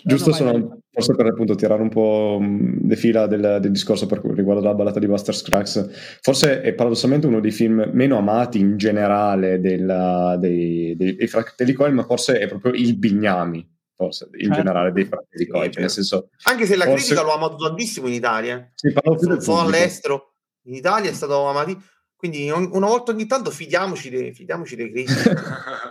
[0.04, 4.62] Giusto sono, forse per appunto tirare un po' le fila del, del discorso per riguardo
[4.62, 9.58] la ballata di Buster Scruggs, forse è paradossalmente uno dei film meno amati in generale
[9.58, 13.66] della, dei, dei, dei, fratelli Coen, ma forse è proprio il Bignami,
[13.96, 14.56] forse in certo.
[14.56, 15.70] generale dei fratelli Coen.
[15.74, 17.04] Nel senso, Anche se la forse...
[17.06, 18.70] critica lo ha amato tantissimo in Italia.
[18.74, 18.92] Sì,
[19.22, 20.34] non so all'estero,
[20.64, 21.82] in Italia è stato amato
[22.20, 25.30] quindi una volta ogni tanto fidiamoci dei, fidiamoci dei critici.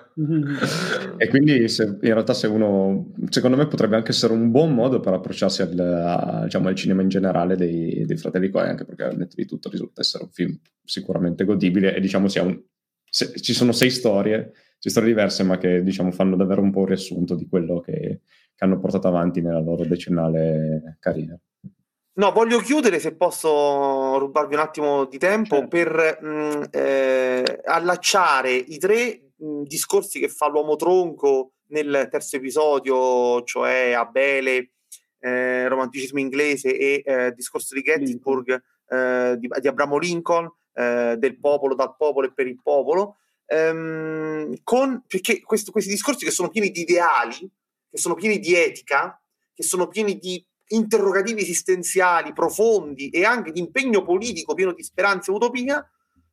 [1.17, 4.99] e quindi se, in realtà se uno, secondo me potrebbe anche essere un buon modo
[4.99, 9.03] per approcciarsi al, a, diciamo, al cinema in generale dei, dei Fratelli Coen, anche perché
[9.03, 12.61] al netto di tutto risulta essere un film sicuramente godibile e diciamo sia un,
[13.09, 16.79] se, ci sono sei storie, sei storie diverse ma che diciamo fanno davvero un po'
[16.79, 18.21] un riassunto di quello che,
[18.55, 21.39] che hanno portato avanti nella loro decennale carriera.
[22.19, 25.67] No, voglio chiudere, se posso rubarvi un attimo di tempo, certo.
[25.69, 32.38] per mh, mm, eh, allacciare i tre mh, discorsi che fa l'uomo tronco nel terzo
[32.38, 34.72] episodio, cioè Abele,
[35.20, 41.40] eh, romanticismo inglese e eh, discorso di Gettysburg eh, di, di, Abramo Lincoln, eh, del
[41.40, 46.49] popolo, dal popolo e per il popolo, ehm, con, perché questo, questi discorsi che sono
[46.49, 47.49] pieni di ideali,
[47.90, 49.22] che sono pieni di etica,
[49.53, 55.32] che sono pieni di interrogativi esistenziali profondi e anche di impegno politico pieno di speranza
[55.32, 55.84] e utopia,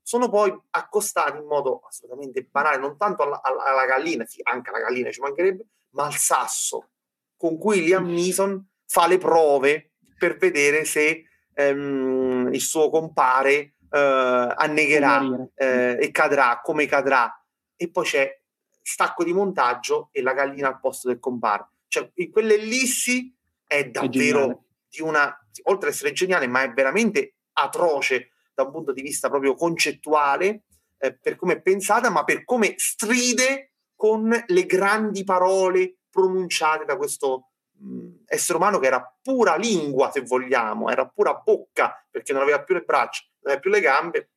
[0.07, 4.79] sono poi accostati in modo assolutamente banale, non tanto alla, alla, gallina, sì, anche alla
[4.79, 5.65] gallina ci mancherebbe,
[5.95, 6.91] ma al sasso
[7.37, 14.55] con cui Liam Neeson fa le prove per vedere se ehm, il suo compare eh,
[14.57, 17.45] annegherà eh, e cadrà, come cadrà.
[17.75, 18.41] E poi c'è
[18.81, 21.67] stacco di montaggio e la gallina al posto del compare.
[21.89, 24.59] Cioè, in quell'ellissi è davvero è
[24.89, 29.29] di una, oltre ad essere geniale, ma è veramente atroce da un punto di vista
[29.29, 30.63] proprio concettuale,
[30.99, 36.97] eh, per come è pensata, ma per come stride con le grandi parole pronunciate da
[36.97, 42.43] questo mh, essere umano che era pura lingua, se vogliamo, era pura bocca, perché non
[42.43, 44.31] aveva più le braccia, non aveva più le gambe,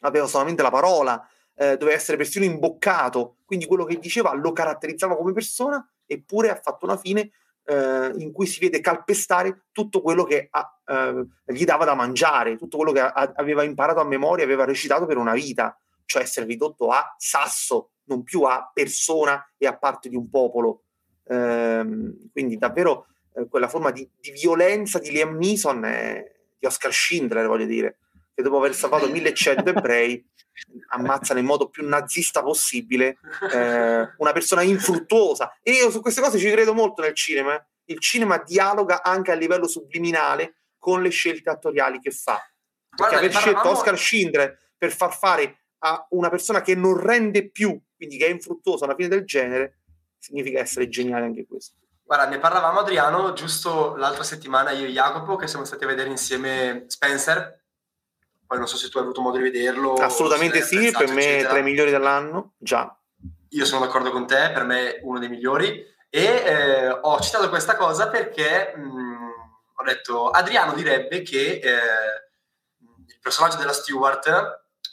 [0.00, 5.16] aveva solamente la parola, eh, doveva essere persino imboccato, quindi quello che diceva lo caratterizzava
[5.16, 7.30] come persona, eppure ha fatto una fine
[7.66, 12.56] eh, in cui si vede calpestare tutto quello che ha, eh, gli dava da mangiare,
[12.56, 16.46] tutto quello che a, aveva imparato a memoria, aveva recitato per una vita, cioè essere
[16.46, 20.84] ridotto a sasso, non più a persona e a parte di un popolo.
[21.24, 26.92] Eh, quindi davvero eh, quella forma di, di, violenza di Liam Neeson, è, di Oscar
[26.92, 27.98] Schindler, voglio dire,
[28.36, 30.24] che dopo aver salvato 1100 ebrei
[30.88, 33.18] ammazza nel modo più nazista possibile
[33.52, 35.58] eh, una persona infruttuosa.
[35.62, 37.54] E io su queste cose ci credo molto nel cinema.
[37.54, 37.64] Eh.
[37.86, 42.36] Il cinema dialoga anche a livello subliminale con le scelte attoriali che fa.
[42.88, 47.50] Perché Guarda, aver scelto Oscar Schindler per far fare a una persona che non rende
[47.50, 49.80] più, quindi che è infruttuosa, una fine del genere,
[50.18, 51.76] significa essere geniale anche questo.
[52.02, 56.08] Guarda, ne parlavamo Adriano giusto l'altra settimana io e Jacopo che siamo stati a vedere
[56.08, 57.65] insieme Spencer
[58.46, 59.94] poi non so se tu hai avuto modo di vederlo.
[59.94, 61.48] Assolutamente sì, per me eccetera.
[61.50, 62.96] tra i migliori dell'anno, già.
[63.50, 65.84] Io sono d'accordo con te, per me è uno dei migliori.
[66.08, 69.28] E eh, ho citato questa cosa perché mh, mm,
[69.76, 71.70] ho detto, Adriano direbbe che eh,
[73.06, 74.26] il personaggio della Stewart,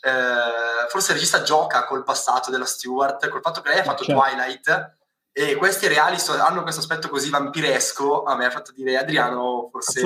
[0.01, 4.03] eh, forse il regista gioca col passato della Stewart, col fatto che lei ha fatto
[4.03, 4.21] certo.
[4.21, 4.95] Twilight,
[5.31, 10.01] e questi reali hanno questo aspetto così vampiresco, a me ha fatto dire Adriano forse...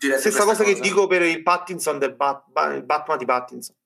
[0.00, 3.76] Stessa cosa, cosa, che dico per il Pattinson del Bat- il Batman di Pattinson.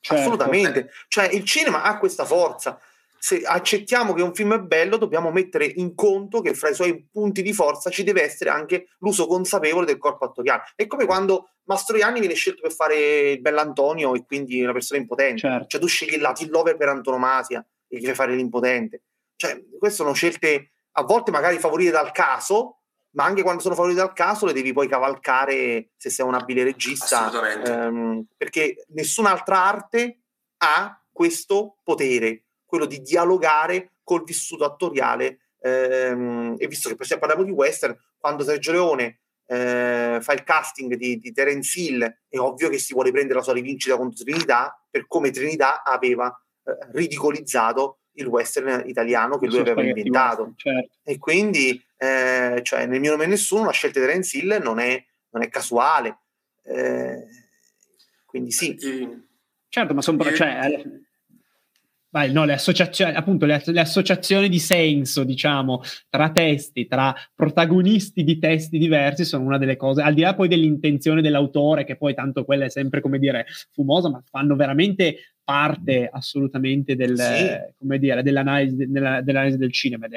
[0.00, 0.22] Certo.
[0.22, 0.90] Assolutamente.
[1.08, 2.80] Cioè, il cinema ha questa forza.
[3.18, 7.06] Se accettiamo che un film è bello, dobbiamo mettere in conto che fra i suoi
[7.12, 10.62] punti di forza ci deve essere anche l'uso consapevole del corpo attoriale.
[10.74, 15.40] È come quando Mastroianni viene scelto per fare il bell'Antonio e quindi una persona impotente.
[15.40, 15.66] Certo.
[15.68, 19.02] Cioè, tu scegli il Latin Lover per antonomasia e gli fai fare l'impotente.
[19.36, 22.79] Cioè, queste sono scelte a volte magari favorite dal caso,
[23.12, 26.64] ma anche quando sono fuori dal caso le devi poi cavalcare se sei un abile
[26.64, 27.30] regista,
[27.64, 30.18] ehm, perché nessun'altra arte
[30.58, 35.38] ha questo potere, quello di dialogare col vissuto attoriale.
[35.62, 41.18] Ehm, e visto che parliamo di western, quando Sergio Leone eh, fa il casting di,
[41.18, 45.06] di Terence Hill, è ovvio che si vuole prendere la sua rivincita contro Trinità, per
[45.06, 46.28] come Trinità aveva
[46.64, 50.52] eh, ridicolizzato il western italiano che lui aveva inventato.
[50.56, 50.98] Certo.
[51.02, 55.04] E quindi, eh, cioè, nel mio nome nessuno, la scelta di Terence Hill non è,
[55.32, 56.20] non è casuale.
[56.62, 57.26] Eh,
[58.24, 58.74] quindi sì.
[59.68, 60.22] Certo, ma sono...
[60.32, 60.82] Cioè,
[62.12, 68.24] Vai, no, le associazioni, appunto, le, le, associazioni di senso, diciamo, tra testi, tra protagonisti
[68.24, 72.12] di testi diversi sono una delle cose, al di là poi dell'intenzione dell'autore, che poi
[72.14, 77.74] tanto quella è sempre, come dire, fumosa, ma fanno veramente parte assolutamente del, sì.
[77.78, 80.08] come dire, dell'analisi, della, dell'analisi del cinema.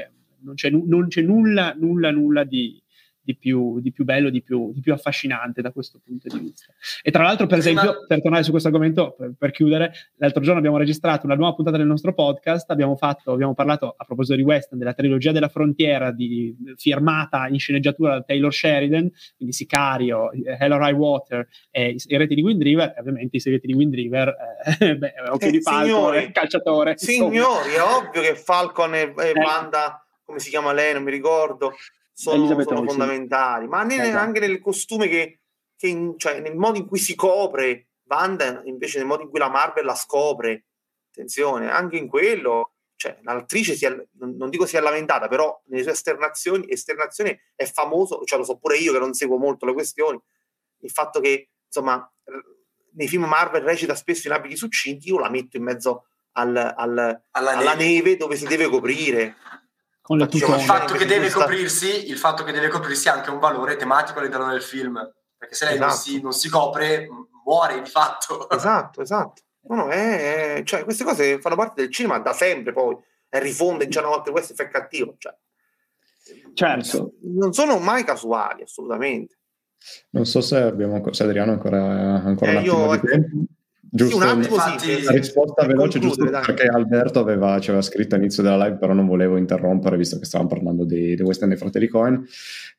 [0.43, 2.83] Non c'è, non c'è nulla, nulla, nulla di,
[3.23, 6.73] di più, di più bello, di più, di più, affascinante da questo punto di vista.
[7.01, 10.59] E tra l'altro, per esempio, per tornare su questo argomento, per, per, chiudere, l'altro giorno
[10.59, 14.43] abbiamo registrato una nuova puntata del nostro podcast, abbiamo, fatto, abbiamo parlato a proposito di
[14.43, 20.71] western della trilogia della frontiera di, firmata in sceneggiatura da Taylor Sheridan, quindi Sicario, Hell
[20.71, 24.35] or High Water e i reti di Wind River, ovviamente i segreti di Wind River,
[24.79, 26.97] eh, beh, occhio eh, di Falcon, eh, calciatore.
[26.97, 27.61] Signori, insomma.
[27.73, 30.02] è ovvio che Falcon e, e Wanda,
[30.33, 31.75] come si chiama lei, non mi ricordo,
[32.11, 34.17] sono, sono fondamentali, ma ne, esatto.
[34.17, 35.39] anche nel costume che,
[35.77, 39.39] che in, cioè nel modo in cui si copre Wanda, invece nel modo in cui
[39.39, 40.65] la Marvel la scopre,
[41.09, 45.83] attenzione, anche in quello cioè, l'attrice si è, non dico si è lamentata, però nelle
[45.83, 49.73] sue esternazioni, esternazioni è famoso, cioè lo so pure io che non seguo molto le
[49.73, 50.19] questioni,
[50.79, 52.07] il fatto che insomma
[52.93, 56.73] nei film Marvel recita spesso in abiti succinti, io la metto in mezzo al, al,
[56.77, 57.83] alla, alla neve.
[57.83, 58.17] neve.
[58.17, 59.35] dove si deve coprire.
[60.03, 63.29] Con le diciamo, il fatto che deve coprirsi, il fatto che deve coprirsi ha anche
[63.29, 64.99] un valore tematico all'interno del film,
[65.37, 65.89] perché se lei esatto.
[65.89, 67.07] non, si, non, si, copre
[67.45, 68.49] muore di fatto.
[68.49, 69.41] Esatto, esatto.
[69.61, 72.97] No, no, è, è, cioè, queste cose fanno parte del cinema da sempre poi,
[73.29, 75.15] e rifonde in una volta questo è cattivo.
[75.17, 75.33] Cioè.
[76.53, 77.13] Certo.
[77.21, 79.37] Non sono mai casuali, assolutamente.
[80.09, 81.81] Non so se, abbiamo, se Adriano ancora,
[82.21, 83.37] ancora eh, io, di tempo.
[83.95, 86.43] Giusto, sì, un attimo sì, la risposta veloce, giusto dai.
[86.43, 90.25] perché Alberto aveva, ci aveva scritto all'inizio della live, però non volevo interrompere, visto che
[90.25, 92.25] stavamo parlando di, di Western dei fratelli Cohen,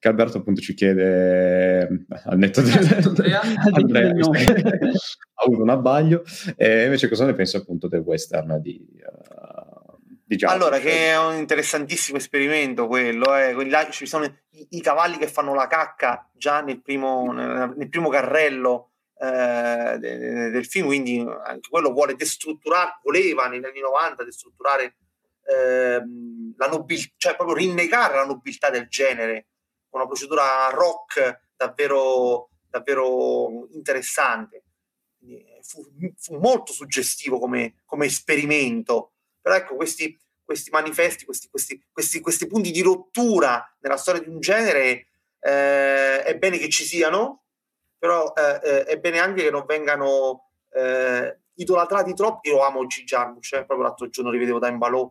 [0.00, 3.04] che Alberto appunto ci chiede, al netto del...
[3.04, 3.42] Andrea,
[3.72, 6.24] Andrea ha avuto un abbaglio,
[6.56, 8.84] e invece cosa ne pensi appunto del western di...
[8.98, 13.68] Uh, allora, che è un interessantissimo esperimento quello, eh.
[13.68, 17.88] là, ci sono i, i, cavalli che fanno la cacca già nel primo, nel, nel
[17.88, 18.93] primo carrello
[19.24, 24.96] eh, de, del film, quindi anche quello vuole destrutturare, voleva negli anni 90 destrutturare
[25.46, 26.02] eh,
[26.56, 29.46] la nobiltà, cioè proprio rinnegare la nobiltà del genere,
[29.88, 34.64] con una procedura rock davvero, davvero interessante.
[35.62, 35.82] Fu,
[36.18, 39.14] fu molto suggestivo come, come esperimento
[39.44, 44.30] però ecco, questi, questi manifesti, questi, questi, questi, questi, punti di rottura nella storia di
[44.30, 47.43] un genere eh, è bene che ci siano,
[48.04, 52.46] però eh, eh è bene anche che non vengano eh, idolatrati troppo.
[52.50, 53.02] Io amo G.
[53.04, 55.10] Jarmusch, eh, proprio l'altro giorno rivedevo da Imbalò.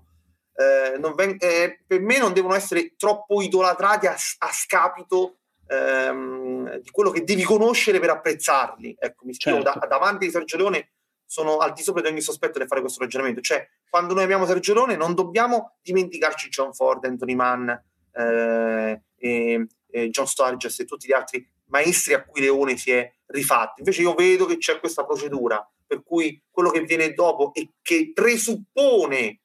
[0.56, 7.10] Eh, ven- per me non devono essere troppo idolatrati a, a scapito ehm, di quello
[7.10, 8.96] che devi conoscere per apprezzarli.
[9.00, 9.80] Ecco, mi spiego, certo.
[9.80, 10.92] da, davanti a Sergio Leone
[11.26, 13.42] sono al di sopra di ogni sospetto nel fare questo ragionamento.
[13.42, 17.72] Cioè, quando noi abbiamo Sergio Leone, non dobbiamo dimenticarci John Ford, Anthony Mann,
[18.12, 23.12] eh, e, e John Sturges e tutti gli altri maestri a cui Leone si è
[23.28, 23.76] rifatto.
[23.80, 28.12] Invece io vedo che c'è questa procedura, per cui quello che viene dopo e che
[28.14, 29.42] presuppone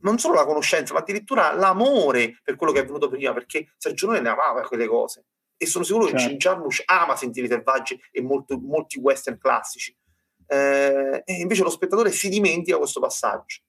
[0.00, 4.06] non solo la conoscenza, ma addirittura l'amore per quello che è venuto prima, perché Sergio
[4.06, 5.24] Leone ne amava quelle cose.
[5.56, 6.18] E sono sicuro certo.
[6.18, 9.92] che Jim Jarmusch ama sentire i selvaggi e molto, molti western classici
[10.50, 13.60] eh, e invece lo spettatore si dimentica questo passaggio.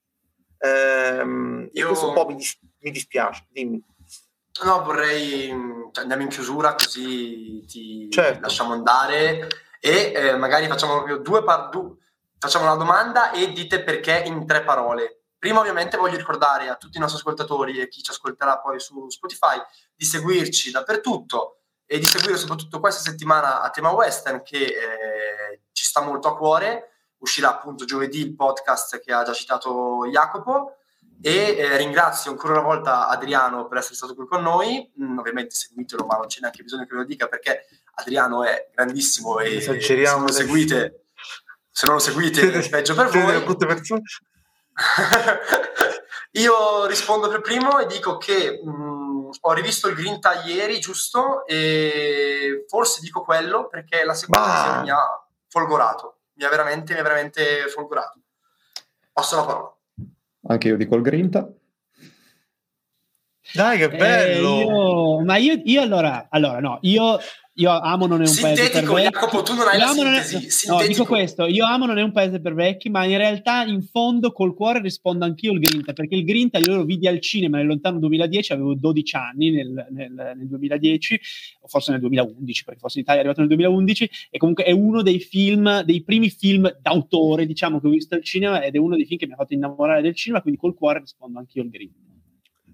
[0.58, 1.88] Eh, Io...
[1.88, 3.84] Questo un po' mi, dis- mi dispiace, dimmi.
[4.64, 5.48] No, vorrei
[5.92, 8.42] cioè, andiamo in chiusura così ti certo.
[8.42, 9.48] lasciamo andare
[9.80, 11.96] e eh, magari facciamo proprio due, par- due
[12.40, 15.24] facciamo una domanda e dite perché in tre parole.
[15.38, 19.10] Prima ovviamente voglio ricordare a tutti i nostri ascoltatori e chi ci ascolterà poi su
[19.10, 19.58] Spotify
[19.96, 25.86] di seguirci dappertutto e di seguire soprattutto questa settimana a tema western che eh, ci
[25.86, 26.94] sta molto a cuore.
[27.20, 30.79] Uscirà appunto giovedì il podcast che ha già citato Jacopo
[31.22, 34.90] e eh, ringrazio ancora una volta Adriano per essere stato qui con noi.
[35.02, 38.70] Mm, ovviamente seguitelo, ma non c'è neanche bisogno che ve lo dica perché Adriano è
[38.74, 41.06] grandissimo e se non lo seguite,
[41.70, 43.44] se non lo seguite è peggio per voi.
[46.34, 51.46] Io rispondo per primo e dico che mh, mm, ho rivisto il Grinta ieri, giusto?
[51.46, 54.82] E forse dico quello perché la seconda bah.
[54.84, 56.20] mi ha folgorato.
[56.34, 58.20] Mi ha veramente, mi ha veramente folgorato.
[59.12, 59.74] Passo la parola.
[60.48, 61.54] Anche io dico il Grinta.
[63.54, 64.60] Dai, che bello!
[64.60, 67.20] Eh, io, ma io, io allora, allora, no, io
[67.60, 69.10] io amo non è un Sintetico, paese per vecchi.
[69.12, 70.66] Jacopo, tu non hai io la sintesi.
[70.66, 73.64] È, no, dico questo, io amo non è un paese per vecchi, ma in realtà
[73.64, 77.20] in fondo col cuore rispondo anch'io al Grinta, perché il Grinta io lo vidi al
[77.20, 81.20] cinema nel lontano 2010, avevo 12 anni nel, nel, nel 2010,
[81.60, 84.72] o forse nel 2011, perché forse in Italia è arrivato nel 2011, e comunque è
[84.72, 88.78] uno dei film, dei primi film d'autore, diciamo, che ho visto al cinema, ed è
[88.78, 91.64] uno dei film che mi ha fatto innamorare del cinema, quindi col cuore rispondo anch'io
[91.64, 92.09] al Grinta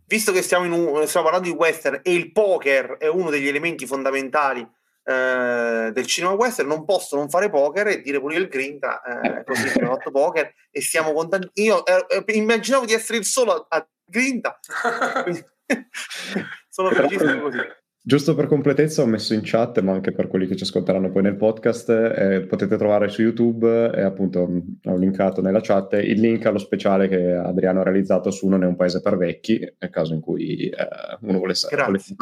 [0.08, 3.86] visto che stiamo, un, stiamo, parlando di western e il poker è uno degli elementi
[3.86, 4.68] fondamentali
[5.04, 9.44] eh, del cinema western, non posso non fare poker e dire pure il grinta, eh,
[9.44, 11.50] così abbiamo fatto poker e stiamo contenti.
[11.62, 14.60] Io eh, eh, immaginavo di essere il solo a, a grinta,
[16.70, 17.60] sono felicissimo così.
[18.08, 21.24] Giusto per completezza ho messo in chat, ma anche per quelli che ci ascolteranno poi
[21.24, 26.20] nel podcast, eh, potete trovare su YouTube e appunto mm, ho linkato nella chat il
[26.20, 29.90] link allo speciale che Adriano ha realizzato su Non è un paese per vecchi, nel
[29.90, 30.88] caso in cui eh,
[31.22, 32.16] uno volesse, volesse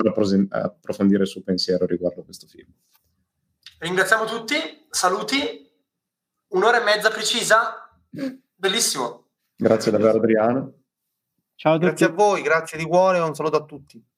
[0.48, 2.72] approfondire il suo pensiero riguardo questo film.
[3.80, 4.56] Ringraziamo tutti,
[4.90, 5.70] saluti,
[6.52, 7.94] un'ora e mezza precisa,
[8.56, 9.32] bellissimo.
[9.58, 10.76] Grazie davvero Adriano.
[11.56, 11.88] Ciao a tutti.
[11.88, 14.12] Grazie a voi, grazie di cuore, un saluto a tutti.